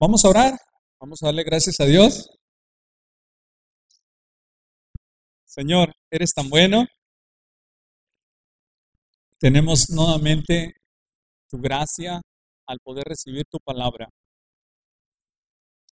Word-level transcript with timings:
Vamos 0.00 0.24
a 0.24 0.28
orar, 0.28 0.56
vamos 1.00 1.20
a 1.20 1.26
darle 1.26 1.42
gracias 1.42 1.80
a 1.80 1.84
Dios. 1.84 2.30
Señor, 5.44 5.92
eres 6.08 6.32
tan 6.32 6.48
bueno. 6.48 6.84
Tenemos 9.40 9.90
nuevamente 9.90 10.74
tu 11.48 11.58
gracia 11.58 12.20
al 12.68 12.78
poder 12.78 13.06
recibir 13.08 13.44
tu 13.50 13.58
palabra. 13.58 14.08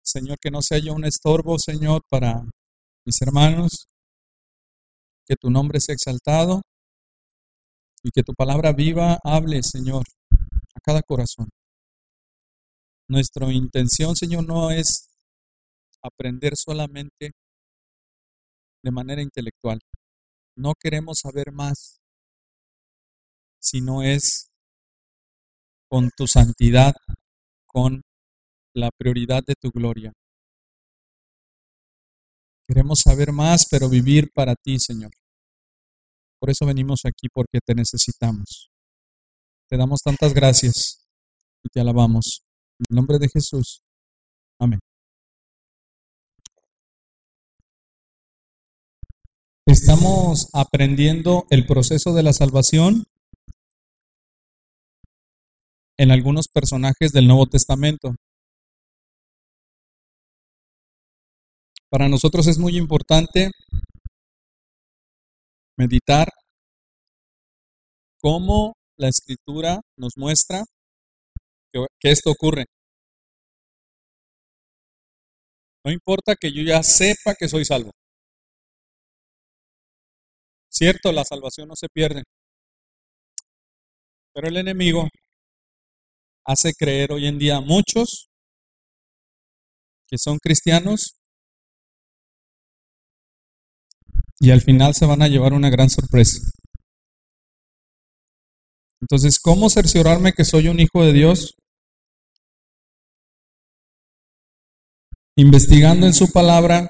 Señor, 0.01 0.39
que 0.39 0.49
no 0.49 0.63
sea 0.63 0.79
yo 0.79 0.93
un 0.93 1.05
estorbo, 1.05 1.59
Señor, 1.59 2.01
para 2.09 2.41
mis 3.05 3.21
hermanos, 3.21 3.87
que 5.27 5.35
tu 5.35 5.51
nombre 5.51 5.79
sea 5.79 5.93
exaltado 5.93 6.63
y 8.01 8.09
que 8.09 8.23
tu 8.23 8.33
palabra 8.33 8.73
viva 8.73 9.19
hable, 9.23 9.61
Señor, 9.61 10.03
a 10.73 10.79
cada 10.83 11.03
corazón. 11.03 11.49
Nuestra 13.11 13.51
intención, 13.51 14.15
Señor, 14.15 14.47
no 14.47 14.71
es 14.71 15.09
aprender 16.01 16.55
solamente 16.55 17.31
de 18.81 18.91
manera 18.91 19.21
intelectual. 19.21 19.81
No 20.55 20.75
queremos 20.79 21.19
saber 21.19 21.51
más, 21.51 21.99
sino 23.59 24.01
es 24.01 24.47
con 25.89 26.09
tu 26.15 26.25
santidad, 26.25 26.93
con 27.67 28.01
la 28.73 28.89
prioridad 28.97 29.43
de 29.45 29.55
tu 29.59 29.71
gloria. 29.71 30.13
Queremos 32.65 33.01
saber 33.01 33.33
más, 33.33 33.65
pero 33.69 33.89
vivir 33.89 34.31
para 34.33 34.55
ti, 34.55 34.79
Señor. 34.79 35.11
Por 36.39 36.49
eso 36.49 36.65
venimos 36.65 37.01
aquí, 37.03 37.27
porque 37.27 37.59
te 37.59 37.75
necesitamos. 37.75 38.71
Te 39.67 39.75
damos 39.75 39.99
tantas 39.99 40.33
gracias 40.33 41.05
y 41.61 41.67
te 41.67 41.81
alabamos. 41.81 42.45
En 42.81 42.85
el 42.89 42.95
nombre 42.95 43.19
de 43.19 43.29
Jesús. 43.29 43.83
Amén. 44.59 44.79
Estamos 49.67 50.49
aprendiendo 50.51 51.45
el 51.51 51.67
proceso 51.67 52.11
de 52.13 52.23
la 52.23 52.33
salvación 52.33 53.05
en 55.97 56.09
algunos 56.09 56.47
personajes 56.47 57.11
del 57.11 57.27
Nuevo 57.27 57.45
Testamento. 57.45 58.15
Para 61.89 62.09
nosotros 62.09 62.47
es 62.47 62.57
muy 62.57 62.77
importante 62.77 63.51
meditar 65.77 66.29
cómo 68.19 68.73
la 68.97 69.07
escritura 69.07 69.81
nos 69.95 70.13
muestra 70.17 70.63
que, 71.71 72.11
esto 72.11 72.31
ocurre. 72.31 72.65
No 75.83 75.91
importa 75.91 76.35
que 76.35 76.51
yo 76.51 76.63
ya 76.63 76.83
sepa 76.83 77.35
que 77.37 77.47
soy 77.47 77.65
salvo. 77.65 77.91
Cierto, 80.69 81.11
la 81.11 81.23
salvación 81.25 81.67
no 81.67 81.75
se 81.75 81.87
pierde. 81.89 82.23
Pero 84.33 84.47
el 84.47 84.57
enemigo 84.57 85.07
hace 86.45 86.73
creer 86.73 87.11
hoy 87.11 87.27
en 87.27 87.37
día 87.37 87.57
a 87.57 87.61
muchos 87.61 88.29
que 90.07 90.17
son 90.17 90.37
cristianos 90.39 91.15
y 94.39 94.51
al 94.51 94.61
final 94.61 94.93
se 94.95 95.05
van 95.05 95.21
a 95.21 95.27
llevar 95.27 95.53
una 95.53 95.69
gran 95.69 95.89
sorpresa. 95.89 96.39
Entonces, 99.01 99.39
¿cómo 99.39 99.69
cerciorarme 99.69 100.33
que 100.33 100.45
soy 100.45 100.67
un 100.67 100.79
hijo 100.79 101.03
de 101.03 101.13
Dios? 101.13 101.55
Investigando 105.37 106.05
en 106.05 106.13
su 106.13 106.29
palabra, 106.31 106.89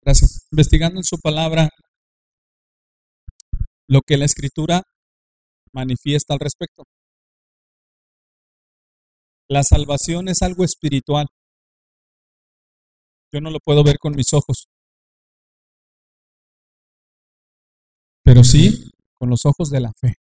gracias, 0.00 0.46
investigando 0.52 1.00
en 1.00 1.04
su 1.04 1.18
palabra 1.18 1.68
lo 3.88 4.00
que 4.02 4.16
la 4.16 4.26
escritura 4.26 4.82
manifiesta 5.72 6.34
al 6.34 6.40
respecto. 6.40 6.84
La 9.48 9.62
salvación 9.64 10.28
es 10.28 10.42
algo 10.42 10.62
espiritual. 10.62 11.26
Yo 13.32 13.40
no 13.40 13.50
lo 13.50 13.58
puedo 13.58 13.82
ver 13.82 13.98
con 13.98 14.14
mis 14.14 14.32
ojos. 14.32 14.68
Pero 18.22 18.44
sí 18.44 18.92
con 19.18 19.30
los 19.30 19.44
ojos 19.46 19.70
de 19.70 19.80
la 19.80 19.92
fe. 20.00 20.14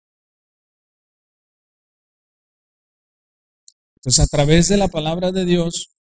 Entonces, 3.98 4.24
a 4.24 4.28
través 4.28 4.70
de 4.70 4.78
la 4.78 4.88
palabra 4.88 5.32
de 5.32 5.46
Dios, 5.46 5.97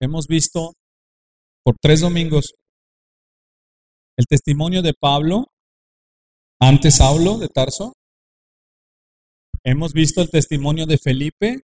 hemos 0.00 0.26
visto 0.26 0.74
por 1.64 1.76
tres 1.80 2.00
domingos 2.00 2.54
el 4.16 4.26
testimonio 4.26 4.82
de 4.82 4.94
Pablo, 4.94 5.46
antes 6.60 6.96
Saulo 6.96 7.38
de 7.38 7.48
Tarso. 7.48 7.92
Hemos 9.64 9.92
visto 9.92 10.22
el 10.22 10.30
testimonio 10.30 10.86
de 10.86 10.98
Felipe 10.98 11.60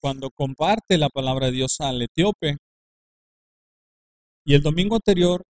cuando 0.00 0.30
comparte 0.30 0.96
la 0.96 1.08
palabra 1.08 1.46
de 1.46 1.52
Dios 1.52 1.76
al 1.80 2.00
etíope. 2.00 2.56
Y 4.46 4.54
el 4.54 4.62
domingo 4.62 4.96
anterior 4.96 5.42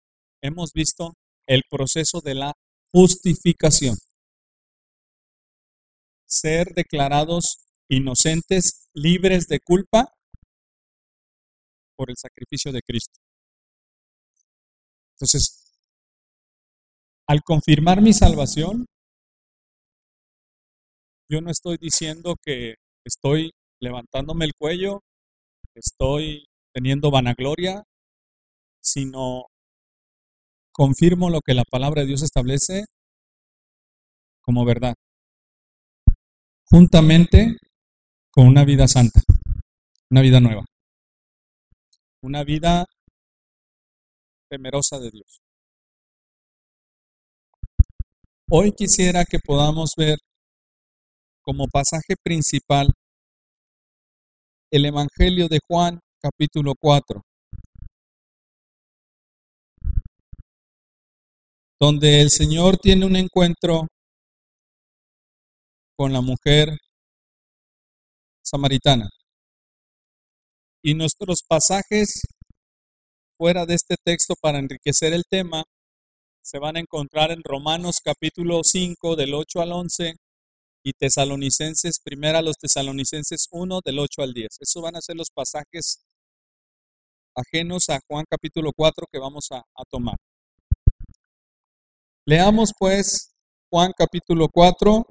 hemos 0.43 0.72
visto 0.72 1.15
el 1.47 1.62
proceso 1.69 2.21
de 2.21 2.34
la 2.37 2.53
justificación. 2.91 3.97
Ser 6.27 6.72
declarados 6.75 7.66
inocentes, 7.88 8.88
libres 8.94 9.47
de 9.49 9.61
culpa 9.61 10.15
por 12.02 12.10
el 12.10 12.16
sacrificio 12.16 12.72
de 12.72 12.80
Cristo. 12.82 13.20
Entonces, 15.14 15.72
al 17.28 17.42
confirmar 17.44 18.02
mi 18.02 18.12
salvación, 18.12 18.86
yo 21.30 21.40
no 21.40 21.52
estoy 21.52 21.76
diciendo 21.80 22.34
que 22.44 22.74
estoy 23.04 23.52
levantándome 23.80 24.46
el 24.46 24.50
cuello, 24.58 25.02
estoy 25.76 26.46
teniendo 26.74 27.12
vanagloria, 27.12 27.84
sino 28.82 29.44
confirmo 30.72 31.30
lo 31.30 31.40
que 31.40 31.54
la 31.54 31.62
palabra 31.62 32.00
de 32.00 32.08
Dios 32.08 32.22
establece 32.22 32.86
como 34.40 34.64
verdad, 34.64 34.94
juntamente 36.69 37.58
con 38.32 38.48
una 38.48 38.64
vida 38.64 38.88
santa, 38.88 39.20
una 40.10 40.20
vida 40.20 40.40
nueva, 40.40 40.64
una 42.22 42.44
vida 42.44 42.84
temerosa 44.49 44.99
de 45.00 45.10
Dios. 45.10 45.41
Hoy 48.49 48.71
quisiera 48.72 49.25
que 49.25 49.38
podamos 49.44 49.94
ver 49.97 50.19
como 51.43 51.66
pasaje 51.66 52.15
principal 52.22 52.93
el 54.71 54.87
Evangelio 54.87 55.49
de 55.49 55.59
Juan 55.66 55.99
capítulo 56.21 56.75
4, 56.78 57.22
donde 61.81 62.21
el 62.21 62.31
Señor 62.31 62.77
tiene 62.77 63.05
un 63.05 63.16
encuentro 63.16 63.88
con 65.97 66.12
la 66.12 66.21
mujer 66.21 66.78
samaritana. 68.44 69.09
Y 70.84 70.94
nuestros 70.94 71.44
pasajes 71.47 72.22
fuera 73.38 73.66
de 73.66 73.75
este 73.75 73.94
texto 74.04 74.34
para 74.41 74.59
enriquecer 74.59 75.12
el 75.12 75.22
tema 75.31 75.62
se 76.43 76.59
van 76.59 76.76
a 76.76 76.81
encontrar 76.81 77.31
en 77.31 77.41
Romanos 77.44 78.00
capítulo 78.04 78.62
5 78.65 79.15
del 79.15 79.32
8 79.32 79.60
al 79.60 79.70
11 79.70 80.16
y 80.82 80.93
Tesalonicenses, 80.94 82.00
primera 82.03 82.43
los 82.43 82.56
Tesalonicenses 82.56 83.47
1 83.53 83.81
del 83.84 84.00
8 84.00 84.22
al 84.22 84.32
10. 84.32 84.48
Esos 84.59 84.82
van 84.82 84.97
a 84.97 85.00
ser 85.00 85.15
los 85.15 85.31
pasajes 85.31 86.02
ajenos 87.37 87.88
a 87.88 88.00
Juan 88.08 88.25
capítulo 88.29 88.73
4 88.75 89.06
que 89.11 89.20
vamos 89.20 89.52
a, 89.52 89.58
a 89.58 89.84
tomar. 89.88 90.17
Leamos 92.26 92.73
pues 92.76 93.32
Juan 93.70 93.93
capítulo 93.96 94.49
4, 94.52 95.06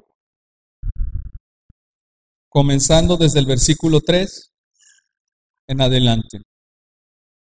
comenzando 2.49 3.15
desde 3.15 3.39
el 3.39 3.45
versículo 3.45 4.01
3 4.01 4.50
en 5.71 5.81
adelante. 5.81 6.41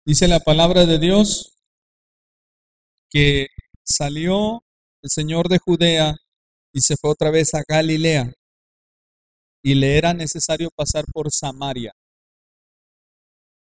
Dice 0.06 0.28
la 0.28 0.38
palabra 0.38 0.86
de 0.86 0.98
Dios 0.98 1.56
que 3.10 3.48
salió 3.84 4.62
el 5.02 5.10
Señor 5.10 5.48
de 5.48 5.58
Judea 5.58 6.14
y 6.72 6.80
se 6.80 6.94
fue 6.96 7.10
otra 7.10 7.30
vez 7.30 7.54
a 7.54 7.62
Galilea 7.66 8.32
y 9.64 9.74
le 9.74 9.98
era 9.98 10.14
necesario 10.14 10.70
pasar 10.74 11.04
por 11.12 11.30
Samaria. 11.32 11.92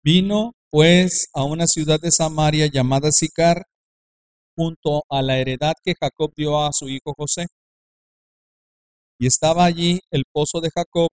Vino 0.04 0.52
pues 0.70 1.30
a 1.34 1.44
una 1.44 1.66
ciudad 1.66 2.00
de 2.00 2.12
Samaria 2.12 2.68
llamada 2.68 3.12
Sicar, 3.12 3.64
junto 4.56 5.04
a 5.10 5.22
la 5.24 5.40
heredad 5.40 5.74
que 5.84 5.96
Jacob 6.00 6.32
dio 6.36 6.64
a 6.64 6.72
su 6.74 6.90
hijo 6.90 7.14
José. 7.18 7.48
Y 9.20 9.26
estaba 9.26 9.66
allí 9.66 10.00
el 10.12 10.24
pozo 10.32 10.62
de 10.62 10.70
Jacob. 10.74 11.10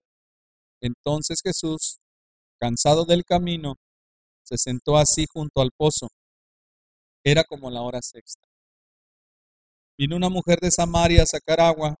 Entonces 0.81 1.39
Jesús, 1.43 1.97
cansado 2.61 3.05
del 3.05 3.23
camino, 3.25 3.75
se 4.43 4.57
sentó 4.57 4.97
así 4.97 5.25
junto 5.33 5.61
al 5.61 5.71
pozo. 5.75 6.09
Era 7.25 7.43
como 7.43 7.71
la 7.71 7.81
hora 7.81 7.99
sexta. 8.01 8.45
Vino 9.97 10.15
una 10.15 10.29
mujer 10.29 10.59
de 10.59 10.71
Samaria 10.71 11.23
a 11.23 11.25
sacar 11.25 11.59
agua 11.59 11.95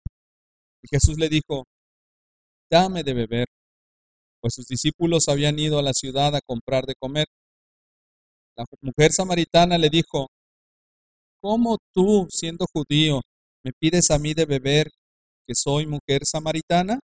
y 0.83 0.87
Jesús 0.89 1.17
le 1.17 1.29
dijo, 1.29 1.65
dame 2.69 3.03
de 3.03 3.13
beber, 3.13 3.47
pues 4.39 4.53
sus 4.55 4.65
discípulos 4.65 5.27
habían 5.27 5.57
ido 5.59 5.79
a 5.79 5.83
la 5.83 5.93
ciudad 5.93 6.35
a 6.35 6.41
comprar 6.41 6.85
de 6.85 6.95
comer. 6.99 7.25
La 8.55 8.65
mujer 8.81 9.11
samaritana 9.11 9.77
le 9.77 9.89
dijo, 9.89 10.27
¿cómo 11.41 11.77
tú, 11.93 12.27
siendo 12.29 12.65
judío, 12.71 13.21
me 13.63 13.71
pides 13.79 14.11
a 14.11 14.19
mí 14.19 14.33
de 14.33 14.45
beber 14.45 14.89
que 15.47 15.53
soy 15.55 15.85
mujer 15.85 16.25
samaritana? 16.25 16.99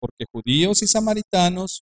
Porque 0.00 0.24
judíos 0.32 0.82
y 0.82 0.86
samaritanos 0.86 1.82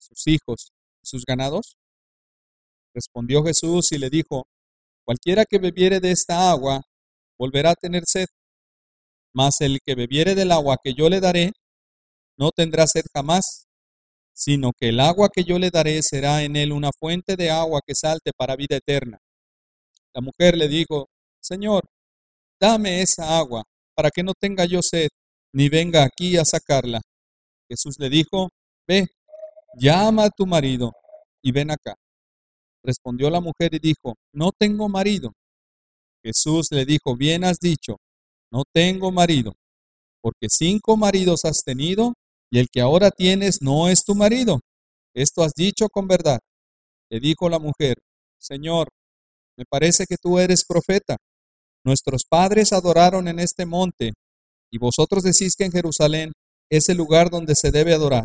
sus 0.00 0.26
hijos 0.26 0.72
y 1.02 1.06
sus 1.06 1.24
ganados? 1.24 1.76
Respondió 2.94 3.44
Jesús 3.44 3.92
y 3.92 3.98
le 3.98 4.10
dijo, 4.10 4.46
Cualquiera 5.04 5.44
que 5.44 5.58
bebiere 5.58 6.00
de 6.00 6.10
esta 6.10 6.50
agua, 6.50 6.82
volverá 7.38 7.70
a 7.70 7.74
tener 7.74 8.04
sed, 8.06 8.26
mas 9.32 9.60
el 9.60 9.78
que 9.84 9.94
bebiere 9.94 10.34
del 10.34 10.52
agua 10.52 10.76
que 10.82 10.94
yo 10.94 11.08
le 11.08 11.20
daré, 11.20 11.52
no 12.36 12.50
tendrá 12.50 12.86
sed 12.86 13.04
jamás, 13.12 13.66
sino 14.32 14.72
que 14.72 14.90
el 14.90 15.00
agua 15.00 15.28
que 15.32 15.44
yo 15.44 15.58
le 15.58 15.70
daré 15.70 16.02
será 16.02 16.42
en 16.42 16.56
él 16.56 16.72
una 16.72 16.90
fuente 16.98 17.36
de 17.36 17.50
agua 17.50 17.80
que 17.84 17.94
salte 17.94 18.32
para 18.36 18.56
vida 18.56 18.76
eterna. 18.76 19.18
La 20.14 20.20
mujer 20.20 20.56
le 20.56 20.68
dijo, 20.68 21.08
Señor, 21.40 21.84
dame 22.60 23.02
esa 23.02 23.38
agua, 23.38 23.64
para 23.94 24.10
que 24.10 24.22
no 24.22 24.32
tenga 24.38 24.64
yo 24.64 24.80
sed, 24.82 25.08
ni 25.52 25.68
venga 25.68 26.04
aquí 26.04 26.36
a 26.36 26.44
sacarla. 26.44 27.00
Jesús 27.68 27.96
le 27.98 28.08
dijo, 28.08 28.50
Ve, 28.86 29.06
llama 29.78 30.24
a 30.24 30.30
tu 30.30 30.46
marido 30.46 30.92
y 31.42 31.52
ven 31.52 31.70
acá. 31.70 31.94
Respondió 32.82 33.30
la 33.30 33.40
mujer 33.40 33.74
y 33.74 33.78
dijo, 33.78 34.14
No 34.32 34.50
tengo 34.56 34.88
marido. 34.88 35.32
Jesús 36.24 36.68
le 36.70 36.84
dijo, 36.84 37.16
Bien 37.16 37.44
has 37.44 37.58
dicho, 37.58 37.96
no 38.52 38.64
tengo 38.72 39.12
marido, 39.12 39.54
porque 40.22 40.48
cinco 40.48 40.96
maridos 40.96 41.44
has 41.44 41.62
tenido 41.62 42.14
y 42.50 42.58
el 42.58 42.68
que 42.70 42.80
ahora 42.80 43.10
tienes 43.10 43.62
no 43.62 43.88
es 43.88 44.04
tu 44.04 44.14
marido. 44.14 44.60
Esto 45.14 45.42
has 45.42 45.52
dicho 45.54 45.88
con 45.88 46.08
verdad. 46.08 46.40
Le 47.10 47.20
dijo 47.20 47.48
la 47.48 47.58
mujer, 47.58 47.96
Señor, 48.38 48.88
me 49.56 49.64
parece 49.68 50.06
que 50.06 50.16
tú 50.16 50.38
eres 50.38 50.64
profeta. 50.64 51.16
Nuestros 51.84 52.22
padres 52.28 52.72
adoraron 52.72 53.28
en 53.28 53.38
este 53.38 53.66
monte 53.66 54.12
y 54.70 54.78
vosotros 54.78 55.22
decís 55.22 55.54
que 55.56 55.64
en 55.64 55.72
Jerusalén 55.72 56.32
es 56.70 56.88
el 56.88 56.96
lugar 56.96 57.30
donde 57.30 57.54
se 57.54 57.70
debe 57.70 57.94
adorar. 57.94 58.24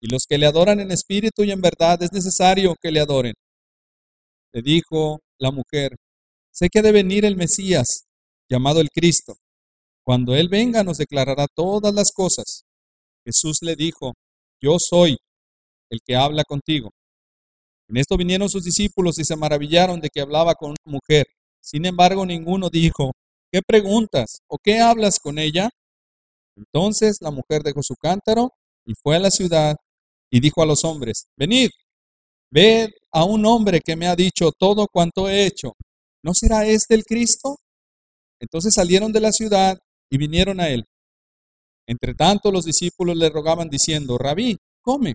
y 0.00 0.10
los 0.10 0.24
que 0.28 0.38
le 0.38 0.46
adoran 0.46 0.80
en 0.80 0.90
espíritu 0.90 1.42
y 1.44 1.50
en 1.50 1.60
verdad 1.60 2.02
es 2.02 2.12
necesario 2.12 2.76
que 2.80 2.90
le 2.90 3.00
adoren. 3.00 3.34
Le 4.52 4.62
dijo 4.62 5.20
la 5.38 5.50
mujer, 5.50 5.96
sé 6.50 6.68
que 6.68 6.78
ha 6.78 6.82
de 6.82 6.92
venir 6.92 7.24
el 7.24 7.36
Mesías, 7.36 8.04
llamado 8.48 8.80
el 8.80 8.90
Cristo. 8.90 9.36
Cuando 10.04 10.34
Él 10.34 10.48
venga 10.48 10.82
nos 10.82 10.98
declarará 10.98 11.46
todas 11.54 11.92
las 11.92 12.12
cosas. 12.12 12.64
Jesús 13.24 13.58
le 13.60 13.76
dijo, 13.76 14.14
yo 14.60 14.76
soy 14.78 15.18
el 15.90 16.00
que 16.04 16.16
habla 16.16 16.44
contigo. 16.44 16.90
En 17.88 17.96
esto 17.96 18.16
vinieron 18.16 18.48
sus 18.48 18.64
discípulos 18.64 19.18
y 19.18 19.24
se 19.24 19.36
maravillaron 19.36 20.00
de 20.00 20.08
que 20.10 20.20
hablaba 20.20 20.54
con 20.54 20.70
una 20.70 20.98
mujer. 20.98 21.26
Sin 21.60 21.84
embargo, 21.86 22.24
ninguno 22.24 22.70
dijo, 22.70 23.12
¿qué 23.50 23.60
preguntas 23.62 24.40
o 24.46 24.58
qué 24.62 24.80
hablas 24.80 25.18
con 25.18 25.38
ella? 25.38 25.70
Entonces 26.56 27.18
la 27.20 27.30
mujer 27.30 27.62
dejó 27.62 27.82
su 27.82 27.94
cántaro 27.96 28.52
y 28.84 28.94
fue 28.94 29.16
a 29.16 29.20
la 29.20 29.30
ciudad 29.30 29.76
y 30.30 30.40
dijo 30.40 30.62
a 30.62 30.66
los 30.66 30.84
hombres, 30.84 31.26
venid, 31.36 31.70
ved 32.50 32.90
a 33.12 33.24
un 33.24 33.44
hombre 33.46 33.80
que 33.84 33.96
me 33.96 34.06
ha 34.06 34.16
dicho 34.16 34.52
todo 34.58 34.86
cuanto 34.92 35.28
he 35.28 35.46
hecho. 35.46 35.74
¿No 36.22 36.34
será 36.34 36.66
este 36.66 36.94
el 36.94 37.04
Cristo? 37.04 37.56
Entonces 38.40 38.74
salieron 38.74 39.12
de 39.12 39.20
la 39.20 39.32
ciudad 39.32 39.78
y 40.10 40.18
vinieron 40.18 40.60
a 40.60 40.68
él. 40.68 40.84
Entre 41.86 42.14
tanto 42.14 42.52
los 42.52 42.64
discípulos 42.64 43.16
le 43.16 43.30
rogaban 43.30 43.68
diciendo, 43.68 44.18
Rabí, 44.18 44.56
come. 44.82 45.14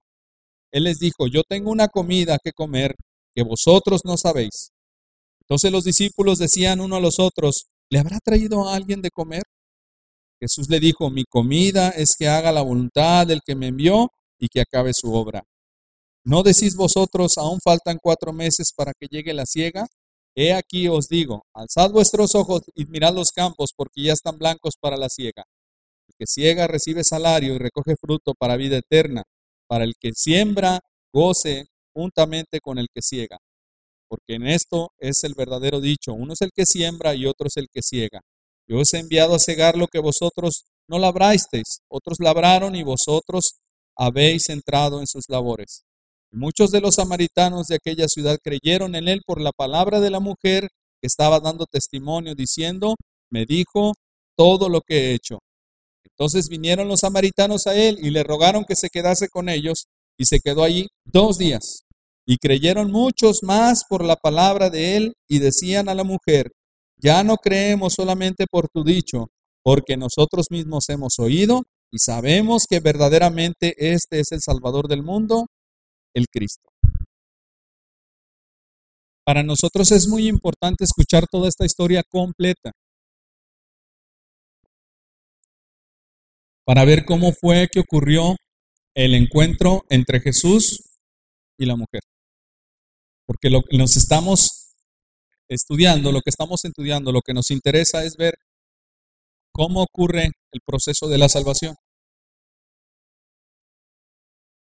Él 0.71 0.85
les 0.85 0.97
dijo, 0.97 1.27
yo 1.27 1.43
tengo 1.47 1.69
una 1.69 1.87
comida 1.87 2.39
que 2.43 2.51
comer 2.51 2.95
que 3.35 3.43
vosotros 3.43 4.01
no 4.05 4.17
sabéis. 4.17 4.71
Entonces 5.41 5.71
los 5.71 5.83
discípulos 5.83 6.39
decían 6.39 6.81
uno 6.81 6.95
a 6.95 6.99
los 6.99 7.19
otros, 7.19 7.67
¿le 7.91 7.99
habrá 7.99 8.17
traído 8.19 8.67
a 8.67 8.75
alguien 8.75 9.01
de 9.01 9.11
comer? 9.11 9.43
Jesús 10.41 10.69
le 10.69 10.79
dijo, 10.79 11.09
mi 11.09 11.25
comida 11.25 11.89
es 11.89 12.15
que 12.17 12.27
haga 12.27 12.51
la 12.51 12.61
voluntad 12.61 13.27
del 13.27 13.41
que 13.45 13.55
me 13.55 13.67
envió 13.67 14.09
y 14.43 14.49
que 14.49 14.59
acabe 14.59 14.91
su 14.93 15.13
obra. 15.13 15.41
¿No 16.25 16.43
decís 16.43 16.75
vosotros, 16.75 17.37
aún 17.37 17.59
faltan 17.63 17.97
cuatro 18.01 18.33
meses 18.33 18.73
para 18.75 18.91
que 18.93 19.07
llegue 19.09 19.33
la 19.33 19.45
siega? 19.45 19.87
He 20.35 20.51
aquí 20.51 20.89
os 20.89 21.07
digo, 21.07 21.45
alzad 21.53 21.91
vuestros 21.91 22.35
ojos 22.35 22.63
y 22.75 22.85
mirad 22.87 23.13
los 23.13 23.31
campos, 23.31 23.69
porque 23.73 24.03
ya 24.03 24.11
están 24.11 24.37
blancos 24.37 24.73
para 24.77 24.97
la 24.97 25.07
siega. 25.07 25.45
El 26.09 26.15
que 26.19 26.25
ciega 26.27 26.67
recibe 26.67 27.05
salario 27.05 27.55
y 27.55 27.57
recoge 27.57 27.95
fruto 27.95 28.33
para 28.37 28.57
vida 28.57 28.77
eterna, 28.77 29.23
para 29.65 29.85
el 29.85 29.93
que 29.97 30.11
siembra 30.13 30.81
goce 31.13 31.67
juntamente 31.93 32.59
con 32.59 32.79
el 32.79 32.87
que 32.93 33.01
ciega. 33.01 33.37
Porque 34.09 34.35
en 34.35 34.45
esto 34.45 34.89
es 34.97 35.23
el 35.23 35.35
verdadero 35.35 35.79
dicho, 35.79 36.13
uno 36.13 36.33
es 36.33 36.41
el 36.41 36.49
que 36.53 36.65
siembra 36.65 37.15
y 37.15 37.27
otro 37.27 37.47
es 37.47 37.55
el 37.55 37.67
que 37.71 37.81
ciega. 37.81 38.19
Yo 38.67 38.79
os 38.79 38.93
he 38.93 38.99
enviado 38.99 39.35
a 39.35 39.39
cegar 39.39 39.77
lo 39.77 39.87
que 39.87 39.99
vosotros 39.99 40.65
no 40.89 40.99
labrasteis, 40.99 41.79
otros 41.89 42.17
labraron 42.19 42.75
y 42.75 42.83
vosotros 42.83 43.62
habéis 43.97 44.49
entrado 44.49 44.99
en 44.99 45.07
sus 45.07 45.25
labores. 45.29 45.83
Muchos 46.31 46.71
de 46.71 46.81
los 46.81 46.95
samaritanos 46.95 47.67
de 47.67 47.75
aquella 47.75 48.07
ciudad 48.07 48.39
creyeron 48.43 48.95
en 48.95 49.07
él 49.07 49.21
por 49.25 49.39
la 49.39 49.51
palabra 49.51 49.99
de 49.99 50.09
la 50.09 50.19
mujer 50.19 50.69
que 50.99 51.07
estaba 51.07 51.39
dando 51.39 51.65
testimonio 51.65 52.33
diciendo, 52.33 52.95
me 53.29 53.45
dijo 53.45 53.93
todo 54.35 54.69
lo 54.69 54.81
que 54.81 54.95
he 54.95 55.13
hecho. 55.13 55.39
Entonces 56.03 56.47
vinieron 56.49 56.87
los 56.87 57.01
samaritanos 57.01 57.67
a 57.67 57.75
él 57.75 57.97
y 58.01 58.09
le 58.09 58.23
rogaron 58.23 58.65
que 58.65 58.75
se 58.75 58.89
quedase 58.89 59.29
con 59.29 59.49
ellos 59.49 59.85
y 60.17 60.25
se 60.25 60.39
quedó 60.39 60.63
allí 60.63 60.87
dos 61.05 61.37
días. 61.37 61.83
Y 62.25 62.37
creyeron 62.37 62.91
muchos 62.91 63.39
más 63.43 63.83
por 63.87 64.03
la 64.03 64.15
palabra 64.15 64.69
de 64.69 64.95
él 64.95 65.13
y 65.27 65.39
decían 65.39 65.89
a 65.89 65.93
la 65.93 66.03
mujer, 66.03 66.51
ya 66.97 67.23
no 67.23 67.35
creemos 67.37 67.93
solamente 67.93 68.45
por 68.49 68.69
tu 68.69 68.83
dicho, 68.83 69.27
porque 69.61 69.97
nosotros 69.97 70.47
mismos 70.49 70.89
hemos 70.89 71.19
oído 71.19 71.63
y 71.93 71.99
sabemos 71.99 72.65
que 72.67 72.79
verdaderamente 72.79 73.75
este 73.77 74.19
es 74.19 74.31
el 74.31 74.41
Salvador 74.41 74.87
del 74.87 75.03
mundo 75.03 75.45
el 76.15 76.25
Cristo. 76.27 76.71
Para 79.23 79.43
nosotros 79.43 79.91
es 79.91 80.07
muy 80.07 80.27
importante 80.27 80.83
escuchar 80.83 81.27
toda 81.27 81.47
esta 81.47 81.65
historia 81.65 82.01
completa 82.01 82.71
para 86.65 86.83
ver 86.83 87.05
cómo 87.05 87.31
fue 87.31 87.67
que 87.71 87.81
ocurrió 87.81 88.37
el 88.95 89.13
encuentro 89.13 89.85
entre 89.89 90.19
Jesús 90.19 90.97
y 91.59 91.67
la 91.67 91.75
mujer. 91.75 92.01
Porque 93.27 93.51
lo 93.51 93.61
que 93.61 93.77
nos 93.77 93.97
estamos 93.97 94.73
estudiando, 95.47 96.11
lo 96.11 96.21
que 96.21 96.31
estamos 96.31 96.65
estudiando, 96.65 97.11
lo 97.11 97.21
que 97.21 97.35
nos 97.35 97.51
interesa 97.51 98.03
es 98.03 98.17
ver 98.17 98.33
cómo 99.53 99.83
ocurre 99.83 100.31
el 100.51 100.61
proceso 100.65 101.07
de 101.07 101.17
la 101.17 101.29
salvación. 101.29 101.75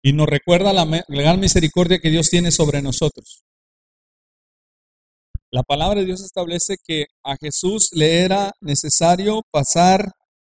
Y 0.01 0.13
nos 0.13 0.27
recuerda 0.27 0.71
la 0.73 0.85
gran 1.09 1.39
misericordia 1.39 1.99
que 1.99 2.09
Dios 2.09 2.29
tiene 2.29 2.51
sobre 2.51 2.81
nosotros. 2.81 3.43
La 5.51 5.63
palabra 5.63 5.99
de 5.99 6.05
Dios 6.05 6.21
establece 6.21 6.75
que 6.83 7.05
a 7.23 7.35
Jesús 7.41 7.89
le 7.93 8.21
era 8.21 8.53
necesario 8.61 9.41
pasar 9.51 10.11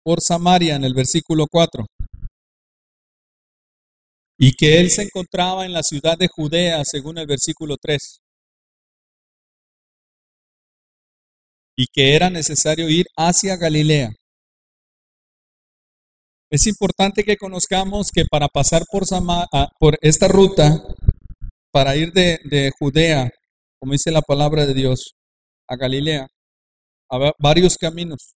por 0.03 0.21
Samaria 0.21 0.75
en 0.75 0.85
el 0.85 0.95
versículo 0.95 1.47
4 1.51 1.87
y 4.43 4.53
que 4.53 4.81
él 4.81 4.91
se 4.91 5.03
encontraba 5.03 5.65
en 5.65 5.73
la 5.73 5.83
ciudad 5.83 6.17
de 6.19 6.29
Judea 6.29 6.83
según 6.85 7.19
el 7.19 7.27
versículo 7.27 7.77
3 7.81 8.21
y 11.77 11.87
que 11.93 12.15
era 12.15 12.31
necesario 12.31 12.89
ir 12.89 13.07
hacia 13.17 13.57
Galilea. 13.57 14.11
Es 16.51 16.67
importante 16.67 17.23
que 17.23 17.37
conozcamos 17.37 18.11
que 18.13 18.25
para 18.29 18.49
pasar 18.49 18.83
por, 18.91 19.05
por 19.79 19.99
esta 20.01 20.27
ruta, 20.29 20.83
para 21.73 21.95
ir 21.97 22.13
de, 22.13 22.41
de 22.45 22.73
Judea, 22.79 23.31
como 23.79 23.93
dice 23.93 24.11
la 24.11 24.21
palabra 24.21 24.67
de 24.67 24.75
Dios, 24.75 25.15
a 25.69 25.77
Galilea, 25.77 26.27
había 27.09 27.33
varios 27.39 27.77
caminos. 27.77 28.35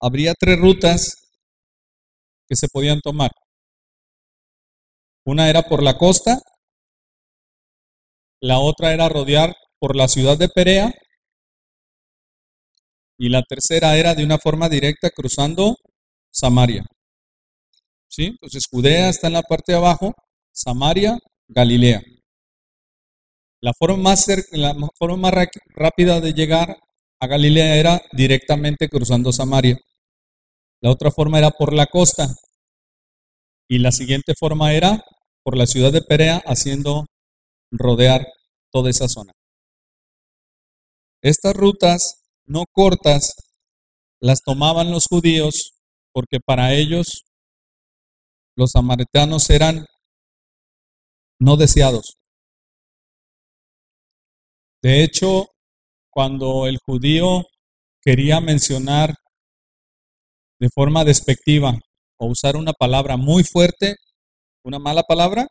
Habría 0.00 0.34
tres 0.38 0.58
rutas 0.58 1.14
que 2.48 2.56
se 2.56 2.68
podían 2.68 3.00
tomar. 3.00 3.30
Una 5.26 5.50
era 5.50 5.62
por 5.62 5.82
la 5.82 5.98
costa, 5.98 6.40
la 8.40 8.58
otra 8.58 8.94
era 8.94 9.08
rodear 9.08 9.54
por 9.78 9.96
la 9.96 10.08
ciudad 10.08 10.38
de 10.38 10.48
Perea 10.48 10.92
y 13.18 13.28
la 13.28 13.42
tercera 13.42 13.96
era 13.96 14.14
de 14.14 14.24
una 14.24 14.38
forma 14.38 14.68
directa 14.68 15.10
cruzando 15.10 15.76
Samaria. 16.30 16.86
¿Sí? 18.08 18.26
Entonces 18.26 18.66
Judea 18.70 19.08
está 19.08 19.26
en 19.26 19.34
la 19.34 19.42
parte 19.42 19.72
de 19.72 19.78
abajo, 19.78 20.14
Samaria, 20.52 21.18
Galilea. 21.48 22.00
La 23.60 23.72
forma 23.76 23.96
más, 23.96 24.26
la 24.52 24.74
forma 24.96 25.16
más 25.16 25.48
rápida 25.74 26.20
de 26.20 26.32
llegar 26.32 26.76
a 27.20 27.26
Galilea 27.26 27.76
era 27.76 28.00
directamente 28.12 28.88
cruzando 28.88 29.32
Samaria. 29.32 29.76
La 30.80 30.90
otra 30.90 31.10
forma 31.10 31.38
era 31.38 31.50
por 31.50 31.72
la 31.72 31.86
costa. 31.86 32.28
Y 33.68 33.78
la 33.78 33.90
siguiente 33.90 34.34
forma 34.38 34.72
era 34.72 35.04
por 35.42 35.56
la 35.56 35.66
ciudad 35.66 35.92
de 35.92 36.02
Perea, 36.02 36.40
haciendo 36.46 37.06
rodear 37.70 38.26
toda 38.70 38.90
esa 38.90 39.08
zona. 39.08 39.32
Estas 41.20 41.54
rutas 41.54 42.27
no 42.48 42.64
cortas 42.72 43.34
las 44.20 44.40
tomaban 44.42 44.90
los 44.90 45.04
judíos 45.08 45.74
porque 46.12 46.40
para 46.44 46.72
ellos 46.72 47.24
los 48.56 48.72
samaritanos 48.72 49.50
eran 49.50 49.84
no 51.38 51.56
deseados. 51.56 52.16
De 54.82 55.04
hecho, 55.04 55.46
cuando 56.10 56.66
el 56.66 56.78
judío 56.84 57.44
quería 58.00 58.40
mencionar 58.40 59.14
de 60.58 60.68
forma 60.74 61.04
despectiva 61.04 61.78
o 62.18 62.26
usar 62.26 62.56
una 62.56 62.72
palabra 62.72 63.16
muy 63.16 63.44
fuerte, 63.44 63.96
una 64.64 64.78
mala 64.78 65.02
palabra, 65.02 65.46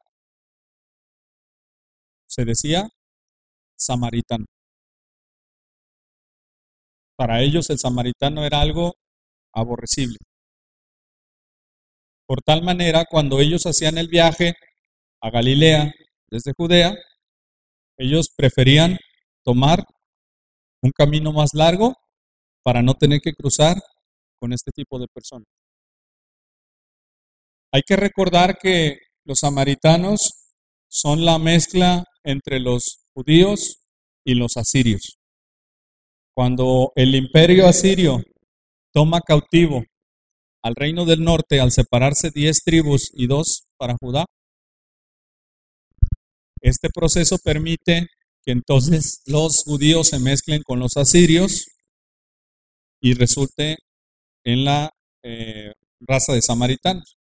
se 2.27 2.43
decía 2.43 2.89
samaritano. 3.77 4.45
Para 7.17 7.41
ellos 7.41 7.69
el 7.71 7.79
samaritano 7.79 8.45
era 8.45 8.61
algo 8.61 8.93
aborrecible. 9.51 10.17
Por 12.27 12.41
tal 12.41 12.61
manera, 12.61 13.05
cuando 13.09 13.39
ellos 13.39 13.65
hacían 13.65 13.97
el 13.97 14.07
viaje 14.07 14.53
a 15.21 15.31
Galilea 15.31 15.91
desde 16.29 16.53
Judea, 16.55 16.95
ellos 17.97 18.27
preferían 18.35 18.99
tomar 19.43 19.83
un 20.83 20.91
camino 20.91 21.33
más 21.33 21.53
largo 21.53 21.95
para 22.63 22.83
no 22.83 22.93
tener 22.93 23.19
que 23.21 23.33
cruzar 23.33 23.77
con 24.39 24.53
este 24.53 24.71
tipo 24.71 24.99
de 24.99 25.07
personas. 25.07 25.47
Hay 27.73 27.81
que 27.81 27.95
recordar 27.95 28.59
que 28.59 28.99
los 29.25 29.39
samaritanos 29.39 30.53
son 30.87 31.25
la 31.25 31.39
mezcla 31.39 32.03
entre 32.23 32.59
los 32.59 33.05
judíos 33.13 33.79
y 34.23 34.35
los 34.35 34.57
asirios. 34.57 35.17
Cuando 36.37 36.91
el 36.95 37.15
imperio 37.15 37.67
asirio 37.67 38.21
toma 38.93 39.21
cautivo 39.21 39.83
al 40.61 40.75
reino 40.75 41.03
del 41.03 41.23
norte 41.23 41.59
al 41.59 41.71
separarse 41.71 42.29
diez 42.29 42.61
tribus 42.63 43.09
y 43.11 43.25
dos 43.25 43.65
para 43.75 43.95
Judá, 43.99 44.23
este 46.61 46.89
proceso 46.93 47.39
permite 47.43 48.05
que 48.45 48.51
entonces 48.51 49.23
los 49.25 49.63
judíos 49.63 50.09
se 50.09 50.19
mezclen 50.19 50.61
con 50.61 50.77
los 50.77 50.95
asirios 50.95 51.69
y 53.01 53.15
resulte 53.15 53.77
en 54.45 54.63
la 54.63 54.91
eh, 55.23 55.73
raza 56.01 56.33
de 56.33 56.43
samaritanos. 56.43 57.17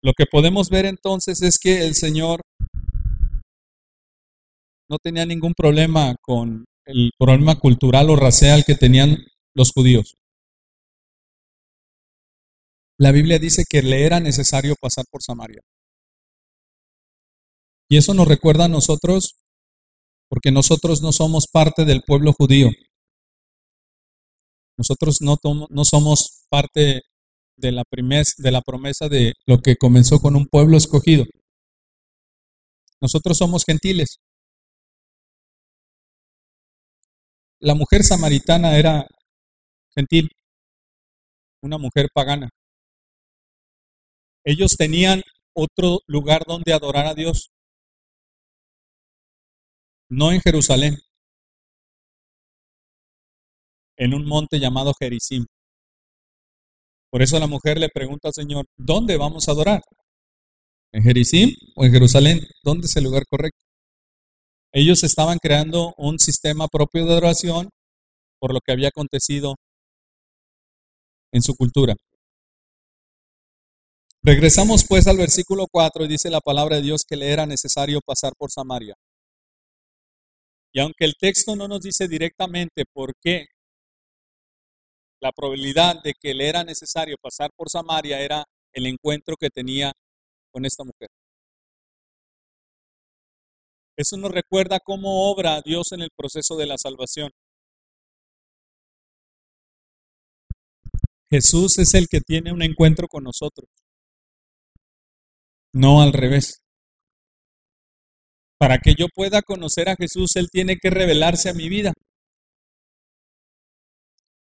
Lo 0.00 0.14
que 0.16 0.24
podemos 0.24 0.70
ver 0.70 0.86
entonces 0.86 1.42
es 1.42 1.58
que 1.58 1.84
el 1.84 1.94
Señor 1.94 2.40
no 4.88 4.96
tenía 4.96 5.26
ningún 5.26 5.52
problema 5.52 6.16
con 6.22 6.64
el 6.86 7.10
problema 7.18 7.58
cultural 7.58 8.10
o 8.10 8.16
racial 8.16 8.64
que 8.64 8.74
tenían 8.74 9.24
los 9.54 9.72
judíos. 9.72 10.16
La 12.98 13.10
Biblia 13.10 13.38
dice 13.38 13.64
que 13.68 13.82
le 13.82 14.04
era 14.04 14.20
necesario 14.20 14.74
pasar 14.80 15.04
por 15.10 15.22
Samaria. 15.22 15.60
Y 17.88 17.96
eso 17.96 18.14
nos 18.14 18.28
recuerda 18.28 18.66
a 18.66 18.68
nosotros 18.68 19.36
porque 20.28 20.50
nosotros 20.50 21.02
no 21.02 21.12
somos 21.12 21.46
parte 21.46 21.84
del 21.84 22.02
pueblo 22.02 22.32
judío. 22.32 22.70
Nosotros 24.76 25.20
no, 25.20 25.36
no 25.70 25.84
somos 25.84 26.46
parte 26.48 27.02
de 27.56 27.72
la, 27.72 27.84
de 28.38 28.50
la 28.50 28.62
promesa 28.62 29.08
de 29.08 29.34
lo 29.46 29.58
que 29.58 29.76
comenzó 29.76 30.20
con 30.20 30.36
un 30.36 30.46
pueblo 30.46 30.76
escogido. 30.76 31.24
Nosotros 33.00 33.38
somos 33.38 33.64
gentiles. 33.64 34.18
La 37.64 37.74
mujer 37.74 38.02
samaritana 38.02 38.76
era 38.76 39.06
gentil, 39.96 40.28
una 41.62 41.78
mujer 41.78 42.08
pagana. 42.12 42.50
Ellos 44.44 44.76
tenían 44.76 45.22
otro 45.54 46.00
lugar 46.06 46.42
donde 46.46 46.74
adorar 46.74 47.06
a 47.06 47.14
Dios, 47.14 47.48
no 50.10 50.30
en 50.30 50.42
Jerusalén, 50.42 50.98
en 53.96 54.12
un 54.12 54.26
monte 54.26 54.60
llamado 54.60 54.92
Jericim. 55.00 55.46
Por 57.10 57.22
eso 57.22 57.38
la 57.38 57.46
mujer 57.46 57.78
le 57.78 57.88
pregunta 57.88 58.28
al 58.28 58.34
Señor, 58.34 58.66
¿dónde 58.76 59.16
vamos 59.16 59.48
a 59.48 59.52
adorar? 59.52 59.80
¿En 60.92 61.02
Jericim 61.02 61.48
o 61.76 61.86
en 61.86 61.92
Jerusalén? 61.92 62.40
¿Dónde 62.62 62.88
es 62.88 62.96
el 62.96 63.04
lugar 63.04 63.24
correcto? 63.26 63.63
Ellos 64.76 65.04
estaban 65.04 65.38
creando 65.38 65.94
un 65.96 66.18
sistema 66.18 66.66
propio 66.66 67.04
de 67.04 67.12
adoración 67.12 67.70
por 68.40 68.52
lo 68.52 68.58
que 68.58 68.72
había 68.72 68.88
acontecido 68.88 69.54
en 71.32 71.42
su 71.42 71.54
cultura. 71.54 71.94
Regresamos 74.20 74.84
pues 74.88 75.06
al 75.06 75.16
versículo 75.16 75.66
4 75.70 76.04
y 76.04 76.08
dice 76.08 76.28
la 76.28 76.40
palabra 76.40 76.76
de 76.76 76.82
Dios 76.82 77.04
que 77.08 77.14
le 77.14 77.30
era 77.30 77.46
necesario 77.46 78.00
pasar 78.04 78.32
por 78.36 78.50
Samaria. 78.50 78.94
Y 80.72 80.80
aunque 80.80 81.04
el 81.04 81.14
texto 81.20 81.54
no 81.54 81.68
nos 81.68 81.80
dice 81.80 82.08
directamente 82.08 82.82
por 82.92 83.12
qué, 83.22 83.46
la 85.20 85.30
probabilidad 85.30 86.02
de 86.02 86.14
que 86.20 86.34
le 86.34 86.48
era 86.48 86.64
necesario 86.64 87.14
pasar 87.22 87.50
por 87.54 87.70
Samaria 87.70 88.20
era 88.20 88.44
el 88.72 88.86
encuentro 88.86 89.36
que 89.38 89.50
tenía 89.50 89.92
con 90.50 90.64
esta 90.66 90.82
mujer. 90.82 91.10
Eso 93.96 94.16
nos 94.16 94.32
recuerda 94.32 94.80
cómo 94.80 95.30
obra 95.30 95.60
Dios 95.64 95.92
en 95.92 96.02
el 96.02 96.10
proceso 96.16 96.56
de 96.56 96.66
la 96.66 96.76
salvación. 96.76 97.30
Jesús 101.30 101.78
es 101.78 101.94
el 101.94 102.08
que 102.08 102.20
tiene 102.20 102.52
un 102.52 102.62
encuentro 102.62 103.08
con 103.08 103.24
nosotros, 103.24 103.68
no 105.72 106.02
al 106.02 106.12
revés. 106.12 106.60
Para 108.58 108.78
que 108.78 108.94
yo 108.96 109.06
pueda 109.14 109.42
conocer 109.42 109.88
a 109.88 109.96
Jesús, 109.96 110.36
Él 110.36 110.48
tiene 110.50 110.76
que 110.76 110.90
revelarse 110.90 111.50
a 111.50 111.54
mi 111.54 111.68
vida. 111.68 111.92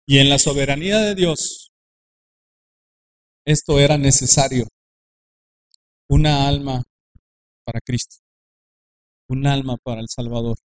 Y 0.08 0.20
en 0.20 0.30
la 0.30 0.38
soberanía 0.38 1.00
de 1.00 1.16
Dios, 1.16 1.72
esto 3.46 3.80
era 3.80 3.98
necesario. 3.98 4.68
Una 6.08 6.48
alma 6.48 6.84
para 7.66 7.80
Cristo 7.82 8.25
un 9.28 9.48
alma 9.48 9.78
para 9.84 10.02
el 10.02 10.08
Salvador. 10.10 10.58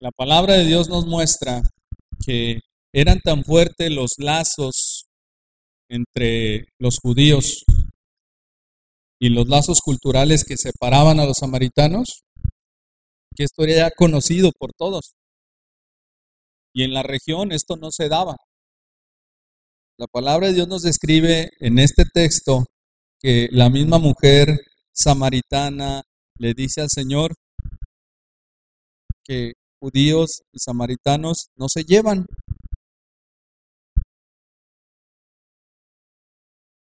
La 0.00 0.10
palabra 0.12 0.54
de 0.54 0.64
Dios 0.64 0.88
nos 0.88 1.06
muestra 1.06 1.60
que 2.24 2.60
eran 2.92 3.20
tan 3.20 3.44
fuertes 3.44 3.90
los 3.90 4.12
lazos 4.18 5.06
entre 5.90 6.66
los 6.78 6.98
judíos 7.00 7.64
y 9.20 9.30
los 9.30 9.48
lazos 9.48 9.80
culturales 9.80 10.44
que 10.44 10.56
separaban 10.56 11.18
a 11.18 11.24
los 11.24 11.38
samaritanos, 11.38 12.22
porque 13.28 13.44
esto 13.44 13.64
era 13.64 13.88
ya 13.88 13.90
conocido 13.90 14.52
por 14.56 14.72
todos. 14.72 15.14
Y 16.72 16.84
en 16.84 16.92
la 16.92 17.02
región 17.02 17.50
esto 17.50 17.76
no 17.76 17.90
se 17.90 18.08
daba. 18.08 18.36
La 19.98 20.06
palabra 20.06 20.46
de 20.46 20.54
Dios 20.54 20.68
nos 20.68 20.82
describe 20.82 21.50
en 21.58 21.80
este 21.80 22.04
texto 22.04 22.66
que 23.20 23.48
la 23.50 23.68
misma 23.68 23.98
mujer 23.98 24.60
samaritana 24.92 26.02
le 26.38 26.54
dice 26.54 26.80
al 26.80 26.88
Señor 26.88 27.34
que 29.24 29.52
judíos 29.80 30.42
y 30.52 30.58
samaritanos 30.58 31.48
no 31.56 31.68
se 31.68 31.84
llevan. 31.84 32.26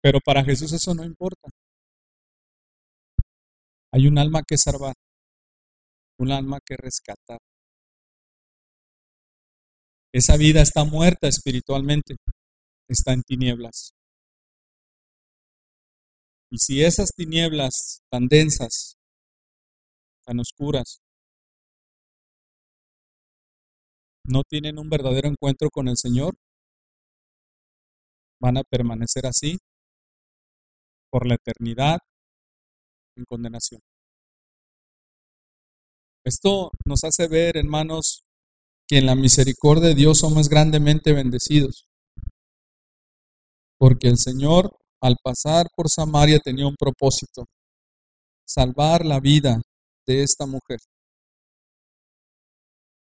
Pero 0.01 0.19
para 0.23 0.43
Jesús 0.43 0.71
eso 0.73 0.93
no 0.93 1.03
importa. 1.03 1.49
Hay 3.91 4.07
un 4.07 4.17
alma 4.17 4.41
que 4.47 4.57
salvar, 4.57 4.93
un 6.19 6.31
alma 6.31 6.59
que 6.63 6.75
rescatar. 6.77 7.39
Esa 10.13 10.37
vida 10.37 10.61
está 10.61 10.83
muerta 10.83 11.27
espiritualmente, 11.27 12.15
está 12.87 13.13
en 13.13 13.23
tinieblas. 13.23 13.91
Y 16.49 16.57
si 16.59 16.83
esas 16.83 17.09
tinieblas 17.15 18.01
tan 18.09 18.27
densas, 18.27 18.96
tan 20.27 20.39
oscuras, 20.41 20.99
no 24.25 24.43
tienen 24.43 24.77
un 24.77 24.89
verdadero 24.89 25.29
encuentro 25.29 25.69
con 25.69 25.87
el 25.87 25.95
Señor, 25.95 26.35
van 28.41 28.57
a 28.57 28.63
permanecer 28.63 29.25
así 29.25 29.57
por 31.09 31.25
la 31.25 31.35
eternidad 31.35 31.99
en 33.15 33.23
condenación. 33.23 33.79
Esto 36.25 36.71
nos 36.85 37.05
hace 37.05 37.29
ver, 37.29 37.55
hermanos, 37.55 38.23
que 38.85 38.97
en 38.97 39.05
la 39.05 39.15
misericordia 39.15 39.87
de 39.87 39.95
Dios 39.95 40.19
somos 40.19 40.49
grandemente 40.49 41.13
bendecidos, 41.13 41.87
porque 43.79 44.09
el 44.09 44.17
Señor 44.17 44.77
al 45.01 45.15
pasar 45.23 45.67
por 45.73 45.87
Samaria 45.89 46.39
tenía 46.39 46.67
un 46.67 46.75
propósito, 46.75 47.45
salvar 48.45 49.05
la 49.05 49.21
vida 49.21 49.61
de 50.07 50.23
esta 50.23 50.45
mujer. 50.45 50.79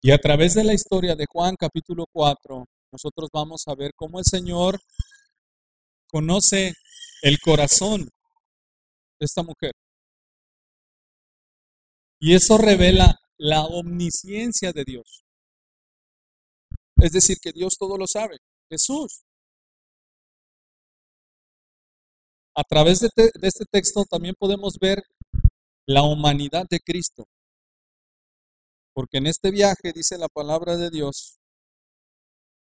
Y 0.03 0.11
a 0.11 0.19
través 0.19 0.55
de 0.55 0.65
la 0.65 0.75
historia 0.75 1.15
de 1.15 1.27
Juan 1.31 1.55
capítulo 1.57 2.07
4, 2.13 2.65
nosotros 2.93 3.29
vamos 3.33 3.63
a 3.67 3.75
ver 3.75 3.93
cómo 3.95 4.19
el 4.19 4.25
Señor 4.25 4.79
conoce 6.09 6.73
el 7.23 7.39
corazón 7.41 8.03
de 8.03 9.25
esta 9.25 9.43
mujer. 9.43 9.73
Y 12.19 12.35
eso 12.35 12.57
revela 12.57 13.19
la 13.37 13.65
omnisciencia 13.65 14.73
de 14.73 14.85
Dios. 14.85 15.25
Es 16.97 17.13
decir, 17.13 17.37
que 17.43 17.53
Dios 17.53 17.77
todo 17.79 17.99
lo 17.99 18.07
sabe. 18.07 18.39
Jesús 18.71 19.27
A 22.59 22.63
través 22.65 23.01
de, 23.01 23.11
este 23.43 23.67
texto 23.71 24.07
también 24.09 24.35
podemos 24.39 24.79
ver 24.81 25.03
la 25.87 26.03
humanidad 26.03 26.67
de 26.69 26.81
Cristo. 26.81 27.25
Porque 28.93 29.19
en 29.19 29.27
este 29.27 29.51
viaje, 29.51 29.93
dice 29.95 30.19
la 30.19 30.29
palabra 30.29 30.77
de 30.77 30.91
Dios, 30.91 31.39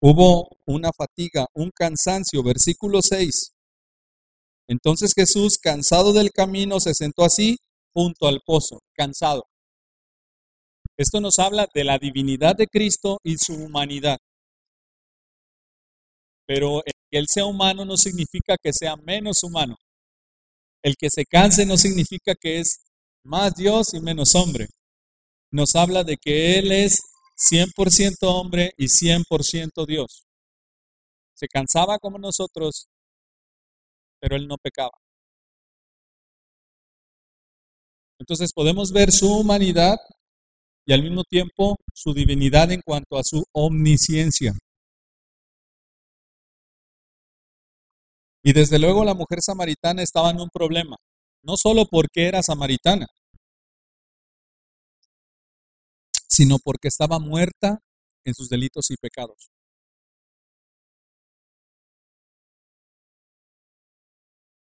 hubo 0.01 0.49
una 0.67 0.91
fatiga, 0.97 1.47
un 1.55 1.71
cansancio, 1.75 2.43
versículo 2.43 3.01
6. 3.03 3.53
Entonces 4.69 5.13
Jesús, 5.17 5.59
cansado 5.59 6.13
del 6.13 6.31
camino, 6.31 6.79
se 6.81 6.95
sentó 6.95 7.25
así 7.25 7.57
junto 7.93 8.29
al 8.29 8.41
pozo, 8.45 8.81
cansado. 8.95 9.45
Esto 10.97 11.21
nos 11.21 11.39
habla 11.39 11.67
de 11.73 11.85
la 11.85 11.99
divinidad 11.99 12.55
de 12.57 12.67
Cristo 12.67 13.19
y 13.23 13.39
su 13.39 13.55
humanidad. 13.55 14.19
Pero 16.47 16.85
el 16.85 16.93
que 17.11 17.19
Él 17.19 17.27
sea 17.29 17.47
humano 17.47 17.85
no 17.85 17.97
significa 17.97 18.57
que 18.63 18.73
sea 18.73 18.97
menos 18.97 19.43
humano. 19.43 19.77
El 20.83 20.97
que 20.97 21.09
se 21.11 21.25
canse 21.25 21.67
no 21.67 21.77
significa 21.77 22.35
que 22.35 22.61
es 22.61 22.81
más 23.25 23.55
Dios 23.55 23.95
y 23.95 24.01
menos 24.01 24.35
hombre. 24.35 24.69
Nos 25.51 25.75
habla 25.77 26.05
de 26.05 26.17
que 26.17 26.59
Él 26.59 26.73
es 26.73 27.01
100% 27.37 28.17
hombre 28.23 28.73
y 28.77 28.87
100% 28.89 29.87
Dios. 29.87 30.25
Se 31.35 31.47
cansaba 31.47 31.99
como 31.99 32.19
nosotros, 32.19 32.89
pero 34.21 34.37
Él 34.37 34.47
no 34.49 34.57
pecaba. 34.57 34.99
Entonces 38.19 38.53
podemos 38.53 38.93
ver 38.93 39.13
su 39.13 39.33
humanidad 39.33 39.97
y 40.85 40.93
al 40.93 41.03
mismo 41.03 41.23
tiempo 41.23 41.77
su 41.95 42.13
divinidad 42.13 42.73
en 42.73 42.81
cuanto 42.85 43.19
a 43.19 43.23
su 43.23 43.45
omnisciencia. 43.53 44.55
Y 48.43 48.53
desde 48.53 48.79
luego 48.79 49.05
la 49.05 49.15
mujer 49.15 49.41
samaritana 49.43 50.03
estaba 50.03 50.31
en 50.31 50.41
un 50.41 50.49
problema, 50.49 50.97
no 51.43 51.57
solo 51.57 51.87
porque 51.87 52.27
era 52.27 52.43
samaritana, 52.43 53.07
sino 56.29 56.59
porque 56.63 56.89
estaba 56.89 57.19
muerta 57.19 57.81
en 58.25 58.35
sus 58.35 58.49
delitos 58.49 58.91
y 58.91 58.97
pecados. 58.97 59.51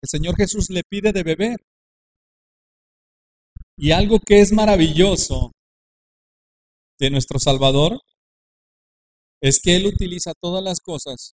El 0.03 0.09
Señor 0.09 0.35
Jesús 0.35 0.69
le 0.69 0.81
pide 0.83 1.11
de 1.13 1.23
beber. 1.23 1.57
Y 3.77 3.91
algo 3.91 4.19
que 4.19 4.41
es 4.41 4.51
maravilloso 4.51 5.51
de 6.99 7.09
nuestro 7.09 7.39
Salvador 7.39 7.99
es 9.41 9.59
que 9.59 9.75
Él 9.75 9.87
utiliza 9.87 10.33
todas 10.39 10.63
las 10.63 10.79
cosas 10.79 11.33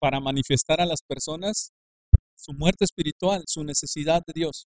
para 0.00 0.20
manifestar 0.20 0.80
a 0.80 0.86
las 0.86 1.02
personas 1.02 1.72
su 2.38 2.52
muerte 2.52 2.84
espiritual, 2.84 3.42
su 3.46 3.64
necesidad 3.64 4.22
de 4.26 4.32
Dios. 4.34 4.68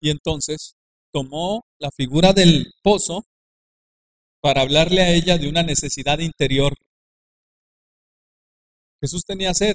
Y 0.00 0.10
entonces 0.10 0.76
tomó 1.12 1.62
la 1.78 1.90
figura 1.90 2.32
del 2.32 2.72
pozo 2.82 3.24
para 4.40 4.62
hablarle 4.62 5.02
a 5.02 5.10
ella 5.12 5.38
de 5.38 5.48
una 5.48 5.62
necesidad 5.62 6.18
interior. 6.18 6.74
Jesús 9.00 9.24
tenía 9.24 9.52
sed 9.54 9.74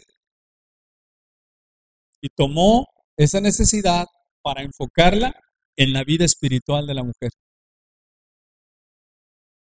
y 2.21 2.29
tomó 2.29 2.87
esa 3.17 3.39
necesidad 3.41 4.05
para 4.41 4.63
enfocarla 4.63 5.33
en 5.75 5.93
la 5.93 6.03
vida 6.03 6.25
espiritual 6.25 6.87
de 6.87 6.93
la 6.93 7.03
mujer. 7.03 7.31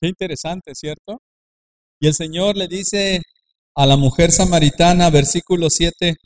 Qué 0.00 0.08
interesante, 0.08 0.74
¿cierto? 0.74 1.22
Y 2.00 2.08
el 2.08 2.14
Señor 2.14 2.56
le 2.56 2.66
dice 2.66 3.22
a 3.74 3.86
la 3.86 3.96
mujer 3.96 4.30
samaritana, 4.30 5.10
versículo 5.10 5.70
7, 5.70 6.16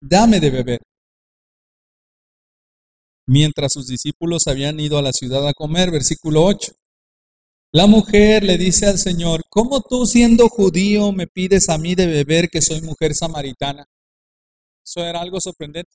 dame 0.00 0.40
de 0.40 0.50
beber. 0.50 0.80
Mientras 3.26 3.72
sus 3.72 3.86
discípulos 3.86 4.48
habían 4.48 4.80
ido 4.80 4.98
a 4.98 5.02
la 5.02 5.12
ciudad 5.12 5.46
a 5.46 5.52
comer, 5.52 5.90
versículo 5.90 6.44
8. 6.44 6.72
La 7.72 7.86
mujer 7.86 8.42
le 8.44 8.56
dice 8.56 8.86
al 8.86 8.98
Señor, 8.98 9.42
¿cómo 9.50 9.82
tú 9.82 10.06
siendo 10.06 10.48
judío 10.48 11.12
me 11.12 11.26
pides 11.26 11.68
a 11.68 11.76
mí 11.76 11.94
de 11.94 12.06
beber 12.06 12.48
que 12.48 12.62
soy 12.62 12.80
mujer 12.80 13.14
samaritana? 13.14 13.86
Eso 14.84 15.04
era 15.04 15.20
algo 15.20 15.40
sorprendente. 15.40 15.90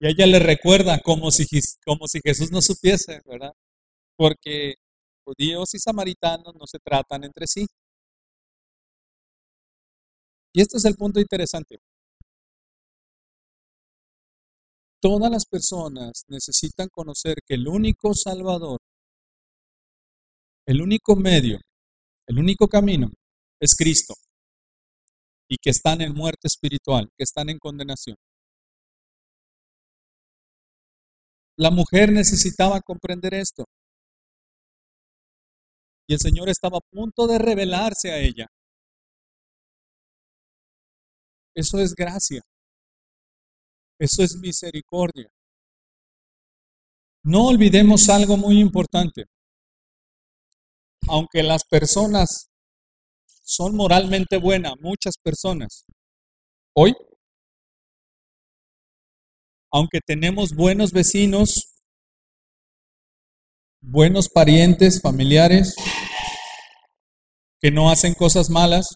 Y 0.00 0.08
ella 0.08 0.26
le 0.26 0.40
recuerda 0.40 0.98
como 1.00 1.30
si, 1.30 1.46
como 1.86 2.08
si 2.08 2.20
Jesús 2.24 2.50
no 2.50 2.60
supiese, 2.60 3.20
¿verdad? 3.26 3.52
Porque 4.20 4.74
judíos 5.24 5.74
y 5.74 5.78
samaritanos 5.78 6.54
no 6.54 6.66
se 6.66 6.78
tratan 6.78 7.24
entre 7.24 7.46
sí. 7.46 7.66
Y 10.52 10.60
este 10.60 10.76
es 10.76 10.84
el 10.84 10.94
punto 10.94 11.20
interesante. 11.20 11.78
Todas 15.00 15.30
las 15.30 15.46
personas 15.46 16.24
necesitan 16.28 16.88
conocer 16.92 17.36
que 17.46 17.54
el 17.54 17.66
único 17.66 18.12
Salvador, 18.12 18.78
el 20.66 20.82
único 20.82 21.16
medio, 21.16 21.58
el 22.26 22.38
único 22.38 22.68
camino 22.68 23.08
es 23.58 23.74
Cristo. 23.74 24.12
Y 25.48 25.56
que 25.56 25.70
están 25.70 26.02
en 26.02 26.12
muerte 26.12 26.46
espiritual, 26.46 27.08
que 27.16 27.24
están 27.24 27.48
en 27.48 27.58
condenación. 27.58 28.16
La 31.56 31.70
mujer 31.70 32.12
necesitaba 32.12 32.82
comprender 32.82 33.32
esto. 33.32 33.64
Y 36.10 36.14
el 36.14 36.18
Señor 36.18 36.48
estaba 36.48 36.78
a 36.78 36.90
punto 36.90 37.28
de 37.28 37.38
revelarse 37.38 38.10
a 38.10 38.18
ella. 38.18 38.48
Eso 41.54 41.78
es 41.78 41.94
gracia. 41.94 42.42
Eso 43.96 44.24
es 44.24 44.36
misericordia. 44.42 45.30
No 47.22 47.46
olvidemos 47.46 48.08
algo 48.08 48.36
muy 48.36 48.58
importante. 48.58 49.26
Aunque 51.06 51.44
las 51.44 51.62
personas 51.64 52.50
son 53.44 53.76
moralmente 53.76 54.36
buenas, 54.36 54.72
muchas 54.80 55.14
personas, 55.16 55.84
hoy 56.74 56.92
aunque 59.72 60.00
tenemos 60.04 60.56
buenos 60.56 60.90
vecinos, 60.90 61.79
buenos 63.80 64.28
parientes, 64.28 65.00
familiares, 65.00 65.74
que 67.60 67.70
no 67.70 67.90
hacen 67.90 68.14
cosas 68.14 68.50
malas, 68.50 68.86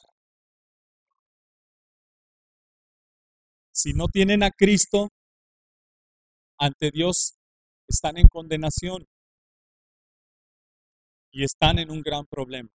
si 3.73 3.93
no 3.93 4.07
tienen 4.09 4.43
a 4.43 4.51
Cristo, 4.51 5.09
ante 6.59 6.91
Dios 6.91 7.35
están 7.89 8.17
en 8.17 8.27
condenación 8.29 9.05
y 11.33 11.45
están 11.45 11.79
en 11.79 11.91
un 11.91 12.01
gran 12.01 12.25
problema. 12.27 12.71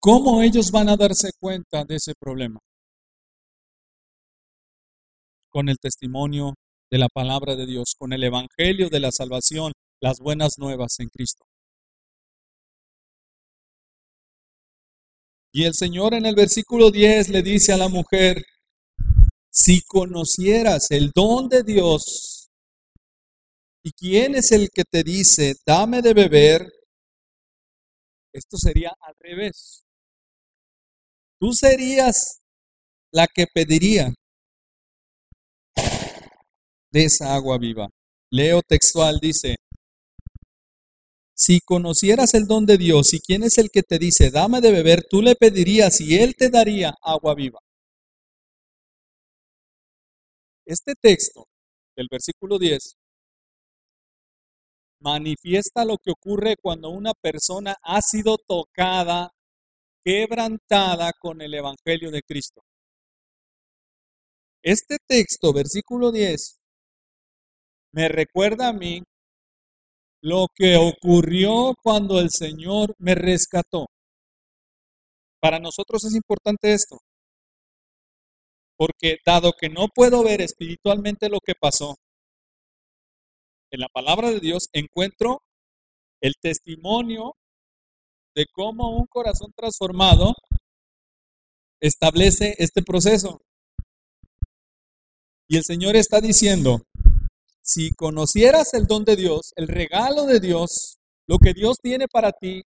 ¿Cómo 0.00 0.42
ellos 0.42 0.70
van 0.70 0.90
a 0.90 0.96
darse 0.96 1.30
cuenta 1.40 1.84
de 1.84 1.96
ese 1.96 2.12
problema? 2.14 2.60
Con 5.48 5.68
el 5.68 5.78
testimonio 5.78 6.54
de 6.94 7.00
la 7.00 7.08
palabra 7.08 7.56
de 7.56 7.66
Dios, 7.66 7.96
con 7.98 8.12
el 8.12 8.22
Evangelio 8.22 8.88
de 8.88 9.00
la 9.00 9.10
salvación, 9.10 9.72
las 10.00 10.20
buenas 10.20 10.58
nuevas 10.58 11.00
en 11.00 11.08
Cristo. 11.08 11.44
Y 15.52 15.64
el 15.64 15.74
Señor 15.74 16.14
en 16.14 16.24
el 16.24 16.36
versículo 16.36 16.92
10 16.92 17.30
le 17.30 17.42
dice 17.42 17.72
a 17.72 17.78
la 17.78 17.88
mujer, 17.88 18.44
si 19.50 19.82
conocieras 19.82 20.92
el 20.92 21.10
don 21.12 21.48
de 21.48 21.64
Dios, 21.64 22.48
¿y 23.82 23.90
quién 23.90 24.36
es 24.36 24.52
el 24.52 24.68
que 24.72 24.84
te 24.88 25.02
dice, 25.02 25.56
dame 25.66 26.00
de 26.00 26.14
beber? 26.14 26.72
Esto 28.32 28.56
sería 28.56 28.92
al 29.00 29.14
revés. 29.18 29.82
Tú 31.40 31.52
serías 31.54 32.40
la 33.10 33.26
que 33.26 33.48
pediría 33.52 34.14
de 36.94 37.06
esa 37.06 37.34
agua 37.34 37.58
viva. 37.58 37.88
Leo 38.30 38.62
textual, 38.62 39.18
dice, 39.20 39.56
si 41.36 41.58
conocieras 41.60 42.34
el 42.34 42.46
don 42.46 42.64
de 42.66 42.78
Dios 42.78 43.12
y 43.14 43.18
quién 43.18 43.42
es 43.42 43.58
el 43.58 43.70
que 43.70 43.82
te 43.82 43.98
dice, 43.98 44.30
dame 44.30 44.60
de 44.60 44.70
beber, 44.70 45.02
tú 45.10 45.20
le 45.20 45.34
pedirías 45.34 46.00
y 46.00 46.14
él 46.14 46.36
te 46.36 46.50
daría 46.50 46.94
agua 47.02 47.34
viva. 47.34 47.58
Este 50.64 50.94
texto, 50.94 51.48
del 51.96 52.06
versículo 52.08 52.58
10, 52.60 52.94
manifiesta 55.00 55.84
lo 55.84 55.98
que 55.98 56.12
ocurre 56.12 56.54
cuando 56.62 56.90
una 56.90 57.12
persona 57.12 57.74
ha 57.82 58.00
sido 58.02 58.38
tocada 58.38 59.32
quebrantada 60.04 61.12
con 61.20 61.42
el 61.42 61.54
Evangelio 61.54 62.12
de 62.12 62.22
Cristo. 62.22 62.62
Este 64.62 64.98
texto, 65.06 65.52
versículo 65.52 66.12
10, 66.12 66.63
me 67.94 68.08
recuerda 68.08 68.68
a 68.68 68.72
mí 68.72 69.02
lo 70.20 70.48
que 70.52 70.76
ocurrió 70.76 71.74
cuando 71.80 72.18
el 72.18 72.30
Señor 72.30 72.94
me 72.98 73.14
rescató. 73.14 73.86
Para 75.40 75.60
nosotros 75.60 76.04
es 76.04 76.14
importante 76.14 76.72
esto, 76.72 76.98
porque 78.76 79.18
dado 79.24 79.52
que 79.52 79.68
no 79.68 79.86
puedo 79.94 80.24
ver 80.24 80.40
espiritualmente 80.40 81.28
lo 81.28 81.38
que 81.44 81.54
pasó, 81.54 81.94
en 83.70 83.80
la 83.80 83.88
palabra 83.88 84.30
de 84.30 84.40
Dios 84.40 84.68
encuentro 84.72 85.42
el 86.20 86.34
testimonio 86.40 87.36
de 88.34 88.46
cómo 88.52 88.96
un 88.96 89.06
corazón 89.06 89.52
transformado 89.54 90.32
establece 91.80 92.54
este 92.58 92.82
proceso. 92.82 93.40
Y 95.48 95.58
el 95.58 95.64
Señor 95.64 95.96
está 95.96 96.20
diciendo, 96.20 96.80
si 97.64 97.90
conocieras 97.92 98.74
el 98.74 98.86
don 98.86 99.04
de 99.04 99.16
Dios, 99.16 99.52
el 99.56 99.68
regalo 99.68 100.26
de 100.26 100.38
Dios, 100.38 100.98
lo 101.26 101.38
que 101.38 101.54
Dios 101.54 101.78
tiene 101.82 102.06
para 102.06 102.32
ti, 102.32 102.62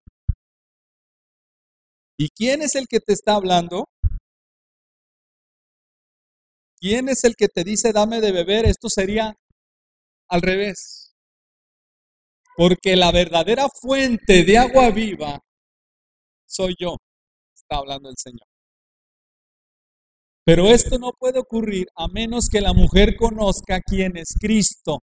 ¿y 2.17 2.29
quién 2.29 2.61
es 2.61 2.75
el 2.75 2.87
que 2.87 2.99
te 2.99 3.13
está 3.13 3.35
hablando? 3.35 3.85
¿Quién 6.77 7.09
es 7.09 7.23
el 7.23 7.35
que 7.35 7.47
te 7.47 7.63
dice 7.63 7.93
dame 7.93 8.19
de 8.21 8.31
beber? 8.31 8.65
Esto 8.65 8.89
sería 8.89 9.35
al 10.29 10.41
revés. 10.41 11.13
Porque 12.55 12.95
la 12.95 13.11
verdadera 13.11 13.67
fuente 13.81 14.43
de 14.43 14.57
agua 14.57 14.89
viva 14.91 15.39
soy 16.45 16.75
yo, 16.77 16.97
está 17.55 17.77
hablando 17.77 18.09
el 18.09 18.15
Señor. 18.17 18.48
Pero 20.45 20.67
esto 20.67 20.97
no 20.97 21.11
puede 21.17 21.39
ocurrir 21.39 21.87
a 21.95 22.07
menos 22.07 22.47
que 22.51 22.61
la 22.61 22.73
mujer 22.73 23.15
conozca 23.15 23.81
quién 23.85 24.17
es 24.17 24.33
Cristo. 24.39 24.99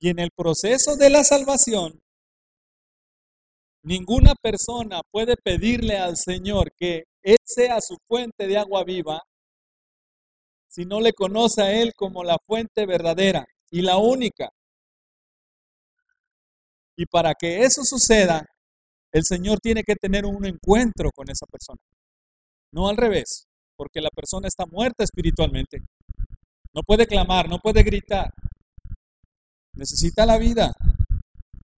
Y 0.00 0.08
en 0.08 0.18
el 0.18 0.30
proceso 0.36 0.96
de 0.96 1.10
la 1.10 1.24
salvación, 1.24 1.98
ninguna 3.82 4.34
persona 4.34 5.00
puede 5.10 5.36
pedirle 5.36 5.96
al 5.96 6.16
Señor 6.16 6.72
que 6.76 7.04
Él 7.22 7.36
sea 7.44 7.80
su 7.80 7.96
fuente 8.06 8.46
de 8.46 8.58
agua 8.58 8.84
viva 8.84 9.20
si 10.68 10.84
no 10.84 11.00
le 11.00 11.12
conoce 11.12 11.62
a 11.62 11.72
Él 11.72 11.92
como 11.94 12.24
la 12.24 12.36
fuente 12.44 12.84
verdadera 12.84 13.44
y 13.70 13.82
la 13.82 13.96
única. 13.96 14.48
Y 16.96 17.06
para 17.06 17.34
que 17.34 17.62
eso 17.62 17.82
suceda, 17.84 18.44
el 19.12 19.24
Señor 19.24 19.58
tiene 19.60 19.82
que 19.84 19.94
tener 19.94 20.26
un 20.26 20.44
encuentro 20.44 21.10
con 21.14 21.30
esa 21.30 21.46
persona. 21.46 21.80
No 22.74 22.88
al 22.88 22.96
revés, 22.96 23.46
porque 23.76 24.00
la 24.00 24.10
persona 24.10 24.48
está 24.48 24.64
muerta 24.66 25.04
espiritualmente. 25.04 25.78
No 26.74 26.82
puede 26.82 27.06
clamar, 27.06 27.48
no 27.48 27.58
puede 27.58 27.84
gritar. 27.84 28.32
Necesita 29.76 30.26
la 30.26 30.38
vida. 30.38 30.72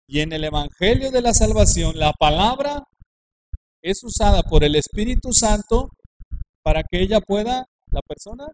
Y 0.07 0.21
en 0.21 0.31
el 0.31 0.45
Evangelio 0.45 1.11
de 1.11 1.21
la 1.21 1.33
Salvación, 1.33 1.99
la 1.99 2.13
palabra 2.13 2.81
es 3.83 4.01
usada 4.05 4.41
por 4.43 4.63
el 4.63 4.75
Espíritu 4.75 5.33
Santo 5.33 5.89
para 6.63 6.81
que 6.83 7.01
ella 7.01 7.19
pueda, 7.19 7.65
la 7.91 8.01
persona, 8.07 8.45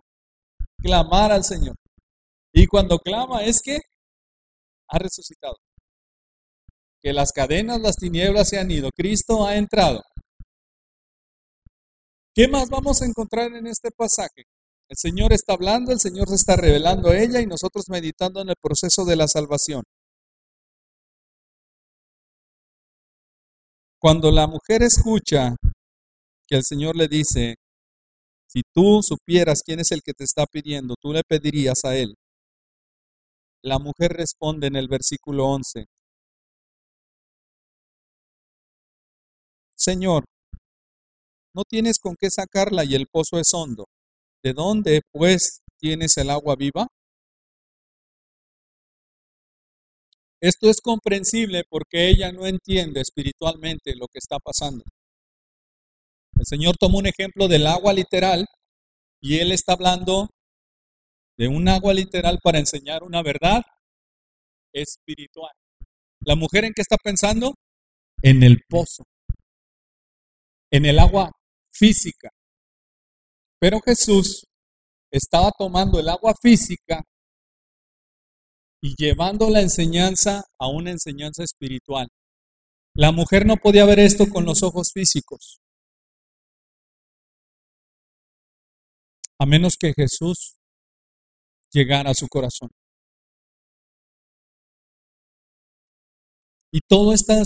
clamar 0.78 1.32
al 1.32 1.44
Señor. 1.44 1.76
Y 2.54 2.66
cuando 2.66 2.98
clama 2.98 3.44
es 3.44 3.62
que 3.62 3.78
ha 4.90 4.98
resucitado 4.98 5.56
que 7.04 7.14
las 7.14 7.32
cadenas, 7.32 7.80
las 7.82 7.98
tinieblas 7.98 8.50
se 8.50 8.60
han 8.60 8.72
ido, 8.72 8.90
Cristo 8.96 9.46
ha 9.46 9.56
entrado. 9.56 10.02
¿Qué 12.34 12.48
más 12.48 12.70
vamos 12.70 13.02
a 13.02 13.06
encontrar 13.06 13.54
en 13.54 13.68
este 13.68 13.92
pasaje? 13.92 14.44
El 14.88 14.98
Señor 14.98 15.34
está 15.34 15.54
hablando, 15.54 15.92
el 15.92 16.00
Señor 16.00 16.30
se 16.30 16.36
está 16.36 16.56
revelando 16.56 17.10
a 17.10 17.18
ella 17.18 17.42
y 17.42 17.46
nosotros 17.46 17.86
meditando 17.90 18.42
en 18.42 18.50
el 18.50 18.56
proceso 18.62 19.04
de 19.06 19.16
la 19.18 19.28
salvación. 19.28 19.84
Cuando 24.00 24.32
la 24.32 24.48
mujer 24.48 24.82
escucha 24.82 25.56
que 26.48 26.56
el 26.56 26.64
Señor 26.64 26.96
le 26.96 27.08
dice, 27.08 27.56
si 28.48 28.62
tú 28.74 29.02
supieras 29.04 29.62
quién 29.64 29.80
es 29.80 29.92
el 29.92 30.02
que 30.02 30.14
te 30.14 30.24
está 30.24 30.46
pidiendo, 30.46 30.96
tú 31.00 31.12
le 31.14 31.24
pedirías 31.24 31.84
a 31.86 31.96
él. 31.96 32.16
La 33.64 33.78
mujer 33.78 34.14
responde 34.14 34.68
en 34.68 34.76
el 34.76 34.88
versículo 34.88 35.48
11, 35.48 35.86
Señor, 39.76 40.26
no 41.54 41.64
tienes 41.64 42.00
con 42.00 42.16
qué 42.20 42.30
sacarla 42.30 42.84
y 42.86 42.96
el 42.96 43.08
pozo 43.08 43.40
es 43.40 43.54
hondo. 43.54 43.86
¿De 44.44 44.54
dónde, 44.54 45.02
pues, 45.12 45.62
tienes 45.78 46.18
el 46.18 46.30
agua 46.30 46.56
viva? 46.56 46.88
Esto 50.42 50.70
es 50.70 50.82
comprensible 50.82 51.64
porque 51.70 52.10
ella 52.10 52.32
no 52.32 52.48
entiende 52.48 53.02
espiritualmente 53.02 53.96
lo 53.96 54.08
que 54.08 54.18
está 54.18 54.38
pasando. 54.40 54.84
El 56.36 56.46
Señor 56.46 56.76
tomó 56.80 56.98
un 56.98 57.06
ejemplo 57.06 57.48
del 57.48 57.68
agua 57.68 57.94
literal 57.94 58.46
y 59.22 59.38
Él 59.38 59.52
está 59.52 59.74
hablando 59.74 60.30
de 61.38 61.48
un 61.48 61.68
agua 61.68 61.94
literal 61.94 62.40
para 62.42 62.58
enseñar 62.58 63.04
una 63.04 63.22
verdad 63.22 63.62
espiritual. 64.74 65.54
¿La 66.22 66.36
mujer 66.36 66.66
en 66.66 66.74
qué 66.74 66.82
está 66.82 66.98
pensando? 66.98 67.54
En 68.24 68.42
el 68.42 68.62
pozo 68.68 69.04
en 70.72 70.86
el 70.86 71.00
agua 71.00 71.32
física. 71.72 72.30
Pero 73.60 73.80
Jesús 73.82 74.46
estaba 75.12 75.52
tomando 75.58 76.00
el 76.00 76.10
agua 76.10 76.34
física 76.42 77.04
y 78.82 78.96
llevando 78.98 79.50
la 79.50 79.62
enseñanza 79.62 80.44
a 80.58 80.68
una 80.68 80.92
enseñanza 80.92 81.44
espiritual. 81.44 82.08
La 82.96 83.12
mujer 83.12 83.46
no 83.46 83.58
podía 83.58 83.86
ver 83.86 84.00
esto 84.00 84.28
con 84.28 84.46
los 84.46 84.64
ojos 84.64 84.92
físicos, 84.94 85.60
a 89.40 89.46
menos 89.46 89.78
que 89.78 89.94
Jesús 89.96 90.58
llegara 91.72 92.12
a 92.12 92.16
su 92.16 92.28
corazón. 92.28 92.70
Y 96.74 96.80
todo, 96.88 97.14
está, 97.14 97.42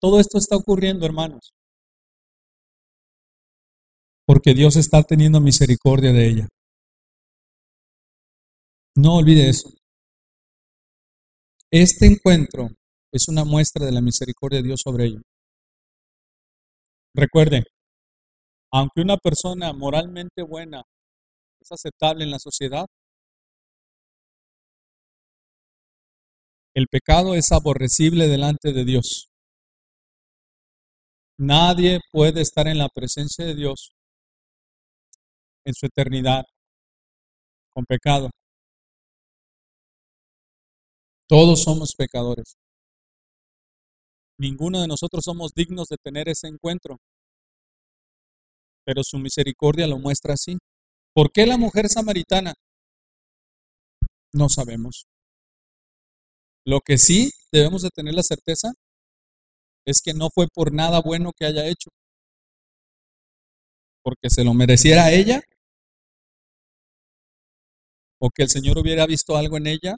todo 0.00 0.20
esto 0.20 0.38
está 0.38 0.56
ocurriendo, 0.56 1.04
hermanos, 1.04 1.52
porque 4.28 4.52
Dios 4.52 4.76
está 4.76 5.02
teniendo 5.02 5.40
misericordia 5.40 6.12
de 6.12 6.28
ella. 6.28 6.48
No 8.94 9.16
olvide 9.16 9.48
eso. 9.48 9.70
Este 11.70 12.04
encuentro 12.04 12.68
es 13.10 13.26
una 13.28 13.46
muestra 13.46 13.86
de 13.86 13.92
la 13.92 14.02
misericordia 14.02 14.58
de 14.58 14.66
Dios 14.66 14.82
sobre 14.84 15.06
ella. 15.06 15.22
Recuerde, 17.14 17.64
aunque 18.70 19.00
una 19.00 19.16
persona 19.16 19.72
moralmente 19.72 20.42
buena 20.42 20.82
es 21.62 21.72
aceptable 21.72 22.24
en 22.24 22.30
la 22.30 22.38
sociedad, 22.38 22.84
el 26.74 26.86
pecado 26.88 27.34
es 27.34 27.50
aborrecible 27.50 28.28
delante 28.28 28.74
de 28.74 28.84
Dios. 28.84 29.30
Nadie 31.38 32.00
puede 32.12 32.42
estar 32.42 32.68
en 32.68 32.76
la 32.76 32.90
presencia 32.90 33.46
de 33.46 33.54
Dios 33.54 33.94
en 35.64 35.74
su 35.74 35.86
eternidad 35.86 36.44
con 37.72 37.84
pecado. 37.84 38.30
Todos 41.28 41.62
somos 41.62 41.94
pecadores. 41.94 42.56
Ninguno 44.38 44.80
de 44.80 44.88
nosotros 44.88 45.24
somos 45.24 45.52
dignos 45.52 45.88
de 45.88 45.96
tener 45.96 46.28
ese 46.28 46.48
encuentro. 46.48 46.98
Pero 48.84 49.02
su 49.04 49.18
misericordia 49.18 49.86
lo 49.86 49.98
muestra 49.98 50.34
así. 50.34 50.56
¿Por 51.14 51.30
qué 51.30 51.46
la 51.46 51.58
mujer 51.58 51.88
samaritana? 51.88 52.54
No 54.32 54.48
sabemos. 54.48 55.06
Lo 56.64 56.80
que 56.80 56.98
sí 56.98 57.30
debemos 57.52 57.82
de 57.82 57.90
tener 57.90 58.14
la 58.14 58.22
certeza 58.22 58.72
es 59.86 60.00
que 60.02 60.14
no 60.14 60.28
fue 60.32 60.46
por 60.52 60.72
nada 60.72 61.00
bueno 61.00 61.32
que 61.36 61.46
haya 61.46 61.66
hecho. 61.66 61.90
Porque 64.08 64.30
se 64.30 64.42
lo 64.42 64.54
mereciera 64.54 65.12
ella 65.12 65.42
o 68.18 68.30
que 68.30 68.42
el 68.44 68.48
Señor 68.48 68.78
hubiera 68.78 69.04
visto 69.04 69.36
algo 69.36 69.58
en 69.58 69.66
ella 69.66 69.96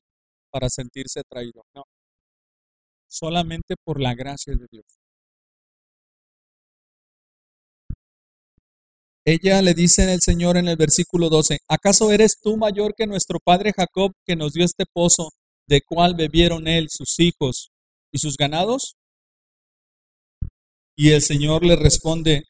para 0.50 0.68
sentirse 0.68 1.20
atraído. 1.20 1.62
No. 1.72 1.84
Solamente 3.06 3.76
por 3.84 4.00
la 4.00 4.16
gracia 4.16 4.54
de 4.56 4.66
Dios. 4.68 4.84
Ella 9.24 9.62
le 9.62 9.74
dice 9.74 10.10
al 10.10 10.20
Señor 10.20 10.56
en 10.56 10.66
el 10.66 10.76
versículo 10.76 11.28
12, 11.28 11.58
¿acaso 11.68 12.10
eres 12.10 12.40
tú 12.42 12.56
mayor 12.56 12.94
que 12.96 13.06
nuestro 13.06 13.38
padre 13.38 13.72
Jacob 13.72 14.10
que 14.26 14.34
nos 14.34 14.54
dio 14.54 14.64
este 14.64 14.86
pozo 14.92 15.28
de 15.68 15.82
cual 15.82 16.16
bebieron 16.16 16.66
él, 16.66 16.88
sus 16.90 17.20
hijos 17.20 17.70
y 18.10 18.18
sus 18.18 18.36
ganados? 18.36 18.96
Y 20.96 21.10
el 21.10 21.22
Señor 21.22 21.64
le 21.64 21.76
responde, 21.76 22.42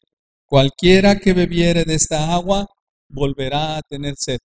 cualquiera 0.51 1.15
que 1.15 1.31
bebiere 1.31 1.85
de 1.85 1.95
esta 1.95 2.33
agua 2.33 2.67
volverá 3.07 3.77
a 3.77 3.81
tener 3.83 4.15
sed. 4.17 4.39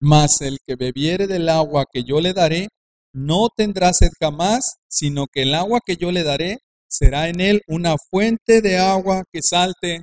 Mas 0.00 0.40
el 0.40 0.56
que 0.66 0.76
bebiere 0.76 1.26
del 1.26 1.50
agua 1.50 1.84
que 1.92 2.04
yo 2.04 2.22
le 2.22 2.32
daré, 2.32 2.68
no 3.12 3.48
tendrá 3.54 3.92
sed 3.92 4.08
jamás, 4.18 4.76
sino 4.88 5.26
que 5.26 5.42
el 5.42 5.54
agua 5.54 5.80
que 5.84 5.96
yo 5.96 6.10
le 6.10 6.22
daré 6.22 6.56
será 6.88 7.28
en 7.28 7.38
él 7.40 7.60
una 7.68 7.96
fuente 7.98 8.62
de 8.62 8.78
agua 8.78 9.24
que 9.30 9.42
salte 9.42 10.00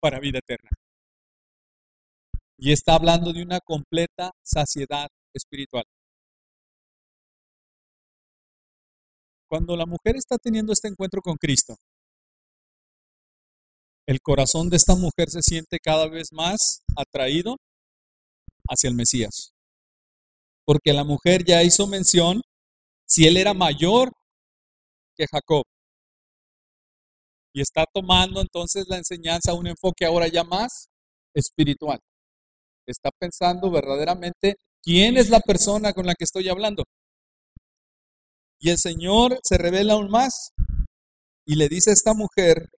para 0.00 0.20
vida 0.20 0.38
eterna. 0.38 0.70
Y 2.58 2.70
está 2.70 2.94
hablando 2.94 3.32
de 3.32 3.42
una 3.42 3.58
completa 3.58 4.30
saciedad 4.44 5.08
espiritual. 5.34 5.84
Cuando 9.50 9.76
la 9.76 9.84
mujer 9.84 10.14
está 10.14 10.36
teniendo 10.38 10.72
este 10.72 10.86
encuentro 10.86 11.20
con 11.20 11.34
Cristo, 11.34 11.74
el 14.06 14.20
corazón 14.20 14.70
de 14.70 14.76
esta 14.76 14.94
mujer 14.94 15.28
se 15.28 15.42
siente 15.42 15.78
cada 15.82 16.08
vez 16.08 16.28
más 16.30 16.84
atraído 16.96 17.56
hacia 18.68 18.88
el 18.88 18.94
Mesías. 18.94 19.50
Porque 20.64 20.92
la 20.92 21.02
mujer 21.02 21.44
ya 21.44 21.64
hizo 21.64 21.88
mención 21.88 22.42
si 23.04 23.26
él 23.26 23.36
era 23.36 23.52
mayor 23.52 24.12
que 25.16 25.26
Jacob. 25.28 25.64
Y 27.52 27.60
está 27.60 27.86
tomando 27.92 28.40
entonces 28.40 28.86
la 28.86 28.98
enseñanza 28.98 29.54
un 29.54 29.66
enfoque 29.66 30.06
ahora 30.06 30.28
ya 30.28 30.44
más 30.44 30.86
espiritual. 31.34 31.98
Está 32.86 33.10
pensando 33.18 33.68
verdaderamente 33.68 34.54
quién 34.80 35.16
es 35.16 35.28
la 35.28 35.40
persona 35.40 35.92
con 35.92 36.06
la 36.06 36.14
que 36.14 36.22
estoy 36.22 36.48
hablando. 36.48 36.84
Y 38.60 38.68
el 38.68 38.76
Señor 38.76 39.40
se 39.42 39.56
revela 39.56 39.94
aún 39.94 40.10
más 40.10 40.52
y 41.46 41.56
le 41.56 41.68
dice 41.68 41.90
a 41.90 41.94
esta 41.94 42.12
mujer, 42.12 42.68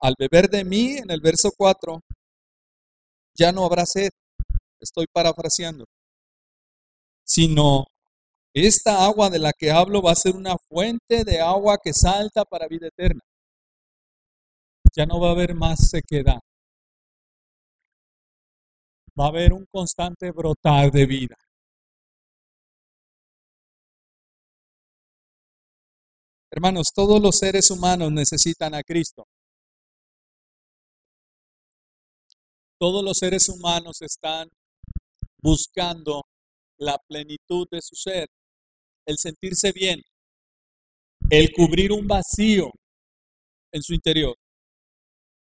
al 0.00 0.14
beber 0.18 0.50
de 0.50 0.64
mí, 0.64 0.98
en 0.98 1.10
el 1.10 1.20
verso 1.22 1.50
4, 1.56 2.00
ya 3.34 3.52
no 3.52 3.64
habrá 3.64 3.86
sed. 3.86 4.10
Estoy 4.78 5.06
parafraseando. 5.10 5.86
Sino, 7.24 7.86
esta 8.54 9.04
agua 9.04 9.30
de 9.30 9.38
la 9.38 9.52
que 9.52 9.70
hablo 9.70 10.02
va 10.02 10.12
a 10.12 10.14
ser 10.14 10.36
una 10.36 10.56
fuente 10.68 11.24
de 11.24 11.40
agua 11.40 11.78
que 11.82 11.94
salta 11.94 12.44
para 12.44 12.68
vida 12.68 12.88
eterna. 12.88 13.22
Ya 14.94 15.06
no 15.06 15.18
va 15.18 15.30
a 15.30 15.32
haber 15.32 15.54
más 15.54 15.88
sequedad. 15.88 16.38
Va 19.18 19.24
a 19.24 19.28
haber 19.28 19.54
un 19.54 19.64
constante 19.72 20.30
brotar 20.30 20.90
de 20.90 21.06
vida. 21.06 21.36
Hermanos, 26.56 26.86
todos 26.94 27.20
los 27.20 27.36
seres 27.36 27.70
humanos 27.70 28.10
necesitan 28.12 28.74
a 28.74 28.82
Cristo. 28.82 29.26
Todos 32.80 33.04
los 33.04 33.18
seres 33.18 33.50
humanos 33.50 34.00
están 34.00 34.48
buscando 35.42 36.22
la 36.78 36.96
plenitud 37.06 37.66
de 37.70 37.82
su 37.82 37.94
ser, 37.94 38.28
el 39.06 39.18
sentirse 39.18 39.72
bien, 39.72 40.00
el 41.28 41.52
cubrir 41.52 41.92
un 41.92 42.06
vacío 42.06 42.70
en 43.70 43.82
su 43.82 43.92
interior. 43.92 44.34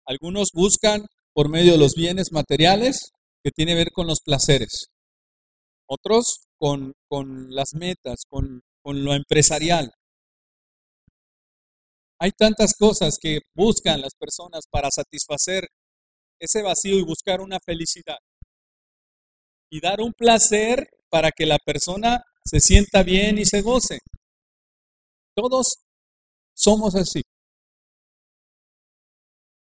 Algunos 0.06 0.50
buscan 0.54 1.08
por 1.34 1.50
medio 1.50 1.72
de 1.72 1.80
los 1.80 1.96
bienes 1.96 2.32
materiales 2.32 3.10
que 3.44 3.50
tiene 3.50 3.72
que 3.72 3.78
ver 3.78 3.92
con 3.92 4.06
los 4.06 4.20
placeres. 4.24 4.92
Otros 5.90 6.42
con, 6.60 6.94
con 7.10 7.56
las 7.56 7.74
metas, 7.74 8.22
con, 8.30 8.62
con 8.84 9.04
lo 9.04 9.16
empresarial. 9.16 9.92
Hay 12.24 12.34
tantas 12.38 12.76
cosas 12.78 13.18
que 13.20 13.40
buscan 13.56 14.00
las 14.00 14.14
personas 14.14 14.66
para 14.70 14.92
satisfacer 14.92 15.68
ese 16.40 16.62
vacío 16.62 17.00
y 17.00 17.04
buscar 17.04 17.42
una 17.42 17.58
felicidad. 17.66 18.20
Y 19.72 19.82
dar 19.82 20.02
un 20.02 20.14
placer 20.14 20.88
para 21.10 21.32
que 21.32 21.48
la 21.48 21.58
persona 21.58 22.24
se 22.46 22.60
sienta 22.60 23.02
bien 23.02 23.40
y 23.40 23.46
se 23.46 23.64
goce. 23.64 23.98
Todos 25.36 25.78
somos 26.56 26.94
así. 26.94 27.24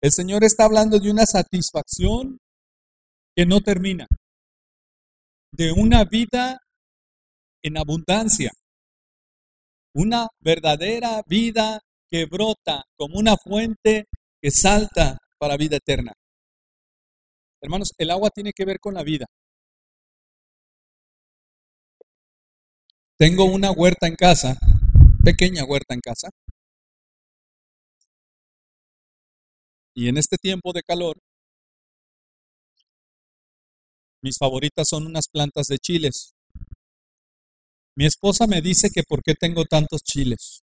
El 0.02 0.12
Señor 0.12 0.46
está 0.46 0.64
hablando 0.64 0.98
de 0.98 1.12
una 1.12 1.26
satisfacción 1.26 2.38
que 3.36 3.46
no 3.46 3.60
termina, 3.60 4.08
de 5.52 5.74
una 5.74 6.06
vida 6.06 6.62
en 7.62 7.78
abundancia, 7.78 8.52
una 9.94 10.30
verdadera 10.40 11.22
vida 11.28 11.82
que 12.16 12.26
brota 12.28 12.86
como 12.96 13.20
una 13.20 13.36
fuente 13.36 14.06
que 14.42 14.50
salta 14.50 15.18
para 15.38 15.58
vida 15.58 15.76
eterna. 15.76 16.14
Hermanos, 17.62 17.92
el 17.98 18.10
agua 18.10 18.30
tiene 18.30 18.54
que 18.56 18.64
ver 18.64 18.80
con 18.80 18.94
la 18.94 19.04
vida. 19.04 19.26
Tengo 23.18 23.44
una 23.44 23.70
huerta 23.72 24.08
en 24.08 24.16
casa, 24.16 24.58
pequeña 25.26 25.66
huerta 25.66 25.94
en 25.94 26.00
casa. 26.00 26.30
Y 29.94 30.08
en 30.08 30.18
este 30.18 30.38
tiempo 30.38 30.72
de 30.72 30.84
calor, 30.84 31.18
mis 34.22 34.38
favoritas 34.38 34.88
son 34.88 35.06
unas 35.06 35.28
plantas 35.28 35.68
de 35.68 35.80
chiles. 35.80 36.34
Mi 37.98 38.06
esposa 38.06 38.48
me 38.48 38.62
dice 38.62 38.90
que 38.90 39.04
por 39.04 39.22
qué 39.22 39.34
tengo 39.34 39.66
tantos 39.66 40.02
chiles. 40.02 40.65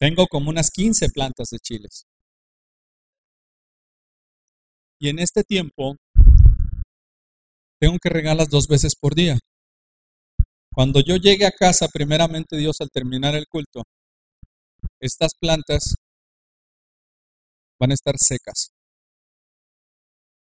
Tengo 0.00 0.26
como 0.28 0.48
unas 0.48 0.70
15 0.70 1.10
plantas 1.10 1.50
de 1.50 1.58
chiles. 1.58 2.06
Y 4.98 5.10
en 5.10 5.18
este 5.18 5.42
tiempo 5.44 5.96
tengo 7.78 7.96
que 8.02 8.08
regarlas 8.08 8.48
dos 8.48 8.66
veces 8.66 8.94
por 8.98 9.14
día. 9.14 9.38
Cuando 10.72 11.00
yo 11.00 11.16
llegue 11.16 11.44
a 11.44 11.50
casa, 11.50 11.86
primeramente 11.92 12.56
Dios, 12.56 12.76
al 12.80 12.88
terminar 12.90 13.34
el 13.34 13.44
culto, 13.46 13.82
estas 15.00 15.32
plantas 15.38 15.96
van 17.78 17.90
a 17.90 17.94
estar 17.94 18.14
secas. 18.18 18.70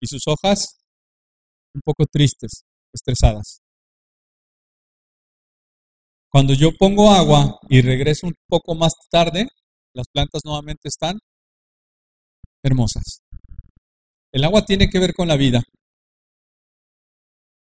Y 0.00 0.09
sus 0.09 0.22
hojas 0.26 0.78
un 1.72 1.82
poco 1.85 2.04
tristes, 2.11 2.64
estresadas. 2.92 3.61
Cuando 6.37 6.53
yo 6.53 6.70
pongo 6.79 7.12
agua 7.12 7.59
y 7.70 7.81
regreso 7.81 8.27
un 8.27 8.35
poco 8.46 8.75
más 8.75 8.92
tarde, 9.11 9.49
las 9.94 10.07
plantas 10.07 10.42
nuevamente 10.44 10.87
están 10.87 11.18
hermosas. 12.62 13.22
El 14.33 14.44
agua 14.44 14.66
tiene 14.66 14.90
que 14.90 14.99
ver 14.99 15.14
con 15.14 15.29
la 15.29 15.37
vida. 15.37 15.62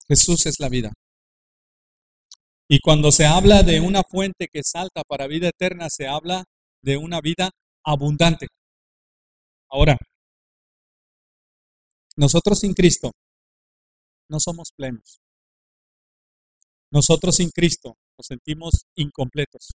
Jesús 0.07 0.47
es 0.47 0.59
la 0.59 0.69
vida. 0.69 0.91
Y 2.67 2.79
cuando 2.79 3.11
se 3.11 3.27
habla 3.27 3.61
de 3.61 3.79
una 3.79 4.01
fuente 4.01 4.47
que 4.51 4.63
salta 4.63 5.03
para 5.07 5.27
vida 5.27 5.49
eterna, 5.49 5.87
se 5.91 6.07
habla 6.07 6.43
de 6.81 6.97
una 6.97 7.21
vida 7.21 7.51
abundante. 7.85 8.47
Ahora, 9.69 9.99
nosotros 12.15 12.57
sin 12.57 12.73
Cristo 12.73 13.11
no 14.29 14.39
somos 14.39 14.71
plenos. 14.75 15.19
Nosotros 16.89 17.35
sin 17.35 17.51
Cristo 17.51 17.97
nos 18.17 18.27
sentimos 18.27 18.85
incompletos 18.95 19.71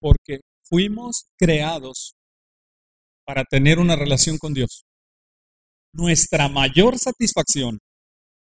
porque 0.00 0.40
fuimos 0.62 1.26
creados 1.36 2.14
para 3.26 3.44
tener 3.44 3.78
una 3.78 3.96
relación 3.96 4.38
con 4.38 4.54
Dios. 4.54 4.84
Nuestra 5.92 6.48
mayor 6.48 6.98
satisfacción 6.98 7.78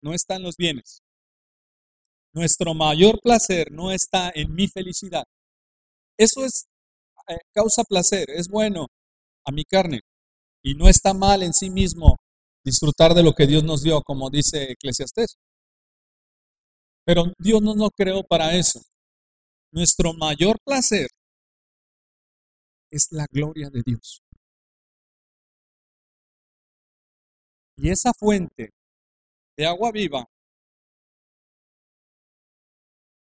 no 0.03 0.15
está 0.15 0.37
en 0.37 0.43
los 0.43 0.57
bienes. 0.57 1.01
Nuestro 2.33 2.75
mayor 2.75 3.19
placer 3.21 3.73
no 3.73 3.91
está 3.91 4.31
en 4.35 4.55
mi 4.55 4.69
felicidad. 4.69 5.25
Eso 6.17 6.45
es 6.45 6.67
eh, 7.29 7.39
causa 7.53 7.83
placer, 7.85 8.31
es 8.31 8.49
bueno 8.49 8.87
a 9.45 9.53
mi 9.53 9.65
carne 9.65 10.01
y 10.63 10.75
no 10.75 10.89
está 10.89 11.15
mal 11.15 11.43
en 11.43 11.53
sí 11.53 11.71
mismo 11.71 12.17
disfrutar 12.65 13.15
de 13.15 13.23
lo 13.23 13.33
que 13.33 13.47
Dios 13.47 13.65
nos 13.65 13.83
dio, 13.83 14.03
como 14.03 14.31
dice 14.31 14.73
Eclesiastés. 14.73 15.37
Pero 17.05 17.25
Dios 17.39 17.63
no 17.63 17.75
nos 17.75 17.91
creó 17.97 18.23
para 18.23 18.55
eso. 18.55 18.81
Nuestro 19.73 20.13
mayor 20.15 20.57
placer 20.65 21.09
es 22.91 23.07
la 23.13 23.27
gloria 23.31 23.71
de 23.71 23.83
Dios. 23.85 24.21
Y 27.77 27.91
esa 27.91 28.13
fuente 28.13 28.71
de 29.57 29.67
agua 29.67 29.93
viva 29.93 30.27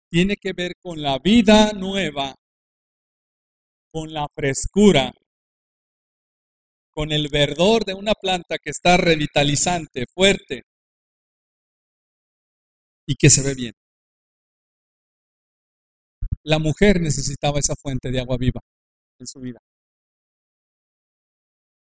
tiene 0.10 0.36
que 0.36 0.54
ver 0.54 0.74
con 0.82 1.02
la 1.02 1.20
vida 1.20 1.72
nueva, 1.74 2.36
con 3.92 4.12
la 4.12 4.28
frescura, 4.36 5.14
con 6.94 7.12
el 7.12 7.30
verdor 7.30 7.86
de 7.86 7.94
una 7.94 8.14
planta 8.14 8.58
que 8.58 8.72
está 8.72 8.98
revitalizante, 8.98 10.06
fuerte 10.14 10.64
y 13.08 13.16
que 13.16 13.30
se 13.30 13.44
ve 13.44 13.54
bien. 13.56 13.83
La 16.44 16.60
mujer 16.60 17.00
necesitaba 17.00 17.60
esa 17.60 17.76
fuente 17.76 18.12
de 18.12 18.20
agua 18.20 18.38
viva 18.38 18.60
en 19.20 19.28
su 19.28 19.40
vida. 19.40 19.60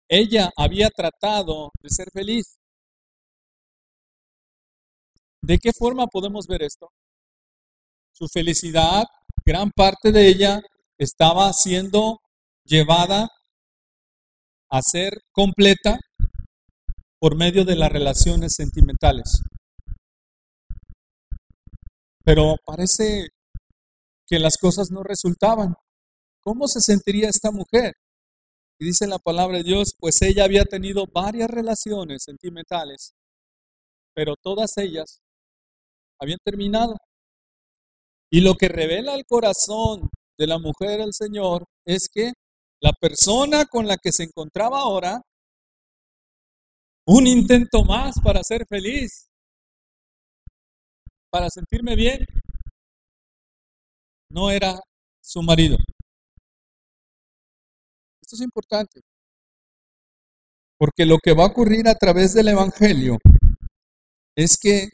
Ella 0.09 0.51
había 0.57 0.89
tratado 0.89 1.71
de 1.81 1.89
ser 1.89 2.09
feliz. 2.11 2.57
¿De 5.41 5.57
qué 5.57 5.71
forma 5.71 6.07
podemos 6.07 6.47
ver 6.47 6.63
esto? 6.63 6.89
Su 8.11 8.27
felicidad, 8.27 9.03
gran 9.45 9.71
parte 9.71 10.11
de 10.11 10.27
ella 10.27 10.61
estaba 10.97 11.51
siendo 11.53 12.19
llevada 12.65 13.29
a 14.69 14.81
ser 14.81 15.21
completa 15.31 15.97
por 17.19 17.37
medio 17.37 17.63
de 17.63 17.75
las 17.75 17.91
relaciones 17.91 18.53
sentimentales. 18.55 19.41
Pero 22.23 22.55
parece 22.65 23.29
que 24.31 24.39
las 24.39 24.55
cosas 24.57 24.91
no 24.91 25.03
resultaban. 25.03 25.75
¿Cómo 26.39 26.65
se 26.69 26.79
sentiría 26.79 27.27
esta 27.27 27.51
mujer? 27.51 27.95
Y 28.79 28.85
dice 28.85 29.05
la 29.05 29.19
palabra 29.19 29.57
de 29.57 29.63
Dios, 29.63 29.93
pues 29.99 30.21
ella 30.21 30.45
había 30.45 30.63
tenido 30.63 31.03
varias 31.05 31.49
relaciones 31.49 32.23
sentimentales, 32.23 33.13
pero 34.15 34.35
todas 34.41 34.71
ellas 34.77 35.19
habían 36.17 36.39
terminado. 36.45 36.95
Y 38.31 38.39
lo 38.39 38.55
que 38.55 38.69
revela 38.69 39.15
el 39.15 39.25
corazón 39.25 40.09
de 40.37 40.47
la 40.47 40.59
mujer 40.59 41.01
del 41.01 41.13
Señor 41.13 41.65
es 41.85 42.07
que 42.09 42.31
la 42.79 42.93
persona 42.93 43.65
con 43.65 43.85
la 43.85 43.97
que 43.97 44.13
se 44.13 44.23
encontraba 44.23 44.79
ahora, 44.79 45.21
un 47.05 47.27
intento 47.27 47.83
más 47.83 48.15
para 48.23 48.41
ser 48.43 48.65
feliz, 48.65 49.27
para 51.29 51.49
sentirme 51.49 51.97
bien, 51.97 52.25
no 54.31 54.49
era 54.49 54.79
su 55.21 55.41
marido. 55.41 55.77
Esto 58.21 58.35
es 58.35 58.41
importante. 58.41 59.01
Porque 60.77 61.05
lo 61.05 61.17
que 61.17 61.33
va 61.33 61.43
a 61.43 61.47
ocurrir 61.47 61.87
a 61.87 61.95
través 61.95 62.33
del 62.33 62.47
Evangelio 62.47 63.17
es 64.35 64.57
que 64.59 64.89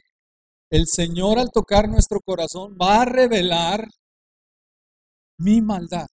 el 0.70 0.86
Señor 0.86 1.38
al 1.38 1.50
tocar 1.50 1.88
nuestro 1.88 2.20
corazón 2.20 2.76
va 2.80 3.02
a 3.02 3.04
revelar 3.06 3.88
mi 5.38 5.62
maldad. 5.62 6.06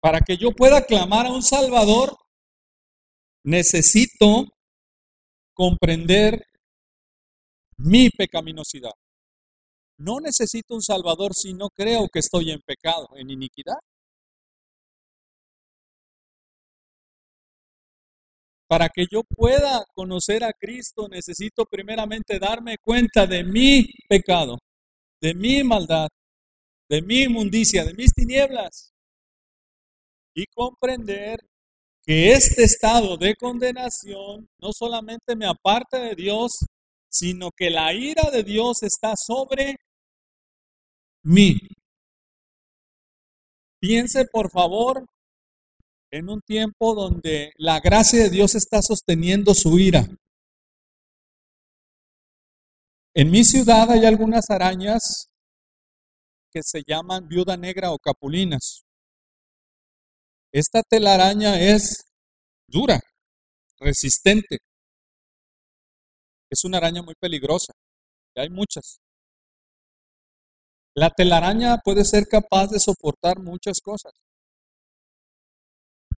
Para 0.00 0.20
que 0.20 0.36
yo 0.36 0.50
pueda 0.50 0.84
clamar 0.84 1.26
a 1.26 1.32
un 1.32 1.42
Salvador, 1.42 2.16
necesito 3.44 4.46
comprender 5.54 6.44
mi 7.76 8.10
pecaminosidad. 8.10 8.92
No 10.02 10.18
necesito 10.18 10.74
un 10.74 10.82
Salvador 10.82 11.32
si 11.32 11.54
no 11.54 11.68
creo 11.70 12.08
que 12.12 12.18
estoy 12.18 12.50
en 12.50 12.60
pecado, 12.60 13.06
en 13.14 13.30
iniquidad. 13.30 13.78
Para 18.66 18.88
que 18.88 19.04
yo 19.08 19.22
pueda 19.22 19.84
conocer 19.94 20.42
a 20.42 20.52
Cristo, 20.52 21.06
necesito 21.08 21.66
primeramente 21.66 22.40
darme 22.40 22.78
cuenta 22.78 23.28
de 23.28 23.44
mi 23.44 23.86
pecado, 24.08 24.58
de 25.20 25.34
mi 25.34 25.62
maldad, 25.62 26.08
de 26.88 27.00
mi 27.00 27.22
inmundicia, 27.22 27.84
de 27.84 27.94
mis 27.94 28.12
tinieblas. 28.12 28.92
Y 30.34 30.46
comprender 30.46 31.38
que 32.04 32.32
este 32.32 32.64
estado 32.64 33.16
de 33.16 33.36
condenación 33.36 34.48
no 34.58 34.72
solamente 34.72 35.36
me 35.36 35.46
aparta 35.46 36.00
de 36.00 36.16
Dios, 36.16 36.64
sino 37.08 37.50
que 37.56 37.70
la 37.70 37.94
ira 37.94 38.30
de 38.32 38.42
Dios 38.42 38.82
está 38.82 39.14
sobre 39.16 39.76
mí. 41.22 41.58
Piense, 43.80 44.24
por 44.26 44.50
favor, 44.50 45.04
en 46.10 46.28
un 46.28 46.40
tiempo 46.40 46.94
donde 46.94 47.52
la 47.56 47.80
gracia 47.80 48.22
de 48.22 48.30
Dios 48.30 48.54
está 48.54 48.82
sosteniendo 48.82 49.54
su 49.54 49.78
ira. 49.78 50.06
En 53.14 53.30
mi 53.30 53.44
ciudad 53.44 53.90
hay 53.90 54.06
algunas 54.06 54.48
arañas 54.50 55.28
que 56.50 56.60
se 56.62 56.82
llaman 56.86 57.28
viuda 57.28 57.56
negra 57.56 57.92
o 57.92 57.98
capulinas. 57.98 58.84
Esta 60.52 60.82
telaraña 60.82 61.58
es 61.58 62.04
dura, 62.68 63.00
resistente. 63.80 64.58
Es 66.50 66.64
una 66.64 66.76
araña 66.78 67.02
muy 67.02 67.14
peligrosa. 67.18 67.72
Y 68.34 68.40
hay 68.40 68.50
muchas. 68.50 69.01
La 70.94 71.10
telaraña 71.10 71.78
puede 71.82 72.04
ser 72.04 72.26
capaz 72.26 72.68
de 72.68 72.78
soportar 72.78 73.38
muchas 73.40 73.80
cosas. 73.80 74.12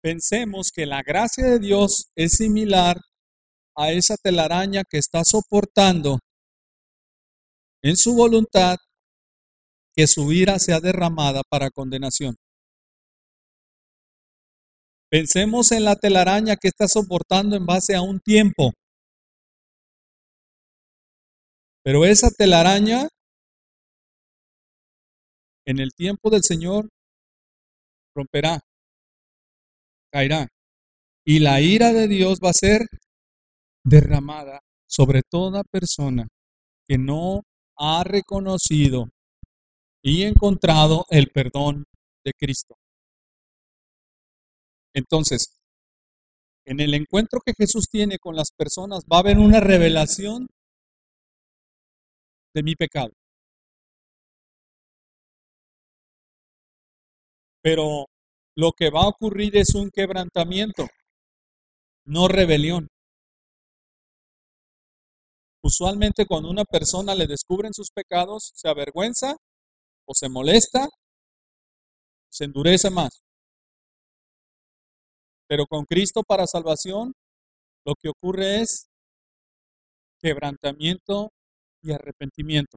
Pensemos 0.00 0.70
que 0.74 0.84
la 0.84 1.02
gracia 1.02 1.44
de 1.44 1.58
Dios 1.58 2.10
es 2.16 2.32
similar 2.32 2.96
a 3.76 3.92
esa 3.92 4.16
telaraña 4.16 4.82
que 4.88 4.98
está 4.98 5.22
soportando 5.24 6.18
en 7.82 7.96
su 7.96 8.14
voluntad 8.14 8.76
que 9.94 10.06
su 10.06 10.32
ira 10.32 10.58
sea 10.58 10.80
derramada 10.80 11.42
para 11.48 11.70
condenación. 11.70 12.36
Pensemos 15.08 15.70
en 15.70 15.84
la 15.84 15.94
telaraña 15.94 16.56
que 16.56 16.68
está 16.68 16.88
soportando 16.88 17.56
en 17.56 17.64
base 17.64 17.94
a 17.94 18.02
un 18.02 18.18
tiempo. 18.18 18.72
Pero 21.84 22.04
esa 22.04 22.30
telaraña, 22.30 23.08
en 25.66 25.78
el 25.80 25.90
tiempo 25.96 26.30
del 26.30 26.42
Señor, 26.42 26.88
romperá, 28.14 28.60
caerá. 30.12 30.48
Y 31.26 31.38
la 31.38 31.60
ira 31.60 31.92
de 31.92 32.06
Dios 32.06 32.38
va 32.44 32.50
a 32.50 32.54
ser 32.54 32.82
derramada 33.82 34.60
sobre 34.86 35.22
toda 35.22 35.64
persona 35.64 36.28
que 36.86 36.98
no 36.98 37.42
ha 37.76 38.04
reconocido 38.04 39.06
y 40.02 40.22
encontrado 40.22 41.06
el 41.10 41.28
perdón 41.28 41.84
de 42.24 42.32
Cristo. 42.38 42.74
Entonces, 44.94 45.58
en 46.66 46.80
el 46.80 46.94
encuentro 46.94 47.40
que 47.44 47.52
Jesús 47.56 47.88
tiene 47.90 48.18
con 48.18 48.36
las 48.36 48.50
personas 48.56 49.04
va 49.10 49.16
a 49.16 49.20
haber 49.20 49.38
una 49.38 49.60
revelación 49.60 50.46
de 52.54 52.62
mi 52.62 52.74
pecado. 52.74 53.12
Pero 57.64 58.04
lo 58.56 58.72
que 58.72 58.90
va 58.90 59.04
a 59.04 59.08
ocurrir 59.08 59.56
es 59.56 59.74
un 59.74 59.88
quebrantamiento, 59.90 60.86
no 62.04 62.28
rebelión. 62.28 62.88
Usualmente 65.62 66.26
cuando 66.26 66.50
una 66.50 66.64
persona 66.64 67.14
le 67.14 67.26
descubren 67.26 67.72
sus 67.72 67.88
pecados, 67.90 68.52
se 68.54 68.68
avergüenza 68.68 69.36
o 70.06 70.12
se 70.12 70.28
molesta, 70.28 70.90
se 72.30 72.44
endurece 72.44 72.90
más. 72.90 73.22
Pero 75.48 75.64
con 75.64 75.86
Cristo 75.86 76.22
para 76.22 76.46
salvación, 76.46 77.14
lo 77.86 77.94
que 77.94 78.10
ocurre 78.10 78.60
es 78.60 78.88
quebrantamiento 80.20 81.30
y 81.82 81.92
arrepentimiento. 81.92 82.76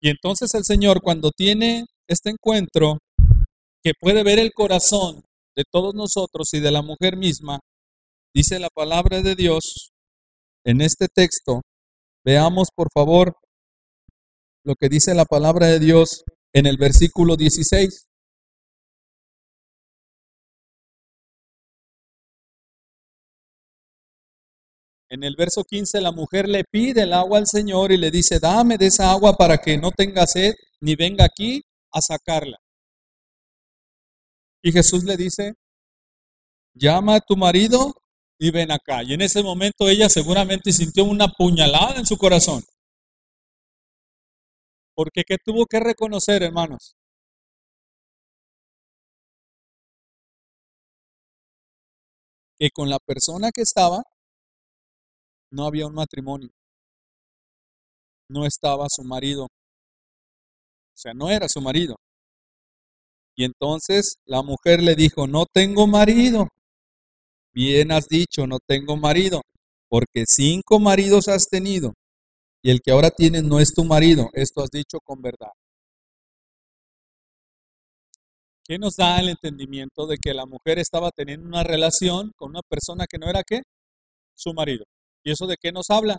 Y 0.00 0.08
entonces 0.08 0.52
el 0.54 0.64
Señor 0.64 1.02
cuando 1.02 1.30
tiene 1.30 1.84
este 2.08 2.30
encuentro, 2.30 2.98
que 3.82 3.92
puede 3.98 4.22
ver 4.22 4.38
el 4.38 4.52
corazón 4.52 5.24
de 5.56 5.64
todos 5.70 5.94
nosotros 5.94 6.48
y 6.52 6.60
de 6.60 6.70
la 6.70 6.82
mujer 6.82 7.16
misma, 7.16 7.60
dice 8.34 8.58
la 8.58 8.68
palabra 8.68 9.22
de 9.22 9.34
Dios 9.34 9.90
en 10.64 10.80
este 10.80 11.06
texto. 11.08 11.62
Veamos 12.24 12.68
por 12.74 12.88
favor 12.92 13.36
lo 14.64 14.74
que 14.74 14.88
dice 14.88 15.14
la 15.14 15.26
palabra 15.26 15.66
de 15.66 15.78
Dios 15.78 16.24
en 16.54 16.66
el 16.66 16.76
versículo 16.78 17.36
16. 17.36 18.06
En 25.10 25.22
el 25.22 25.36
verso 25.36 25.62
15 25.62 26.00
la 26.00 26.10
mujer 26.10 26.48
le 26.48 26.64
pide 26.64 27.02
el 27.02 27.12
agua 27.12 27.38
al 27.38 27.46
Señor 27.46 27.92
y 27.92 27.98
le 27.98 28.10
dice, 28.10 28.40
dame 28.40 28.78
de 28.78 28.86
esa 28.86 29.12
agua 29.12 29.36
para 29.36 29.58
que 29.58 29.78
no 29.78 29.92
tenga 29.92 30.26
sed 30.26 30.54
ni 30.80 30.96
venga 30.96 31.24
aquí 31.24 31.62
a 31.94 32.00
sacarla. 32.02 32.58
Y 34.62 34.72
Jesús 34.72 35.04
le 35.04 35.16
dice, 35.16 35.54
llama 36.74 37.16
a 37.16 37.20
tu 37.20 37.36
marido 37.36 37.94
y 38.38 38.50
ven 38.50 38.72
acá. 38.72 39.02
Y 39.02 39.14
en 39.14 39.22
ese 39.22 39.42
momento 39.42 39.88
ella 39.88 40.08
seguramente 40.08 40.72
sintió 40.72 41.04
una 41.04 41.28
puñalada 41.28 41.96
en 41.98 42.06
su 42.06 42.16
corazón. 42.18 42.62
Porque 44.94 45.22
¿qué 45.26 45.36
tuvo 45.44 45.66
que 45.66 45.80
reconocer, 45.80 46.42
hermanos? 46.42 46.96
Que 52.58 52.70
con 52.70 52.88
la 52.88 52.98
persona 52.98 53.50
que 53.52 53.62
estaba 53.62 54.02
no 55.50 55.66
había 55.66 55.86
un 55.86 55.94
matrimonio. 55.94 56.50
No 58.28 58.46
estaba 58.46 58.86
su 58.88 59.04
marido. 59.04 59.48
O 60.94 60.96
sea, 60.96 61.12
no 61.12 61.28
era 61.28 61.48
su 61.48 61.60
marido. 61.60 61.96
Y 63.36 63.44
entonces 63.44 64.16
la 64.26 64.42
mujer 64.42 64.80
le 64.80 64.94
dijo, 64.94 65.26
no 65.26 65.44
tengo 65.52 65.86
marido. 65.86 66.48
Bien 67.52 67.92
has 67.92 68.06
dicho, 68.08 68.46
no 68.46 68.58
tengo 68.64 68.96
marido, 68.96 69.42
porque 69.88 70.24
cinco 70.26 70.78
maridos 70.80 71.28
has 71.28 71.46
tenido, 71.46 71.94
y 72.62 72.70
el 72.70 72.80
que 72.80 72.90
ahora 72.90 73.10
tienes 73.10 73.44
no 73.44 73.60
es 73.60 73.72
tu 73.72 73.84
marido. 73.84 74.28
Esto 74.32 74.62
has 74.62 74.70
dicho 74.70 74.98
con 75.04 75.22
verdad. 75.22 75.52
¿Qué 78.66 78.78
nos 78.78 78.96
da 78.96 79.20
el 79.20 79.28
entendimiento 79.28 80.06
de 80.06 80.16
que 80.16 80.32
la 80.32 80.46
mujer 80.46 80.78
estaba 80.78 81.10
teniendo 81.10 81.46
una 81.46 81.62
relación 81.62 82.32
con 82.36 82.50
una 82.50 82.62
persona 82.62 83.06
que 83.06 83.18
no 83.18 83.28
era 83.28 83.42
qué? 83.46 83.60
Su 84.34 84.54
marido. 84.54 84.84
¿Y 85.22 85.32
eso 85.32 85.46
de 85.46 85.56
qué 85.60 85.70
nos 85.70 85.90
habla? 85.90 86.18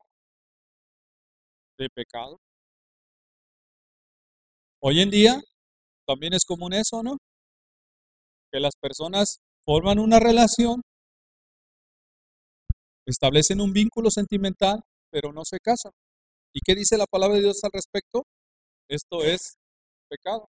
De 1.78 1.90
pecado. 1.90 2.38
Hoy 4.82 5.02
en 5.02 5.10
día 5.10 5.42
también 6.06 6.34
es 6.34 6.46
común 6.46 6.74
eso, 6.74 7.02
¿no? 7.02 7.18
Que 8.52 8.60
las 8.60 8.76
personas 8.80 9.40
forman 9.64 10.00
una 10.00 10.20
relación, 10.20 10.82
establecen 13.06 13.62
un 13.62 13.74
vínculo 13.74 14.12
sentimental, 14.12 14.82
pero 15.12 15.34
no 15.34 15.44
se 15.44 15.60
casan. 15.60 15.92
¿Y 16.54 16.60
qué 16.64 16.76
dice 16.76 16.98
la 16.98 17.06
palabra 17.06 17.36
de 17.36 17.44
Dios 17.44 17.64
al 17.64 17.72
respecto? 17.74 18.24
Esto 18.88 19.24
es 19.24 19.58
pecado. 20.08 20.48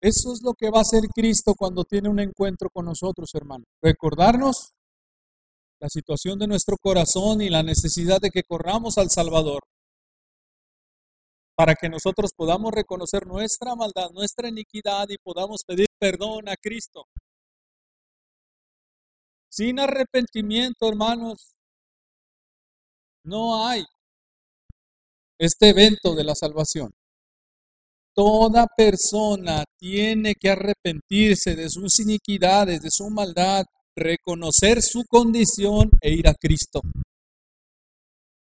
Eso 0.00 0.32
es 0.32 0.42
lo 0.42 0.52
que 0.52 0.70
va 0.70 0.78
a 0.78 0.82
hacer 0.82 1.02
Cristo 1.14 1.54
cuando 1.56 1.84
tiene 1.84 2.08
un 2.08 2.20
encuentro 2.20 2.68
con 2.70 2.84
nosotros, 2.84 3.30
hermano. 3.34 3.64
Recordarnos 3.82 4.74
la 5.80 5.88
situación 5.88 6.38
de 6.38 6.46
nuestro 6.46 6.76
corazón 6.76 7.40
y 7.40 7.48
la 7.48 7.62
necesidad 7.62 8.20
de 8.20 8.30
que 8.30 8.42
corramos 8.42 8.98
al 8.98 9.10
Salvador 9.10 9.60
para 11.56 11.74
que 11.74 11.88
nosotros 11.88 12.32
podamos 12.36 12.72
reconocer 12.72 13.26
nuestra 13.26 13.74
maldad, 13.74 14.10
nuestra 14.12 14.48
iniquidad 14.48 15.08
y 15.08 15.18
podamos 15.18 15.62
pedir 15.64 15.86
perdón 15.98 16.48
a 16.48 16.56
Cristo. 16.56 17.06
Sin 19.48 19.78
arrepentimiento, 19.78 20.88
hermanos, 20.88 21.54
no 23.24 23.66
hay 23.66 23.84
este 25.38 25.68
evento 25.70 26.14
de 26.14 26.24
la 26.24 26.34
salvación. 26.34 26.92
Toda 28.14 28.66
persona 28.76 29.64
tiene 29.78 30.34
que 30.34 30.50
arrepentirse 30.50 31.54
de 31.56 31.68
sus 31.68 31.98
iniquidades, 32.00 32.80
de 32.80 32.90
su 32.90 33.10
maldad, 33.10 33.64
reconocer 33.96 34.82
su 34.82 35.04
condición 35.08 35.90
e 36.00 36.12
ir 36.12 36.28
a 36.28 36.34
Cristo. 36.34 36.80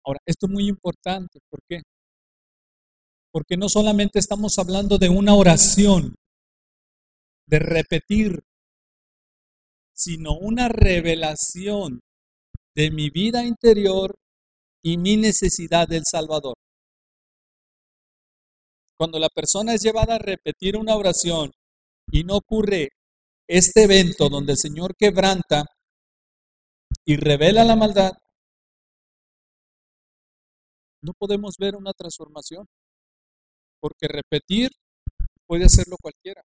Ahora, 0.04 0.18
esto 0.26 0.46
es 0.46 0.52
muy 0.52 0.66
importante. 0.68 1.40
¿Por 1.48 1.60
qué? 1.68 1.80
Porque 3.32 3.56
no 3.56 3.68
solamente 3.68 4.18
estamos 4.18 4.58
hablando 4.58 4.98
de 4.98 5.08
una 5.08 5.34
oración, 5.34 6.14
de 7.46 7.58
repetir, 7.58 8.44
sino 9.94 10.32
una 10.38 10.68
revelación 10.68 12.00
de 12.74 12.90
mi 12.90 13.10
vida 13.10 13.44
interior 13.44 14.14
y 14.82 14.98
mi 14.98 15.16
necesidad 15.16 15.86
del 15.88 16.02
Salvador. 16.04 16.54
Cuando 18.98 19.18
la 19.18 19.28
persona 19.28 19.74
es 19.74 19.82
llevada 19.82 20.16
a 20.16 20.18
repetir 20.18 20.76
una 20.76 20.96
oración 20.96 21.50
y 22.10 22.24
no 22.24 22.36
ocurre 22.36 22.90
este 23.48 23.84
evento 23.84 24.28
donde 24.28 24.52
el 24.52 24.58
Señor 24.58 24.94
quebranta 24.96 25.64
y 27.04 27.16
revela 27.16 27.64
la 27.64 27.76
maldad, 27.76 28.12
no 31.02 31.12
podemos 31.18 31.56
ver 31.58 31.74
una 31.74 31.92
transformación, 31.92 32.66
porque 33.82 34.06
repetir 34.06 34.70
puede 35.44 35.64
hacerlo 35.64 35.96
cualquiera. 36.00 36.42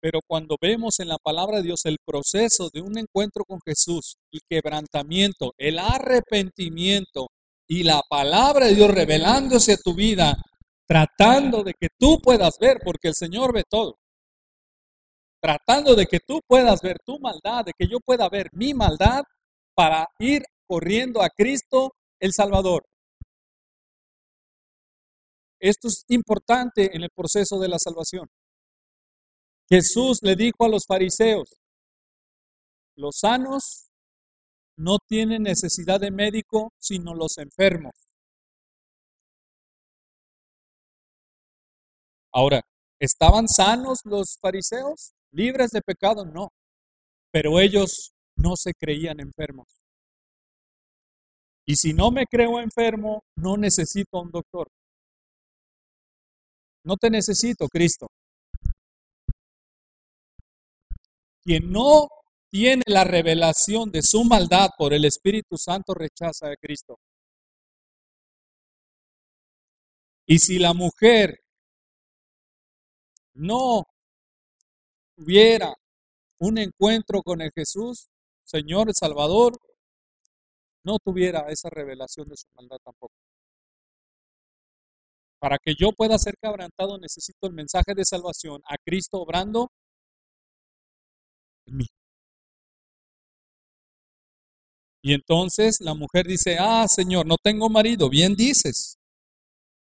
Pero 0.00 0.20
cuando 0.26 0.56
vemos 0.60 0.98
en 0.98 1.08
la 1.08 1.18
palabra 1.18 1.58
de 1.58 1.64
Dios 1.64 1.82
el 1.84 1.98
proceso 2.04 2.70
de 2.72 2.80
un 2.80 2.98
encuentro 2.98 3.44
con 3.44 3.60
Jesús, 3.64 4.16
el 4.32 4.40
quebrantamiento, 4.48 5.52
el 5.58 5.78
arrepentimiento 5.78 7.28
y 7.68 7.84
la 7.84 8.00
palabra 8.08 8.66
de 8.66 8.74
Dios 8.74 8.90
revelándose 8.90 9.74
a 9.74 9.76
tu 9.76 9.94
vida 9.94 10.34
tratando 10.88 11.62
de 11.62 11.72
que 11.72 11.88
tú 11.98 12.20
puedas 12.22 12.58
ver, 12.60 12.78
porque 12.84 13.08
el 13.08 13.14
Señor 13.14 13.54
ve 13.54 13.62
todo. 13.68 13.96
Tratando 15.40 15.94
de 15.94 16.06
que 16.06 16.18
tú 16.20 16.40
puedas 16.46 16.80
ver 16.82 16.98
tu 17.04 17.18
maldad, 17.18 17.64
de 17.64 17.72
que 17.78 17.86
yo 17.88 17.98
pueda 18.04 18.28
ver 18.28 18.48
mi 18.52 18.74
maldad 18.74 19.22
para 19.74 20.06
ir 20.18 20.42
corriendo 20.66 21.22
a 21.22 21.30
Cristo 21.30 21.92
el 22.20 22.32
Salvador. 22.32 22.84
Esto 25.62 25.86
es 25.86 26.04
importante 26.08 26.90
en 26.96 27.04
el 27.04 27.10
proceso 27.14 27.56
de 27.60 27.68
la 27.68 27.78
salvación. 27.78 28.28
Jesús 29.68 30.18
le 30.22 30.34
dijo 30.34 30.64
a 30.64 30.68
los 30.68 30.84
fariseos, 30.84 31.54
los 32.96 33.18
sanos 33.20 33.88
no 34.76 34.98
tienen 35.08 35.44
necesidad 35.44 36.00
de 36.00 36.10
médico, 36.10 36.72
sino 36.80 37.14
los 37.14 37.38
enfermos. 37.38 37.92
Ahora, 42.34 42.62
¿estaban 43.00 43.46
sanos 43.46 44.00
los 44.04 44.38
fariseos? 44.40 45.12
¿Libres 45.30 45.70
de 45.70 45.80
pecado? 45.80 46.24
No. 46.24 46.48
Pero 47.30 47.60
ellos 47.60 48.12
no 48.36 48.56
se 48.56 48.74
creían 48.74 49.20
enfermos. 49.20 49.68
Y 51.64 51.76
si 51.76 51.92
no 51.92 52.10
me 52.10 52.26
creo 52.26 52.58
enfermo, 52.58 53.22
no 53.36 53.56
necesito 53.56 54.18
a 54.18 54.22
un 54.22 54.32
doctor. 54.32 54.68
No 56.84 56.96
te 56.96 57.10
necesito, 57.10 57.68
Cristo. 57.68 58.08
Quien 61.44 61.70
no 61.70 62.08
tiene 62.50 62.82
la 62.86 63.04
revelación 63.04 63.90
de 63.90 64.02
su 64.02 64.24
maldad 64.24 64.70
por 64.76 64.92
el 64.92 65.04
Espíritu 65.04 65.56
Santo 65.56 65.94
rechaza 65.94 66.48
a 66.48 66.56
Cristo. 66.56 66.98
Y 70.26 70.38
si 70.38 70.58
la 70.58 70.72
mujer 70.72 71.40
no 73.34 73.84
hubiera 75.16 75.74
un 76.38 76.58
encuentro 76.58 77.22
con 77.22 77.40
el 77.40 77.50
Jesús, 77.52 78.08
Señor 78.44 78.92
Salvador, 78.94 79.58
no 80.84 80.98
tuviera 80.98 81.48
esa 81.48 81.70
revelación 81.70 82.28
de 82.28 82.36
su 82.36 82.48
maldad 82.54 82.78
tampoco. 82.84 83.14
Para 85.42 85.58
que 85.58 85.74
yo 85.76 85.90
pueda 85.90 86.16
ser 86.18 86.34
quebrantado 86.40 86.98
necesito 86.98 87.48
el 87.48 87.52
mensaje 87.52 87.94
de 87.96 88.04
salvación 88.04 88.62
a 88.64 88.76
Cristo 88.76 89.18
obrando 89.18 89.72
en 91.66 91.78
mí. 91.78 91.86
Y 95.02 95.14
entonces 95.14 95.78
la 95.80 95.94
mujer 95.94 96.28
dice, 96.28 96.58
ah, 96.60 96.86
Señor, 96.86 97.26
no 97.26 97.34
tengo 97.42 97.68
marido. 97.68 98.08
Bien 98.08 98.36
dices, 98.36 98.98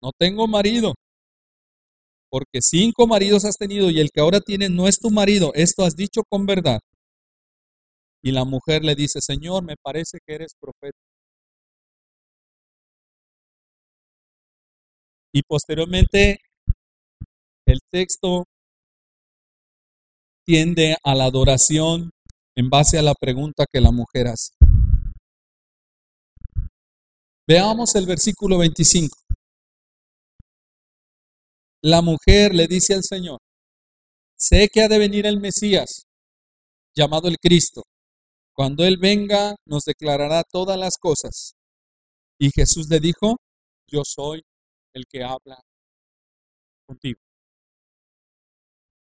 no 0.02 0.10
tengo 0.18 0.48
marido. 0.48 0.94
Porque 2.28 2.60
cinco 2.60 3.06
maridos 3.06 3.44
has 3.44 3.56
tenido 3.56 3.88
y 3.88 4.00
el 4.00 4.10
que 4.12 4.22
ahora 4.22 4.40
tienes 4.40 4.72
no 4.72 4.88
es 4.88 4.98
tu 4.98 5.10
marido. 5.10 5.52
Esto 5.54 5.84
has 5.84 5.94
dicho 5.94 6.22
con 6.28 6.44
verdad. 6.44 6.80
Y 8.20 8.32
la 8.32 8.44
mujer 8.44 8.82
le 8.84 8.96
dice, 8.96 9.20
Señor, 9.20 9.62
me 9.62 9.76
parece 9.80 10.18
que 10.26 10.34
eres 10.34 10.54
profeta. 10.58 10.98
Y 15.36 15.42
posteriormente 15.42 16.38
el 17.66 17.80
texto 17.92 18.44
tiende 20.46 20.96
a 21.04 21.14
la 21.14 21.26
adoración 21.26 22.10
en 22.56 22.70
base 22.70 22.98
a 22.98 23.02
la 23.02 23.12
pregunta 23.12 23.66
que 23.70 23.82
la 23.82 23.90
mujer 23.90 24.28
hace. 24.28 24.54
Veamos 27.46 27.94
el 27.96 28.06
versículo 28.06 28.56
25. 28.56 29.14
La 31.82 32.00
mujer 32.00 32.54
le 32.54 32.66
dice 32.66 32.94
al 32.94 33.02
Señor, 33.02 33.38
sé 34.38 34.70
que 34.72 34.80
ha 34.80 34.88
de 34.88 34.98
venir 34.98 35.26
el 35.26 35.38
Mesías, 35.38 36.06
llamado 36.96 37.28
el 37.28 37.36
Cristo. 37.36 37.82
Cuando 38.54 38.86
Él 38.86 38.96
venga, 38.98 39.54
nos 39.66 39.84
declarará 39.84 40.44
todas 40.50 40.78
las 40.78 40.96
cosas. 40.96 41.52
Y 42.40 42.48
Jesús 42.54 42.88
le 42.88 43.00
dijo, 43.00 43.36
yo 43.86 44.00
soy 44.02 44.42
el 44.96 45.04
que 45.06 45.22
habla 45.22 45.60
contigo. 46.86 47.20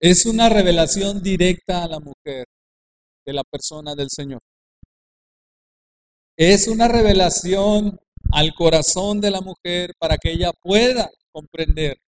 Es 0.01 0.25
una 0.27 0.49
revelación 0.49 1.23
directa 1.23 1.85
a 1.85 1.89
la 1.89 2.01
mujer 2.01 2.47
de 3.27 3.33
la 3.33 3.45
persona 3.45 3.95
del 3.95 4.09
Señor. 4.11 4.41
Es 6.39 6.69
una 6.69 6.89
revelación 6.89 7.99
al 8.33 8.55
corazón 8.55 9.21
de 9.21 9.31
la 9.31 9.41
mujer 9.41 9.93
para 9.99 10.17
que 10.17 10.33
ella 10.33 10.53
pueda 10.63 11.11
comprender 11.33 11.99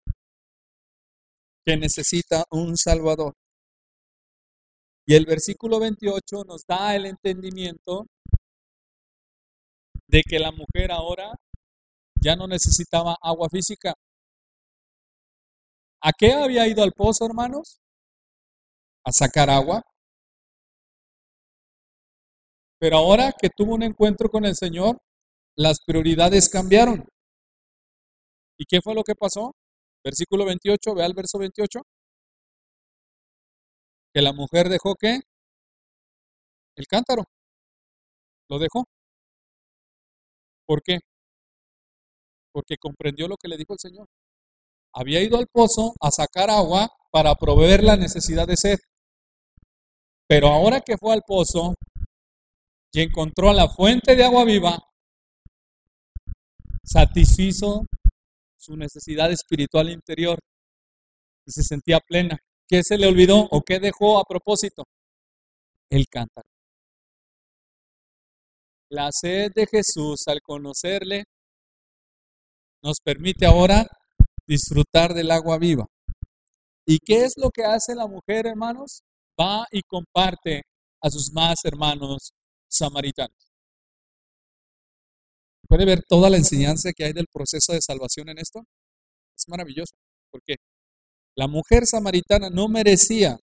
que 1.64 1.76
necesita 1.76 2.44
un 2.50 2.76
Salvador. 2.76 3.34
Y 5.06 5.14
el 5.14 5.26
versículo 5.26 5.80
28 5.80 6.44
nos 6.46 6.62
da 6.66 6.94
el 6.94 7.06
entendimiento 7.06 8.06
de 10.06 10.22
que 10.22 10.38
la 10.38 10.52
mujer 10.52 10.90
ahora 10.90 11.34
ya 12.20 12.36
no 12.36 12.46
necesitaba 12.46 13.16
agua 13.20 13.48
física. 13.50 13.94
¿A 16.00 16.10
qué 16.16 16.32
había 16.32 16.66
ido 16.66 16.82
al 16.82 16.92
pozo, 16.92 17.26
hermanos? 17.26 17.80
A 19.04 19.12
sacar 19.12 19.50
agua. 19.50 19.82
Pero 22.80 22.96
ahora 22.98 23.32
que 23.32 23.48
tuvo 23.50 23.74
un 23.74 23.82
encuentro 23.82 24.28
con 24.28 24.44
el 24.44 24.54
Señor, 24.54 24.98
las 25.56 25.78
prioridades 25.84 26.48
cambiaron. 26.48 27.04
¿Y 28.56 28.64
qué 28.66 28.80
fue 28.82 28.94
lo 28.94 29.02
que 29.02 29.14
pasó? 29.14 29.52
Versículo 30.04 30.44
28, 30.44 30.94
ve 30.94 31.04
al 31.04 31.14
verso 31.14 31.38
28. 31.38 31.80
Que 34.14 34.22
la 34.22 34.32
mujer 34.32 34.68
dejó 34.68 34.94
qué? 34.94 35.20
El 36.76 36.86
cántaro. 36.86 37.24
Lo 38.48 38.58
dejó. 38.58 38.84
¿Por 40.66 40.82
qué? 40.82 40.98
Porque 42.58 42.76
comprendió 42.76 43.28
lo 43.28 43.36
que 43.36 43.46
le 43.46 43.56
dijo 43.56 43.72
el 43.72 43.78
Señor. 43.78 44.08
Había 44.92 45.22
ido 45.22 45.38
al 45.38 45.46
pozo 45.46 45.94
a 46.00 46.10
sacar 46.10 46.50
agua 46.50 46.88
para 47.12 47.36
proveer 47.36 47.84
la 47.84 47.96
necesidad 47.96 48.48
de 48.48 48.56
sed. 48.56 48.78
Pero 50.26 50.48
ahora 50.48 50.80
que 50.80 50.96
fue 50.98 51.14
al 51.14 51.22
pozo 51.24 51.76
y 52.92 53.00
encontró 53.00 53.52
la 53.52 53.68
fuente 53.68 54.16
de 54.16 54.24
agua 54.24 54.44
viva, 54.44 54.76
satisfizo 56.82 57.86
su 58.58 58.76
necesidad 58.76 59.30
espiritual 59.30 59.90
interior 59.90 60.40
y 61.46 61.52
se 61.52 61.62
sentía 61.62 62.00
plena. 62.00 62.40
¿Qué 62.66 62.82
se 62.82 62.98
le 62.98 63.06
olvidó 63.06 63.46
o 63.52 63.62
qué 63.62 63.78
dejó 63.78 64.18
a 64.18 64.24
propósito? 64.24 64.82
El 65.90 66.06
cántaro. 66.08 66.48
La 68.90 69.10
sed 69.12 69.52
de 69.54 69.64
Jesús 69.68 70.26
al 70.26 70.40
conocerle 70.42 71.22
nos 72.82 72.98
permite 73.00 73.46
ahora 73.46 73.86
disfrutar 74.46 75.14
del 75.14 75.30
agua 75.30 75.58
viva. 75.58 75.86
¿Y 76.86 76.98
qué 76.98 77.24
es 77.24 77.34
lo 77.36 77.50
que 77.50 77.64
hace 77.64 77.94
la 77.94 78.06
mujer, 78.06 78.46
hermanos? 78.46 79.02
Va 79.38 79.66
y 79.70 79.82
comparte 79.82 80.62
a 81.02 81.10
sus 81.10 81.30
más 81.32 81.64
hermanos 81.64 82.32
samaritanos. 82.68 83.36
¿Puede 85.68 85.84
ver 85.84 86.02
toda 86.08 86.30
la 86.30 86.38
enseñanza 86.38 86.92
que 86.96 87.04
hay 87.04 87.12
del 87.12 87.26
proceso 87.30 87.74
de 87.74 87.82
salvación 87.82 88.30
en 88.30 88.38
esto? 88.38 88.60
Es 89.36 89.46
maravilloso, 89.48 89.94
porque 90.30 90.56
la 91.36 91.46
mujer 91.46 91.86
samaritana 91.86 92.48
no 92.48 92.68
merecía 92.68 93.38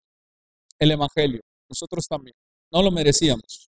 el 0.78 0.90
Evangelio, 0.90 1.40
nosotros 1.68 2.06
también, 2.08 2.34
no 2.72 2.82
lo 2.82 2.90
merecíamos. 2.90 3.68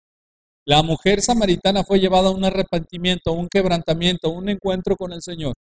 La 0.70 0.84
mujer 0.84 1.20
samaritana 1.20 1.82
fue 1.82 1.98
llevada 1.98 2.28
a 2.28 2.30
un 2.30 2.44
arrepentimiento, 2.44 3.30
a 3.30 3.32
un 3.32 3.48
quebrantamiento, 3.48 4.28
a 4.28 4.30
un 4.30 4.48
encuentro 4.48 4.94
con 4.94 5.12
el 5.12 5.20
Señor. 5.20 5.54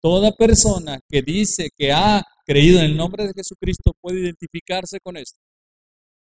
Toda 0.00 0.30
persona 0.30 1.00
que 1.08 1.20
dice 1.20 1.70
que 1.76 1.90
ha 1.90 2.22
creído 2.46 2.78
en 2.78 2.84
el 2.84 2.96
nombre 2.96 3.26
de 3.26 3.32
Jesucristo 3.34 3.90
puede 4.00 4.20
identificarse 4.20 5.00
con 5.00 5.16
esto. 5.16 5.40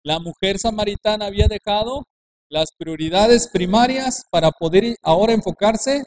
La 0.04 0.20
mujer 0.20 0.60
samaritana 0.60 1.28
había 1.28 1.48
dejado 1.48 2.04
las 2.50 2.72
prioridades 2.78 3.48
primarias 3.48 4.26
para 4.30 4.52
poder 4.52 4.98
ahora 5.02 5.32
enfocarse 5.32 6.04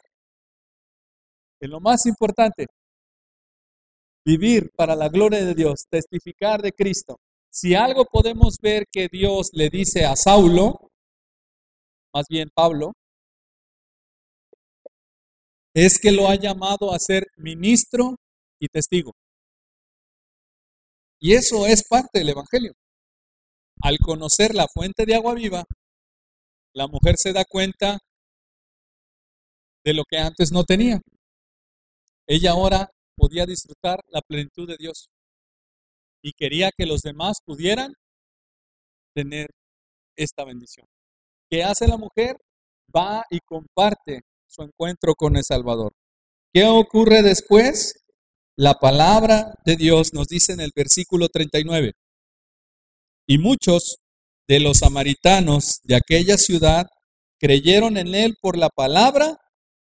en 1.59 1.71
lo 1.71 1.79
más 1.79 2.05
importante, 2.05 2.67
vivir 4.23 4.69
para 4.77 4.95
la 4.95 5.09
gloria 5.09 5.43
de 5.43 5.55
Dios, 5.55 5.85
testificar 5.89 6.61
de 6.61 6.73
Cristo. 6.73 7.17
Si 7.51 7.73
algo 7.73 8.05
podemos 8.05 8.57
ver 8.61 8.85
que 8.91 9.07
Dios 9.11 9.49
le 9.53 9.71
dice 9.71 10.05
a 10.05 10.15
Saulo, 10.15 10.88
más 12.13 12.25
bien 12.29 12.49
Pablo, 12.53 12.93
es 15.73 15.99
que 15.99 16.11
lo 16.11 16.27
ha 16.27 16.35
llamado 16.35 16.93
a 16.93 16.99
ser 16.99 17.27
ministro 17.37 18.15
y 18.59 18.67
testigo. 18.67 19.13
Y 21.21 21.33
eso 21.33 21.67
es 21.67 21.83
parte 21.87 22.19
del 22.19 22.29
Evangelio. 22.29 22.73
Al 23.81 23.97
conocer 23.99 24.55
la 24.55 24.67
fuente 24.73 25.05
de 25.05 25.15
agua 25.15 25.33
viva, 25.35 25.63
la 26.73 26.87
mujer 26.87 27.15
se 27.17 27.33
da 27.33 27.45
cuenta 27.45 27.99
de 29.83 29.93
lo 29.93 30.03
que 30.03 30.17
antes 30.17 30.51
no 30.51 30.63
tenía. 30.63 30.99
Ella 32.27 32.51
ahora 32.51 32.89
podía 33.15 33.45
disfrutar 33.45 33.99
la 34.07 34.21
plenitud 34.21 34.67
de 34.67 34.77
Dios 34.77 35.09
y 36.21 36.33
quería 36.33 36.71
que 36.75 36.85
los 36.85 37.01
demás 37.01 37.37
pudieran 37.45 37.93
tener 39.13 39.49
esta 40.15 40.43
bendición. 40.43 40.85
¿Qué 41.49 41.63
hace 41.63 41.87
la 41.87 41.97
mujer? 41.97 42.37
Va 42.95 43.23
y 43.29 43.39
comparte 43.39 44.21
su 44.47 44.61
encuentro 44.61 45.15
con 45.15 45.35
el 45.35 45.43
Salvador. 45.43 45.93
¿Qué 46.53 46.65
ocurre 46.65 47.23
después? 47.23 47.93
La 48.55 48.75
palabra 48.75 49.53
de 49.65 49.75
Dios 49.75 50.13
nos 50.13 50.27
dice 50.27 50.53
en 50.53 50.59
el 50.59 50.71
versículo 50.75 51.27
39. 51.27 51.93
Y 53.27 53.37
muchos 53.37 53.97
de 54.47 54.59
los 54.59 54.79
samaritanos 54.79 55.79
de 55.83 55.95
aquella 55.95 56.37
ciudad 56.37 56.87
creyeron 57.39 57.97
en 57.97 58.13
él 58.13 58.35
por 58.41 58.57
la 58.57 58.69
palabra 58.69 59.37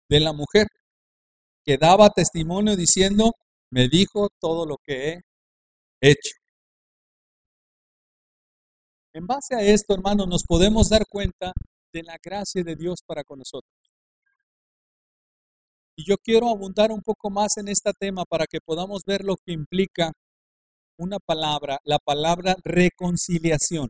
de 0.10 0.20
la 0.20 0.34
mujer, 0.34 0.68
que 1.66 1.78
daba 1.78 2.10
testimonio 2.10 2.76
diciendo, 2.76 3.32
me 3.72 3.88
dijo 3.88 4.30
todo 4.40 4.66
lo 4.66 4.78
que 4.86 5.14
he 5.14 5.22
hecho. 6.02 6.36
En 9.14 9.26
base 9.26 9.56
a 9.56 9.62
esto, 9.62 9.96
hermanos, 9.96 10.28
nos 10.28 10.44
podemos 10.44 10.90
dar 10.90 11.06
cuenta 11.10 11.52
de 11.92 12.04
la 12.04 12.18
gracia 12.24 12.64
de 12.64 12.76
Dios 12.76 13.00
para 13.06 13.24
con 13.24 13.40
nosotros. 13.40 13.74
Y 15.98 16.06
yo 16.08 16.16
quiero 16.18 16.50
abundar 16.50 16.92
un 16.92 17.02
poco 17.02 17.30
más 17.30 17.58
en 17.58 17.68
este 17.68 17.92
tema 18.00 18.24
para 18.26 18.46
que 18.46 18.60
podamos 18.64 19.04
ver 19.06 19.24
lo 19.24 19.36
que 19.36 19.52
implica 19.52 20.12
una 20.98 21.18
palabra, 21.20 21.80
la 21.84 21.98
palabra 21.98 22.56
reconciliación. 22.64 23.90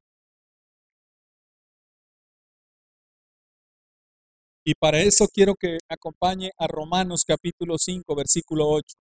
Y 4.64 4.74
para 4.76 5.00
eso 5.00 5.28
quiero 5.28 5.56
que 5.56 5.80
acompañe 5.90 6.52
a 6.58 6.68
Romanos 6.68 7.24
capítulo 7.28 7.78
5, 7.78 8.16
versículo 8.16 8.70
8. 8.70 8.96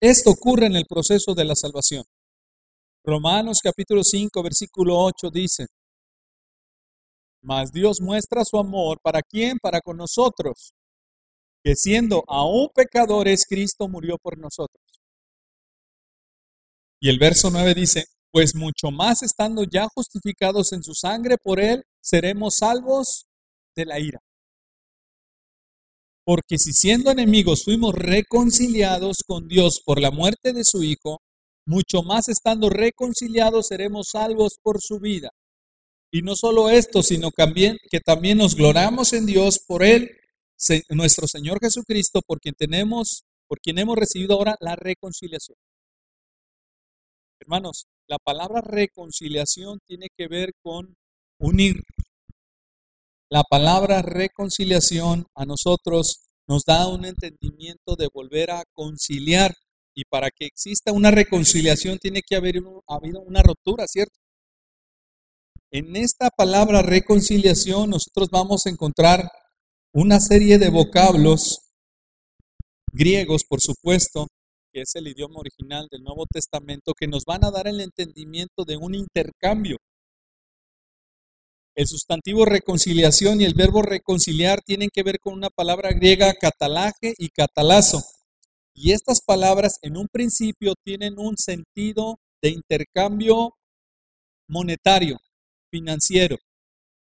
Esto 0.00 0.30
ocurre 0.30 0.66
en 0.66 0.76
el 0.76 0.86
proceso 0.86 1.34
de 1.34 1.44
la 1.44 1.56
salvación. 1.56 2.04
Romanos 3.04 3.58
capítulo 3.60 4.04
5, 4.04 4.42
versículo 4.44 4.96
8 4.96 5.30
dice, 5.32 5.66
Mas 7.42 7.72
Dios 7.72 8.00
muestra 8.00 8.44
su 8.44 8.58
amor 8.58 8.98
para 9.02 9.22
quién? 9.22 9.58
Para 9.58 9.80
con 9.80 9.96
nosotros, 9.96 10.72
que 11.64 11.74
siendo 11.74 12.22
aún 12.28 12.68
pecadores, 12.72 13.44
Cristo 13.44 13.88
murió 13.88 14.18
por 14.18 14.38
nosotros. 14.38 14.84
Y 17.00 17.08
el 17.08 17.18
verso 17.18 17.50
9 17.50 17.74
dice, 17.74 18.04
pues 18.30 18.54
mucho 18.54 18.92
más 18.92 19.22
estando 19.24 19.64
ya 19.64 19.88
justificados 19.92 20.72
en 20.72 20.84
su 20.84 20.94
sangre 20.94 21.38
por 21.42 21.58
él, 21.58 21.82
seremos 22.00 22.56
salvos 22.58 23.26
de 23.74 23.84
la 23.84 23.98
ira. 23.98 24.20
Porque 26.28 26.58
si 26.58 26.74
siendo 26.74 27.10
enemigos 27.10 27.64
fuimos 27.64 27.94
reconciliados 27.94 29.24
con 29.26 29.48
Dios 29.48 29.80
por 29.82 29.98
la 29.98 30.10
muerte 30.10 30.52
de 30.52 30.62
su 30.62 30.82
Hijo, 30.82 31.22
mucho 31.64 32.02
más 32.02 32.28
estando 32.28 32.68
reconciliados 32.68 33.68
seremos 33.68 34.08
salvos 34.10 34.58
por 34.62 34.82
su 34.82 35.00
vida. 35.00 35.30
Y 36.12 36.20
no 36.20 36.36
solo 36.36 36.68
esto, 36.68 37.02
sino 37.02 37.30
también, 37.30 37.78
que 37.90 38.00
también 38.00 38.36
nos 38.36 38.56
gloramos 38.56 39.14
en 39.14 39.24
Dios 39.24 39.58
por 39.66 39.82
Él, 39.82 40.18
nuestro 40.90 41.26
Señor 41.26 41.60
Jesucristo, 41.62 42.20
por 42.20 42.40
quien 42.40 42.54
tenemos, 42.54 43.24
por 43.46 43.58
quien 43.60 43.78
hemos 43.78 43.96
recibido 43.96 44.34
ahora 44.34 44.54
la 44.60 44.76
reconciliación. 44.76 45.56
Hermanos, 47.40 47.86
la 48.06 48.18
palabra 48.18 48.60
reconciliación 48.60 49.78
tiene 49.88 50.08
que 50.14 50.28
ver 50.28 50.50
con 50.62 50.94
unir, 51.38 51.84
la 53.30 53.42
palabra 53.42 54.00
reconciliación 54.02 55.26
a 55.34 55.44
nosotros 55.44 56.28
nos 56.46 56.64
da 56.64 56.88
un 56.88 57.04
entendimiento 57.04 57.94
de 57.94 58.08
volver 58.12 58.50
a 58.50 58.64
conciliar. 58.72 59.54
Y 59.94 60.04
para 60.04 60.30
que 60.30 60.46
exista 60.46 60.92
una 60.92 61.10
reconciliación 61.10 61.98
tiene 61.98 62.22
que 62.26 62.36
haber 62.36 62.62
habido 62.86 63.20
una 63.20 63.42
ruptura, 63.42 63.86
¿cierto? 63.86 64.14
En 65.70 65.96
esta 65.96 66.30
palabra 66.30 66.82
reconciliación 66.82 67.90
nosotros 67.90 68.28
vamos 68.30 68.64
a 68.64 68.70
encontrar 68.70 69.28
una 69.92 70.20
serie 70.20 70.58
de 70.58 70.70
vocablos 70.70 71.58
griegos, 72.92 73.42
por 73.46 73.60
supuesto, 73.60 74.28
que 74.72 74.82
es 74.82 74.94
el 74.94 75.08
idioma 75.08 75.40
original 75.40 75.88
del 75.90 76.02
Nuevo 76.04 76.26
Testamento, 76.26 76.94
que 76.94 77.08
nos 77.08 77.24
van 77.26 77.44
a 77.44 77.50
dar 77.50 77.66
el 77.66 77.80
entendimiento 77.80 78.64
de 78.64 78.76
un 78.76 78.94
intercambio 78.94 79.76
el 81.78 81.86
sustantivo 81.86 82.44
reconciliación 82.44 83.40
y 83.40 83.44
el 83.44 83.54
verbo 83.54 83.82
reconciliar 83.82 84.62
tienen 84.62 84.88
que 84.92 85.04
ver 85.04 85.20
con 85.20 85.34
una 85.34 85.48
palabra 85.48 85.92
griega 85.92 86.34
catalaje 86.34 87.14
y 87.16 87.28
catalazo. 87.28 88.02
Y 88.74 88.90
estas 88.90 89.20
palabras 89.24 89.78
en 89.82 89.96
un 89.96 90.08
principio 90.08 90.74
tienen 90.84 91.20
un 91.20 91.36
sentido 91.38 92.18
de 92.42 92.48
intercambio 92.48 93.54
monetario, 94.48 95.18
financiero. 95.70 96.36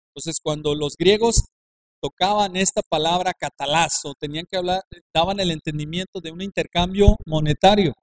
Entonces, 0.09 0.41
cuando 0.43 0.75
los 0.75 0.95
griegos 0.97 1.45
tocaban 2.01 2.57
esta 2.57 2.81
palabra 2.81 3.33
catalazo, 3.33 4.13
tenían 4.19 4.45
que 4.45 4.57
hablar, 4.57 4.81
daban 5.13 5.39
el 5.39 5.51
entendimiento 5.51 6.19
de 6.19 6.31
un 6.31 6.41
intercambio 6.41 7.15
monetario. 7.25 7.93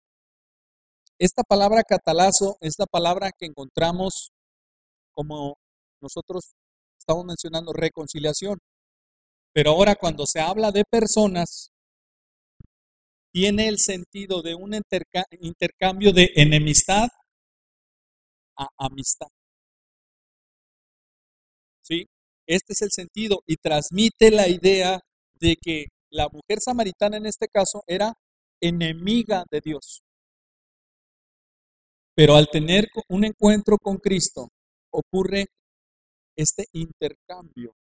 Esta 1.18 1.42
palabra 1.42 1.82
catalazo 1.82 2.56
es 2.62 2.76
la 2.78 2.86
palabra 2.86 3.30
que 3.38 3.44
encontramos 3.44 4.30
como 5.12 5.58
nosotros 6.06 6.54
estamos 6.98 7.24
mencionando 7.24 7.72
reconciliación. 7.72 8.58
Pero 9.52 9.72
ahora 9.72 9.96
cuando 9.96 10.24
se 10.26 10.40
habla 10.40 10.70
de 10.70 10.84
personas, 10.84 11.70
tiene 13.32 13.68
el 13.68 13.78
sentido 13.78 14.42
de 14.42 14.54
un 14.54 14.72
intercambio 15.40 16.12
de 16.12 16.30
enemistad 16.36 17.08
a 18.56 18.68
amistad. 18.78 19.28
¿Sí? 21.82 22.06
Este 22.46 22.72
es 22.72 22.82
el 22.82 22.90
sentido 22.90 23.40
y 23.46 23.56
transmite 23.56 24.30
la 24.30 24.48
idea 24.48 25.00
de 25.34 25.56
que 25.60 25.86
la 26.10 26.28
mujer 26.28 26.60
samaritana 26.60 27.16
en 27.16 27.26
este 27.26 27.48
caso 27.48 27.82
era 27.86 28.14
enemiga 28.60 29.44
de 29.50 29.60
Dios. 29.60 30.00
Pero 32.14 32.36
al 32.36 32.48
tener 32.48 32.88
un 33.08 33.24
encuentro 33.24 33.76
con 33.76 33.98
Cristo, 33.98 34.48
ocurre 34.90 35.46
este 36.36 36.66
intercambio. 36.72 37.74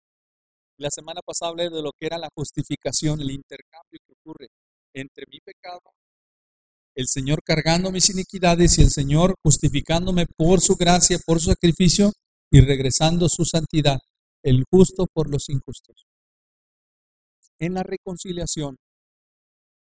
La 0.78 0.90
semana 0.90 1.22
pasada 1.26 1.52
hablé 1.52 1.70
de 1.70 1.82
lo 1.82 1.92
que 1.92 2.08
era 2.08 2.18
la 2.18 2.30
justificación, 2.36 3.22
el 3.22 3.32
intercambio 3.32 4.00
que 4.06 4.14
ocurre 4.14 4.48
entre 4.94 5.26
mi 5.30 5.40
pecado, 5.40 5.82
el 6.96 7.08
Señor 7.08 7.44
cargando 7.44 7.92
mis 7.92 8.10
iniquidades 8.10 8.78
y 8.78 8.82
el 8.82 8.90
Señor 8.90 9.36
justificándome 9.44 10.26
por 10.38 10.62
su 10.62 10.76
gracia, 10.76 11.20
por 11.26 11.42
su 11.42 11.50
sacrificio 11.50 12.14
y 12.50 12.62
regresando 12.62 13.28
su 13.28 13.44
santidad, 13.44 14.00
el 14.44 14.64
justo 14.72 15.06
por 15.14 15.30
los 15.30 15.50
injustos. 15.50 16.06
En 17.60 17.74
la 17.74 17.84
reconciliación 17.84 18.78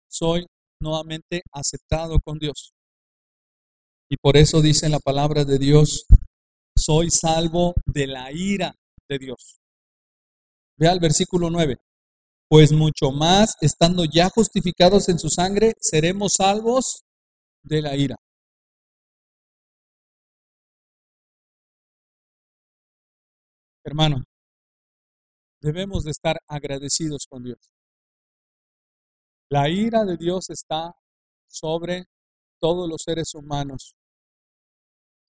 soy 0.09 0.47
nuevamente 0.81 1.43
aceptado 1.53 2.19
con 2.25 2.39
Dios. 2.39 2.73
Y 4.09 4.17
por 4.17 4.37
eso 4.37 4.61
dice 4.61 4.89
la 4.89 5.01
palabra 5.01 5.45
de 5.45 5.59
Dios 5.59 6.07
soy 6.77 7.11
salvo 7.11 7.75
de 7.87 8.07
la 8.07 8.31
ira 8.31 8.75
de 9.09 9.19
Dios. 9.19 9.59
Vea 10.79 10.93
el 10.93 11.01
versículo 11.01 11.51
9. 11.51 11.79
Pues 12.49 12.71
mucho 12.73 13.11
más, 13.11 13.57
estando 13.61 14.05
ya 14.05 14.29
justificados 14.29 15.09
en 15.09 15.19
su 15.19 15.29
sangre, 15.31 15.75
seremos 15.81 16.35
salvos 16.35 17.03
de 17.63 17.83
la 17.83 17.97
ira. 17.97 18.17
Hermano, 23.85 24.25
debemos 25.61 26.05
de 26.05 26.11
estar 26.11 26.37
agradecidos 26.49 27.27
con 27.29 27.43
Dios. 27.43 27.59
La 29.49 29.69
ira 29.69 30.05
de 30.05 30.17
Dios 30.17 30.51
está 30.51 30.93
sobre 31.49 32.05
todos 32.61 32.89
los 32.89 33.03
seres 33.03 33.35
humanos 33.35 33.95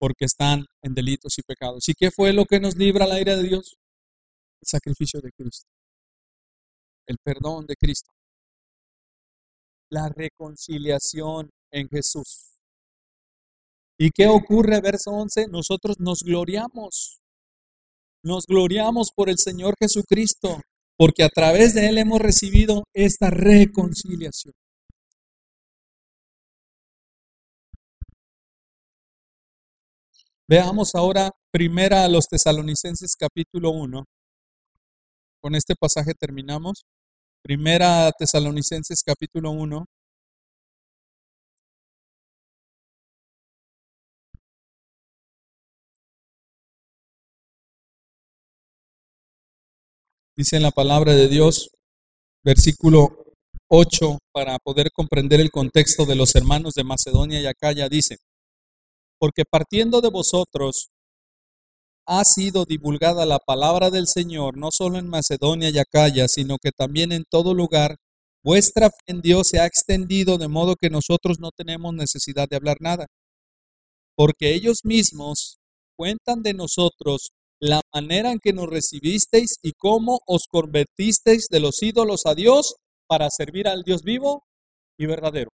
porque 0.01 0.25
están 0.25 0.65
en 0.81 0.95
delitos 0.95 1.37
y 1.37 1.43
pecados. 1.43 1.87
¿Y 1.87 1.93
qué 1.93 2.09
fue 2.09 2.33
lo 2.33 2.45
que 2.45 2.59
nos 2.59 2.75
libra 2.75 3.05
la 3.05 3.21
ira 3.21 3.37
de 3.37 3.43
Dios? 3.43 3.77
El 4.59 4.67
sacrificio 4.67 5.21
de 5.21 5.31
Cristo, 5.31 5.69
el 7.05 7.17
perdón 7.23 7.67
de 7.67 7.75
Cristo, 7.75 8.09
la 9.91 10.09
reconciliación 10.09 11.51
en 11.71 11.87
Jesús. 11.87 12.61
¿Y 13.99 14.09
qué 14.09 14.25
ocurre, 14.25 14.81
verso 14.81 15.11
11? 15.11 15.47
Nosotros 15.49 15.99
nos 15.99 16.21
gloriamos, 16.23 17.21
nos 18.23 18.47
gloriamos 18.47 19.11
por 19.15 19.29
el 19.29 19.37
Señor 19.37 19.75
Jesucristo, 19.79 20.61
porque 20.97 21.23
a 21.23 21.29
través 21.29 21.75
de 21.75 21.87
Él 21.87 21.99
hemos 21.99 22.19
recibido 22.19 22.85
esta 22.95 23.29
reconciliación. 23.29 24.55
Veamos 30.51 30.95
ahora 30.95 31.31
primera 31.49 32.03
a 32.03 32.09
los 32.09 32.27
tesalonicenses 32.27 33.15
capítulo 33.17 33.71
1. 33.71 34.03
Con 35.41 35.55
este 35.55 35.75
pasaje 35.79 36.13
terminamos. 36.13 36.83
Primera 37.41 38.07
a 38.07 38.11
tesalonicenses 38.11 39.01
capítulo 39.01 39.51
1. 39.51 39.85
Dice 50.35 50.57
en 50.57 50.63
la 50.63 50.71
palabra 50.71 51.13
de 51.13 51.29
Dios, 51.29 51.69
versículo 52.43 53.23
8, 53.69 54.17
para 54.33 54.59
poder 54.59 54.91
comprender 54.91 55.39
el 55.39 55.49
contexto 55.49 56.05
de 56.05 56.17
los 56.17 56.35
hermanos 56.35 56.73
de 56.73 56.83
Macedonia 56.83 57.39
y 57.39 57.45
Acaya, 57.45 57.87
dice, 57.87 58.17
porque 59.21 59.43
partiendo 59.45 60.01
de 60.01 60.09
vosotros 60.09 60.89
ha 62.07 62.23
sido 62.25 62.65
divulgada 62.65 63.23
la 63.27 63.37
palabra 63.37 63.91
del 63.91 64.07
Señor, 64.07 64.57
no 64.57 64.69
solo 64.71 64.97
en 64.97 65.07
Macedonia 65.07 65.69
y 65.69 65.77
Acaya, 65.77 66.27
sino 66.27 66.57
que 66.57 66.71
también 66.71 67.11
en 67.11 67.23
todo 67.29 67.53
lugar. 67.53 67.97
Vuestra 68.43 68.89
fe 68.89 68.95
en 69.05 69.21
Dios 69.21 69.49
se 69.49 69.59
ha 69.59 69.67
extendido 69.67 70.39
de 70.39 70.47
modo 70.47 70.75
que 70.75 70.89
nosotros 70.89 71.37
no 71.39 71.51
tenemos 71.55 71.93
necesidad 71.93 72.49
de 72.49 72.55
hablar 72.55 72.77
nada, 72.79 73.05
porque 74.15 74.55
ellos 74.55 74.79
mismos 74.83 75.59
cuentan 75.95 76.41
de 76.41 76.55
nosotros 76.55 77.29
la 77.59 77.81
manera 77.93 78.31
en 78.31 78.39
que 78.39 78.53
nos 78.53 78.71
recibisteis 78.71 79.57
y 79.61 79.73
cómo 79.73 80.21
os 80.25 80.47
convertisteis 80.49 81.45
de 81.47 81.59
los 81.59 81.83
ídolos 81.83 82.25
a 82.25 82.33
Dios 82.33 82.73
para 83.07 83.29
servir 83.29 83.67
al 83.67 83.83
Dios 83.83 84.01
vivo 84.01 84.45
y 84.97 85.05
verdadero. 85.05 85.51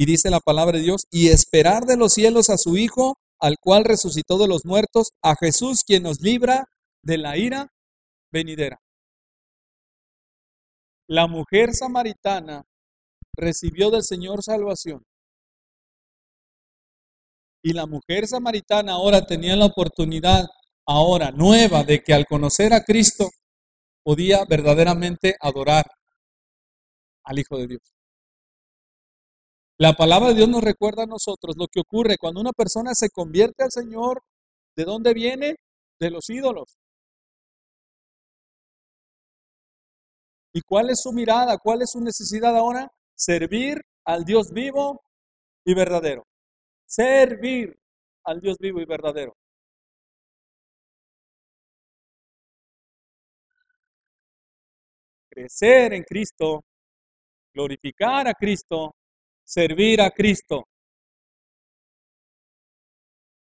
Y 0.00 0.06
dice 0.06 0.30
la 0.30 0.40
palabra 0.40 0.78
de 0.78 0.84
Dios, 0.84 1.04
y 1.10 1.28
esperar 1.28 1.84
de 1.84 1.98
los 1.98 2.14
cielos 2.14 2.48
a 2.48 2.56
su 2.56 2.78
Hijo, 2.78 3.18
al 3.38 3.56
cual 3.60 3.84
resucitó 3.84 4.38
de 4.38 4.48
los 4.48 4.64
muertos, 4.64 5.10
a 5.20 5.34
Jesús, 5.38 5.84
quien 5.86 6.04
nos 6.04 6.22
libra 6.22 6.64
de 7.02 7.18
la 7.18 7.36
ira 7.36 7.68
venidera. 8.32 8.80
La 11.06 11.26
mujer 11.26 11.74
samaritana 11.74 12.64
recibió 13.36 13.90
del 13.90 14.02
Señor 14.02 14.42
salvación. 14.42 15.02
Y 17.62 17.74
la 17.74 17.84
mujer 17.84 18.26
samaritana 18.26 18.92
ahora 18.92 19.26
tenía 19.26 19.54
la 19.54 19.66
oportunidad 19.66 20.46
ahora 20.86 21.30
nueva 21.30 21.84
de 21.84 22.02
que 22.02 22.14
al 22.14 22.24
conocer 22.24 22.72
a 22.72 22.84
Cristo 22.84 23.28
podía 24.02 24.46
verdaderamente 24.46 25.36
adorar 25.38 25.84
al 27.22 27.38
Hijo 27.38 27.58
de 27.58 27.66
Dios. 27.66 27.99
La 29.80 29.94
palabra 29.94 30.28
de 30.28 30.34
Dios 30.34 30.48
nos 30.50 30.62
recuerda 30.62 31.04
a 31.04 31.06
nosotros 31.06 31.56
lo 31.56 31.66
que 31.66 31.80
ocurre 31.80 32.18
cuando 32.18 32.38
una 32.38 32.52
persona 32.52 32.92
se 32.92 33.08
convierte 33.08 33.64
al 33.64 33.70
Señor. 33.70 34.22
¿De 34.76 34.84
dónde 34.84 35.14
viene? 35.14 35.56
De 35.98 36.10
los 36.10 36.28
ídolos. 36.28 36.76
¿Y 40.52 40.60
cuál 40.60 40.90
es 40.90 41.00
su 41.00 41.12
mirada? 41.12 41.56
¿Cuál 41.56 41.80
es 41.80 41.92
su 41.92 42.00
necesidad 42.02 42.54
ahora? 42.58 42.92
Servir 43.14 43.80
al 44.04 44.26
Dios 44.26 44.52
vivo 44.52 45.00
y 45.64 45.72
verdadero. 45.72 46.26
Servir 46.84 47.80
al 48.24 48.38
Dios 48.38 48.58
vivo 48.58 48.82
y 48.82 48.84
verdadero. 48.84 49.34
Crecer 55.30 55.94
en 55.94 56.02
Cristo, 56.02 56.64
glorificar 57.54 58.28
a 58.28 58.34
Cristo, 58.34 58.94
servir 59.50 60.00
a 60.00 60.10
Cristo. 60.10 60.64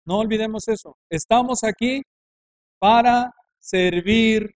No 0.05 0.18
olvidemos 0.18 0.66
eso. 0.66 0.96
Estamos 1.09 1.62
aquí 1.62 2.03
para 2.80 3.32
servir 3.61 4.50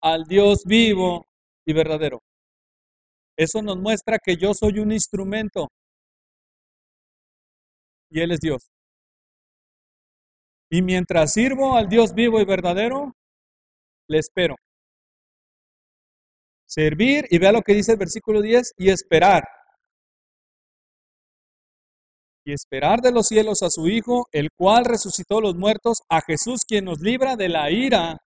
al 0.00 0.24
Dios 0.24 0.64
vivo 0.64 1.26
y 1.66 1.74
verdadero. 1.74 2.20
Eso 3.36 3.60
nos 3.60 3.76
muestra 3.76 4.18
que 4.18 4.36
yo 4.36 4.54
soy 4.54 4.78
un 4.78 4.92
instrumento 4.92 5.68
y 8.10 8.20
Él 8.20 8.32
es 8.32 8.40
Dios. 8.40 8.70
Y 10.70 10.80
mientras 10.80 11.34
sirvo 11.34 11.76
al 11.76 11.88
Dios 11.88 12.14
vivo 12.14 12.40
y 12.40 12.46
verdadero, 12.46 13.12
le 14.08 14.18
espero. 14.18 14.56
Servir, 16.66 17.26
y 17.28 17.38
vea 17.38 17.52
lo 17.52 17.60
que 17.60 17.74
dice 17.74 17.92
el 17.92 17.98
versículo 17.98 18.40
10, 18.40 18.72
y 18.78 18.88
esperar. 18.88 19.44
Y 22.44 22.52
esperar 22.52 23.00
de 23.00 23.12
los 23.12 23.28
cielos 23.28 23.62
a 23.62 23.70
su 23.70 23.88
Hijo, 23.88 24.26
el 24.32 24.50
cual 24.56 24.84
resucitó 24.84 25.40
los 25.40 25.54
muertos, 25.54 26.02
a 26.08 26.20
Jesús 26.20 26.64
quien 26.66 26.86
nos 26.86 27.00
libra 27.00 27.36
de 27.36 27.48
la 27.48 27.70
ira 27.70 28.18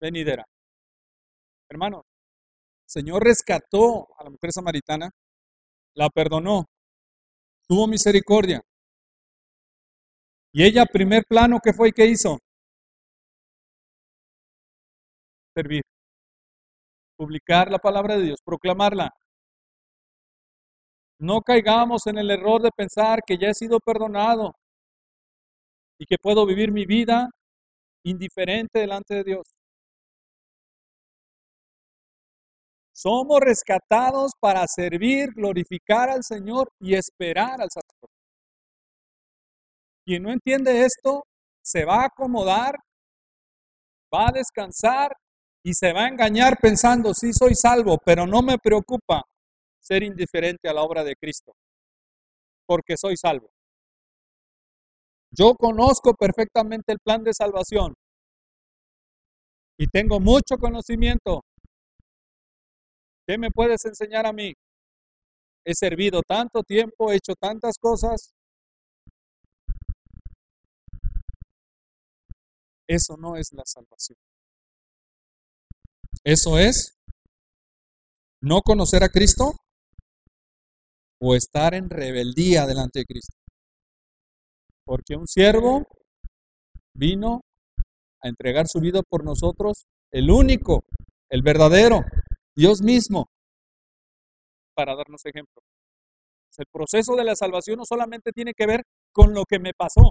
venidera. 0.00 0.44
Hermano, 1.68 2.04
Señor 2.86 3.22
rescató 3.22 4.08
a 4.18 4.24
la 4.24 4.30
mujer 4.30 4.52
samaritana, 4.52 5.10
la 5.94 6.08
perdonó, 6.08 6.66
tuvo 7.68 7.86
misericordia. 7.86 8.60
Y 10.52 10.64
ella, 10.64 10.84
primer 10.86 11.22
plano, 11.28 11.58
¿qué 11.62 11.72
fue 11.72 11.90
y 11.90 11.92
qué 11.92 12.06
hizo? 12.06 12.38
Servir. 15.54 15.82
Publicar 17.16 17.70
la 17.70 17.78
palabra 17.78 18.16
de 18.16 18.24
Dios, 18.24 18.40
proclamarla. 18.44 19.10
No 21.20 21.42
caigamos 21.42 22.06
en 22.06 22.16
el 22.16 22.30
error 22.30 22.62
de 22.62 22.70
pensar 22.74 23.20
que 23.26 23.36
ya 23.36 23.48
he 23.48 23.54
sido 23.54 23.78
perdonado 23.78 24.54
y 25.98 26.06
que 26.06 26.16
puedo 26.16 26.46
vivir 26.46 26.72
mi 26.72 26.86
vida 26.86 27.28
indiferente 28.04 28.80
delante 28.80 29.16
de 29.16 29.24
Dios. 29.24 29.42
Somos 32.94 33.40
rescatados 33.40 34.32
para 34.40 34.64
servir, 34.66 35.34
glorificar 35.34 36.08
al 36.08 36.24
Señor 36.24 36.70
y 36.80 36.94
esperar 36.94 37.60
al 37.60 37.68
Salvador. 37.70 38.08
Quien 40.06 40.22
no 40.22 40.32
entiende 40.32 40.86
esto, 40.86 41.24
se 41.62 41.84
va 41.84 42.02
a 42.02 42.06
acomodar, 42.06 42.76
va 44.12 44.28
a 44.28 44.32
descansar 44.32 45.12
y 45.62 45.74
se 45.74 45.92
va 45.92 46.04
a 46.04 46.08
engañar 46.08 46.56
pensando, 46.62 47.12
sí 47.12 47.34
soy 47.34 47.54
salvo, 47.54 47.98
pero 48.02 48.26
no 48.26 48.40
me 48.40 48.56
preocupa 48.56 49.22
ser 49.80 50.02
indiferente 50.02 50.68
a 50.68 50.74
la 50.74 50.82
obra 50.82 51.02
de 51.02 51.16
Cristo, 51.16 51.52
porque 52.66 52.96
soy 52.96 53.16
salvo. 53.16 53.50
Yo 55.32 55.54
conozco 55.54 56.14
perfectamente 56.14 56.92
el 56.92 56.98
plan 56.98 57.22
de 57.22 57.32
salvación 57.32 57.94
y 59.78 59.86
tengo 59.86 60.20
mucho 60.20 60.56
conocimiento 60.58 61.42
¿Qué 63.30 63.38
me 63.38 63.52
puedes 63.52 63.84
enseñar 63.84 64.26
a 64.26 64.32
mí? 64.32 64.52
He 65.64 65.72
servido 65.72 66.20
tanto 66.26 66.64
tiempo, 66.64 67.12
he 67.12 67.14
hecho 67.14 67.34
tantas 67.38 67.76
cosas. 67.78 68.34
Eso 72.88 73.16
no 73.16 73.36
es 73.36 73.52
la 73.52 73.62
salvación. 73.64 74.18
Eso 76.24 76.58
es 76.58 76.98
no 78.42 78.62
conocer 78.62 79.04
a 79.04 79.08
Cristo 79.08 79.52
o 81.20 81.34
estar 81.34 81.74
en 81.74 81.90
rebeldía 81.90 82.66
delante 82.66 83.00
de 83.00 83.04
Cristo. 83.06 83.36
Porque 84.84 85.16
un 85.16 85.26
siervo 85.26 85.86
vino 86.94 87.42
a 88.22 88.28
entregar 88.28 88.66
su 88.66 88.80
vida 88.80 89.02
por 89.08 89.24
nosotros, 89.24 89.86
el 90.10 90.30
único, 90.30 90.84
el 91.28 91.42
verdadero, 91.42 92.00
Dios 92.54 92.82
mismo, 92.82 93.26
para 94.74 94.96
darnos 94.96 95.24
ejemplo. 95.26 95.62
El 96.56 96.66
proceso 96.70 97.14
de 97.16 97.24
la 97.24 97.36
salvación 97.36 97.78
no 97.78 97.84
solamente 97.86 98.32
tiene 98.32 98.52
que 98.52 98.66
ver 98.66 98.82
con 99.12 99.32
lo 99.32 99.44
que 99.44 99.58
me 99.58 99.72
pasó, 99.72 100.10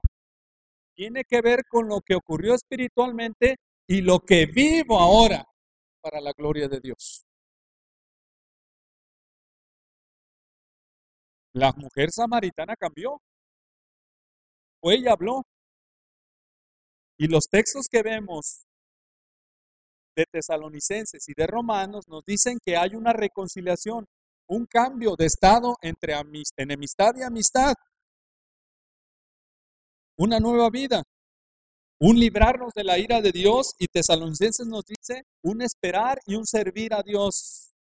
tiene 0.95 1.23
que 1.23 1.41
ver 1.41 1.63
con 1.69 1.87
lo 1.87 2.01
que 2.01 2.15
ocurrió 2.15 2.55
espiritualmente 2.55 3.57
y 3.87 4.01
lo 4.01 4.19
que 4.19 4.47
vivo 4.47 4.99
ahora 4.99 5.45
para 6.01 6.19
la 6.21 6.31
gloria 6.33 6.67
de 6.67 6.79
Dios. 6.79 7.23
La 11.59 11.73
mujer 11.73 12.07
samaritana 12.09 12.73
cambió. 12.77 13.21
O 14.81 14.91
ella 14.91 15.11
habló. 15.11 15.41
Y 17.17 17.27
los 17.27 17.49
textos 17.51 17.87
que 17.91 18.01
vemos 18.01 18.65
de 20.15 20.23
tesalonicenses 20.31 21.27
y 21.27 21.33
de 21.35 21.47
romanos 21.47 22.05
nos 22.07 22.23
dicen 22.23 22.59
que 22.63 22.77
hay 22.77 22.95
una 22.95 23.11
reconciliación, 23.11 24.05
un 24.47 24.65
cambio 24.67 25.15
de 25.17 25.25
estado 25.25 25.75
entre 25.81 26.13
enemistad 26.55 27.11
y 27.17 27.23
amistad, 27.23 27.73
una 30.17 30.39
nueva 30.39 30.69
vida, 30.69 31.03
un 31.99 32.17
librarnos 32.17 32.71
de 32.73 32.85
la 32.85 32.97
ira 32.97 33.19
de 33.19 33.33
Dios 33.33 33.73
y 33.79 33.87
tesalonicenses 33.87 34.65
nos 34.65 34.85
dice 34.85 35.23
un 35.43 35.61
esperar 35.61 36.19
y 36.25 36.35
un 36.35 36.45
servir 36.45 36.93
a 36.93 37.03
Dios. 37.03 37.73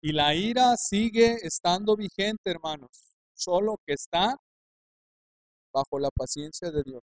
Y 0.00 0.12
la 0.12 0.34
ira 0.34 0.76
sigue 0.76 1.38
estando 1.42 1.96
vigente, 1.96 2.50
hermanos, 2.50 3.16
solo 3.34 3.78
que 3.84 3.94
está 3.94 4.36
bajo 5.72 5.98
la 5.98 6.10
paciencia 6.10 6.70
de 6.70 6.82
Dios. 6.84 7.02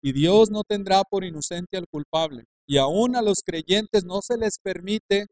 Y 0.00 0.12
Dios 0.12 0.50
no 0.50 0.62
tendrá 0.64 1.02
por 1.04 1.24
inocente 1.24 1.76
al 1.76 1.88
culpable. 1.88 2.44
Y 2.66 2.78
aún 2.78 3.16
a 3.16 3.22
los 3.22 3.42
creyentes 3.44 4.04
no 4.04 4.20
se 4.22 4.38
les 4.38 4.58
permite 4.58 5.26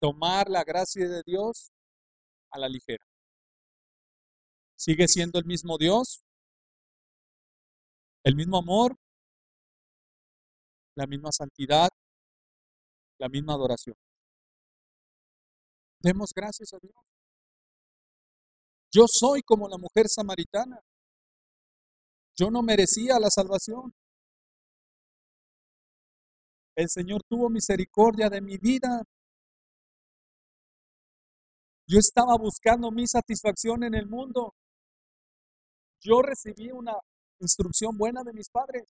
tomar 0.00 0.48
la 0.48 0.64
gracia 0.64 1.08
de 1.08 1.22
Dios 1.24 1.70
a 2.50 2.58
la 2.58 2.68
ligera. 2.68 3.04
Sigue 4.76 5.08
siendo 5.08 5.38
el 5.38 5.44
mismo 5.44 5.78
Dios, 5.78 6.24
el 8.24 8.36
mismo 8.36 8.58
amor, 8.58 8.96
la 10.94 11.06
misma 11.06 11.30
santidad, 11.32 11.90
la 13.18 13.28
misma 13.28 13.54
adoración. 13.54 13.96
Demos 16.06 16.30
gracias 16.32 16.72
a 16.72 16.78
Dios. 16.80 16.94
Yo 18.92 19.06
soy 19.08 19.42
como 19.42 19.68
la 19.68 19.76
mujer 19.76 20.06
samaritana. 20.08 20.78
Yo 22.38 22.48
no 22.48 22.62
merecía 22.62 23.18
la 23.18 23.28
salvación. 23.28 23.92
El 26.76 26.88
Señor 26.88 27.22
tuvo 27.28 27.50
misericordia 27.50 28.28
de 28.30 28.40
mi 28.40 28.56
vida. 28.56 29.02
Yo 31.88 31.98
estaba 31.98 32.36
buscando 32.38 32.92
mi 32.92 33.08
satisfacción 33.08 33.82
en 33.82 33.96
el 33.96 34.06
mundo. 34.06 34.54
Yo 36.00 36.22
recibí 36.22 36.70
una 36.70 36.92
instrucción 37.40 37.98
buena 37.98 38.22
de 38.22 38.32
mis 38.32 38.48
padres 38.48 38.84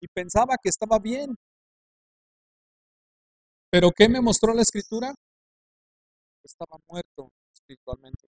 y 0.00 0.08
pensaba 0.08 0.54
que 0.62 0.70
estaba 0.70 0.98
bien. 0.98 1.36
Pero 3.70 3.90
¿qué 3.94 4.08
me 4.08 4.22
mostró 4.22 4.54
la 4.54 4.62
escritura? 4.62 5.14
Estaba 6.42 6.78
muerto 6.88 7.30
espiritualmente. 7.52 8.28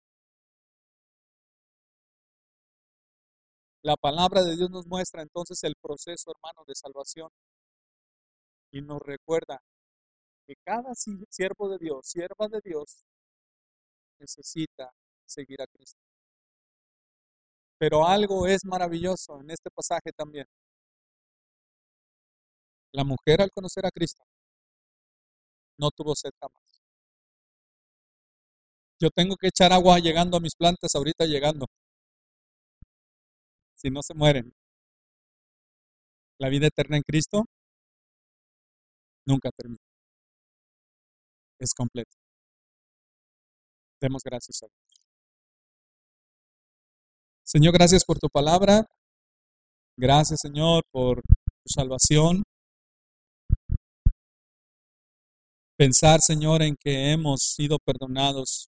La 3.82 3.96
palabra 3.96 4.42
de 4.42 4.56
Dios 4.56 4.70
nos 4.70 4.86
muestra 4.86 5.22
entonces 5.22 5.62
el 5.62 5.74
proceso, 5.80 6.32
hermano, 6.32 6.64
de 6.66 6.74
salvación 6.74 7.30
y 8.72 8.82
nos 8.82 9.00
recuerda 9.00 9.60
que 10.46 10.54
cada 10.64 10.92
siervo 10.94 11.68
de 11.68 11.78
Dios, 11.78 12.06
sierva 12.06 12.48
de 12.48 12.60
Dios, 12.64 13.04
necesita 14.18 14.92
seguir 15.24 15.62
a 15.62 15.66
Cristo. 15.66 16.00
Pero 17.78 18.06
algo 18.06 18.46
es 18.46 18.64
maravilloso 18.64 19.40
en 19.40 19.50
este 19.50 19.70
pasaje 19.70 20.12
también. 20.12 20.46
La 22.92 23.04
mujer 23.04 23.42
al 23.42 23.50
conocer 23.52 23.86
a 23.86 23.90
Cristo 23.90 24.24
no 25.78 25.90
tuvo 25.90 26.14
sed 26.14 26.30
jamás. 26.40 26.75
Yo 29.00 29.10
tengo 29.10 29.36
que 29.36 29.48
echar 29.48 29.72
agua 29.72 29.98
llegando 29.98 30.36
a 30.36 30.40
mis 30.40 30.54
plantas 30.54 30.94
ahorita 30.94 31.26
llegando. 31.26 31.66
Si 33.74 33.90
no 33.90 34.02
se 34.02 34.14
mueren. 34.14 34.52
La 36.38 36.48
vida 36.48 36.66
eterna 36.66 36.96
en 36.96 37.02
Cristo 37.02 37.44
nunca 39.26 39.50
termina. 39.56 39.80
Es 41.58 41.74
completa. 41.74 42.14
Demos 44.00 44.22
gracias 44.22 44.62
a 44.62 44.66
Dios. 44.66 45.06
Señor, 47.44 47.74
gracias 47.74 48.04
por 48.04 48.18
tu 48.18 48.28
palabra. 48.28 48.86
Gracias, 49.98 50.40
Señor, 50.40 50.82
por 50.90 51.22
tu 51.22 51.68
salvación. 51.68 52.42
Pensar, 55.78 56.20
Señor, 56.20 56.62
en 56.62 56.74
que 56.76 57.12
hemos 57.12 57.42
sido 57.42 57.78
perdonados 57.78 58.68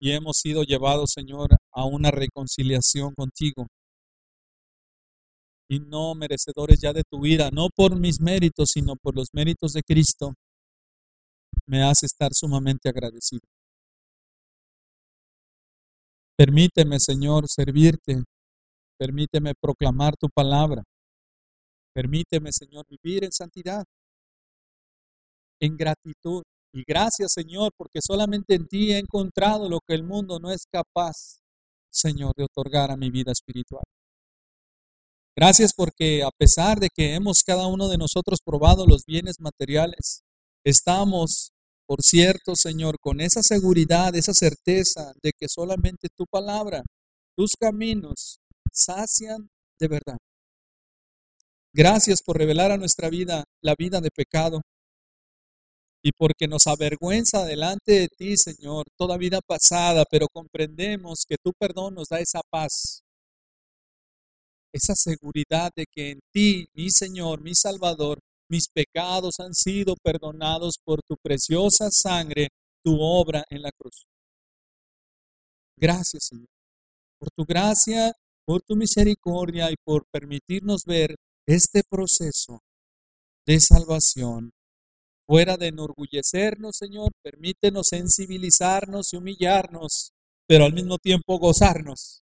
y 0.00 0.12
hemos 0.12 0.38
sido 0.38 0.62
llevados, 0.62 1.10
Señor, 1.14 1.50
a 1.72 1.84
una 1.84 2.10
reconciliación 2.10 3.14
contigo. 3.14 3.66
Y 5.68 5.78
no 5.78 6.14
merecedores 6.14 6.80
ya 6.80 6.92
de 6.92 7.02
tu 7.08 7.26
ira, 7.26 7.50
no 7.52 7.68
por 7.68 7.96
mis 7.98 8.20
méritos, 8.20 8.70
sino 8.72 8.96
por 8.96 9.14
los 9.14 9.28
méritos 9.32 9.72
de 9.72 9.82
Cristo, 9.82 10.32
me 11.66 11.82
hace 11.82 12.06
estar 12.06 12.30
sumamente 12.32 12.88
agradecido. 12.88 13.42
Permíteme, 16.36 16.98
Señor, 16.98 17.44
servirte. 17.48 18.24
Permíteme 18.98 19.52
proclamar 19.60 20.16
tu 20.16 20.28
palabra. 20.28 20.82
Permíteme, 21.94 22.50
Señor, 22.52 22.86
vivir 22.88 23.24
en 23.24 23.32
santidad, 23.32 23.84
en 25.60 25.76
gratitud. 25.76 26.42
Y 26.72 26.84
gracias, 26.86 27.32
Señor, 27.32 27.72
porque 27.76 28.00
solamente 28.00 28.54
en 28.54 28.66
ti 28.68 28.92
he 28.92 28.98
encontrado 28.98 29.68
lo 29.68 29.80
que 29.80 29.94
el 29.94 30.04
mundo 30.04 30.38
no 30.38 30.50
es 30.50 30.66
capaz, 30.70 31.40
Señor, 31.90 32.32
de 32.36 32.44
otorgar 32.44 32.90
a 32.90 32.96
mi 32.96 33.10
vida 33.10 33.32
espiritual. 33.32 33.84
Gracias 35.36 35.72
porque 35.74 36.22
a 36.22 36.30
pesar 36.30 36.78
de 36.78 36.88
que 36.94 37.14
hemos 37.14 37.42
cada 37.44 37.66
uno 37.66 37.88
de 37.88 37.98
nosotros 37.98 38.40
probado 38.44 38.86
los 38.86 39.04
bienes 39.06 39.36
materiales, 39.40 40.22
estamos 40.64 41.52
por 41.90 42.02
cierto, 42.02 42.54
Señor, 42.54 43.00
con 43.00 43.20
esa 43.20 43.42
seguridad, 43.42 44.14
esa 44.14 44.32
certeza 44.32 45.12
de 45.24 45.32
que 45.36 45.48
solamente 45.48 46.06
tu 46.16 46.24
palabra, 46.24 46.84
tus 47.36 47.56
caminos, 47.58 48.38
sacian 48.72 49.48
de 49.80 49.88
verdad. 49.88 50.16
Gracias 51.74 52.22
por 52.22 52.38
revelar 52.38 52.70
a 52.70 52.76
nuestra 52.76 53.10
vida 53.10 53.42
la 53.60 53.74
vida 53.76 54.00
de 54.00 54.10
pecado 54.14 54.60
y 56.02 56.12
porque 56.12 56.48
nos 56.48 56.66
avergüenza 56.66 57.44
delante 57.44 57.92
de 57.92 58.08
ti, 58.08 58.36
Señor, 58.36 58.86
toda 58.96 59.18
vida 59.18 59.40
pasada, 59.46 60.04
pero 60.10 60.28
comprendemos 60.32 61.24
que 61.28 61.36
tu 61.42 61.52
perdón 61.58 61.94
nos 61.94 62.08
da 62.08 62.20
esa 62.20 62.40
paz, 62.50 63.02
esa 64.72 64.94
seguridad 64.94 65.70
de 65.76 65.84
que 65.92 66.10
en 66.12 66.20
ti, 66.32 66.66
mi 66.74 66.90
Señor, 66.90 67.42
mi 67.42 67.54
Salvador, 67.54 68.18
mis 68.48 68.68
pecados 68.68 69.40
han 69.40 69.54
sido 69.54 69.94
perdonados 70.02 70.76
por 70.82 71.00
tu 71.06 71.16
preciosa 71.22 71.90
sangre, 71.90 72.48
tu 72.82 72.96
obra 73.00 73.44
en 73.50 73.62
la 73.62 73.70
cruz. 73.70 74.06
Gracias, 75.76 76.26
Señor, 76.28 76.48
por 77.18 77.30
tu 77.30 77.44
gracia, 77.44 78.12
por 78.44 78.62
tu 78.62 78.74
misericordia 78.74 79.70
y 79.70 79.74
por 79.84 80.04
permitirnos 80.10 80.84
ver 80.84 81.14
este 81.46 81.82
proceso 81.88 82.60
de 83.46 83.60
salvación. 83.60 84.50
Fuera 85.30 85.56
de 85.56 85.68
enorgullecernos, 85.68 86.76
Señor, 86.76 87.12
permítenos 87.22 87.86
sensibilizarnos 87.86 89.12
y 89.12 89.16
humillarnos, 89.16 90.12
pero 90.44 90.64
al 90.64 90.72
mismo 90.72 90.98
tiempo 90.98 91.38
gozarnos, 91.38 92.24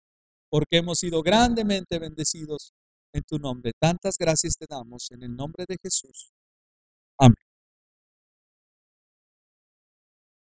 porque 0.49 0.77
hemos 0.77 0.97
sido 0.97 1.21
grandemente 1.21 1.99
bendecidos 1.99 2.73
en 3.13 3.21
tu 3.21 3.37
nombre. 3.37 3.73
Tantas 3.79 4.15
gracias 4.17 4.55
te 4.57 4.65
damos 4.67 5.11
en 5.11 5.21
el 5.21 5.35
nombre 5.35 5.65
de 5.67 5.77
Jesús. 5.79 6.31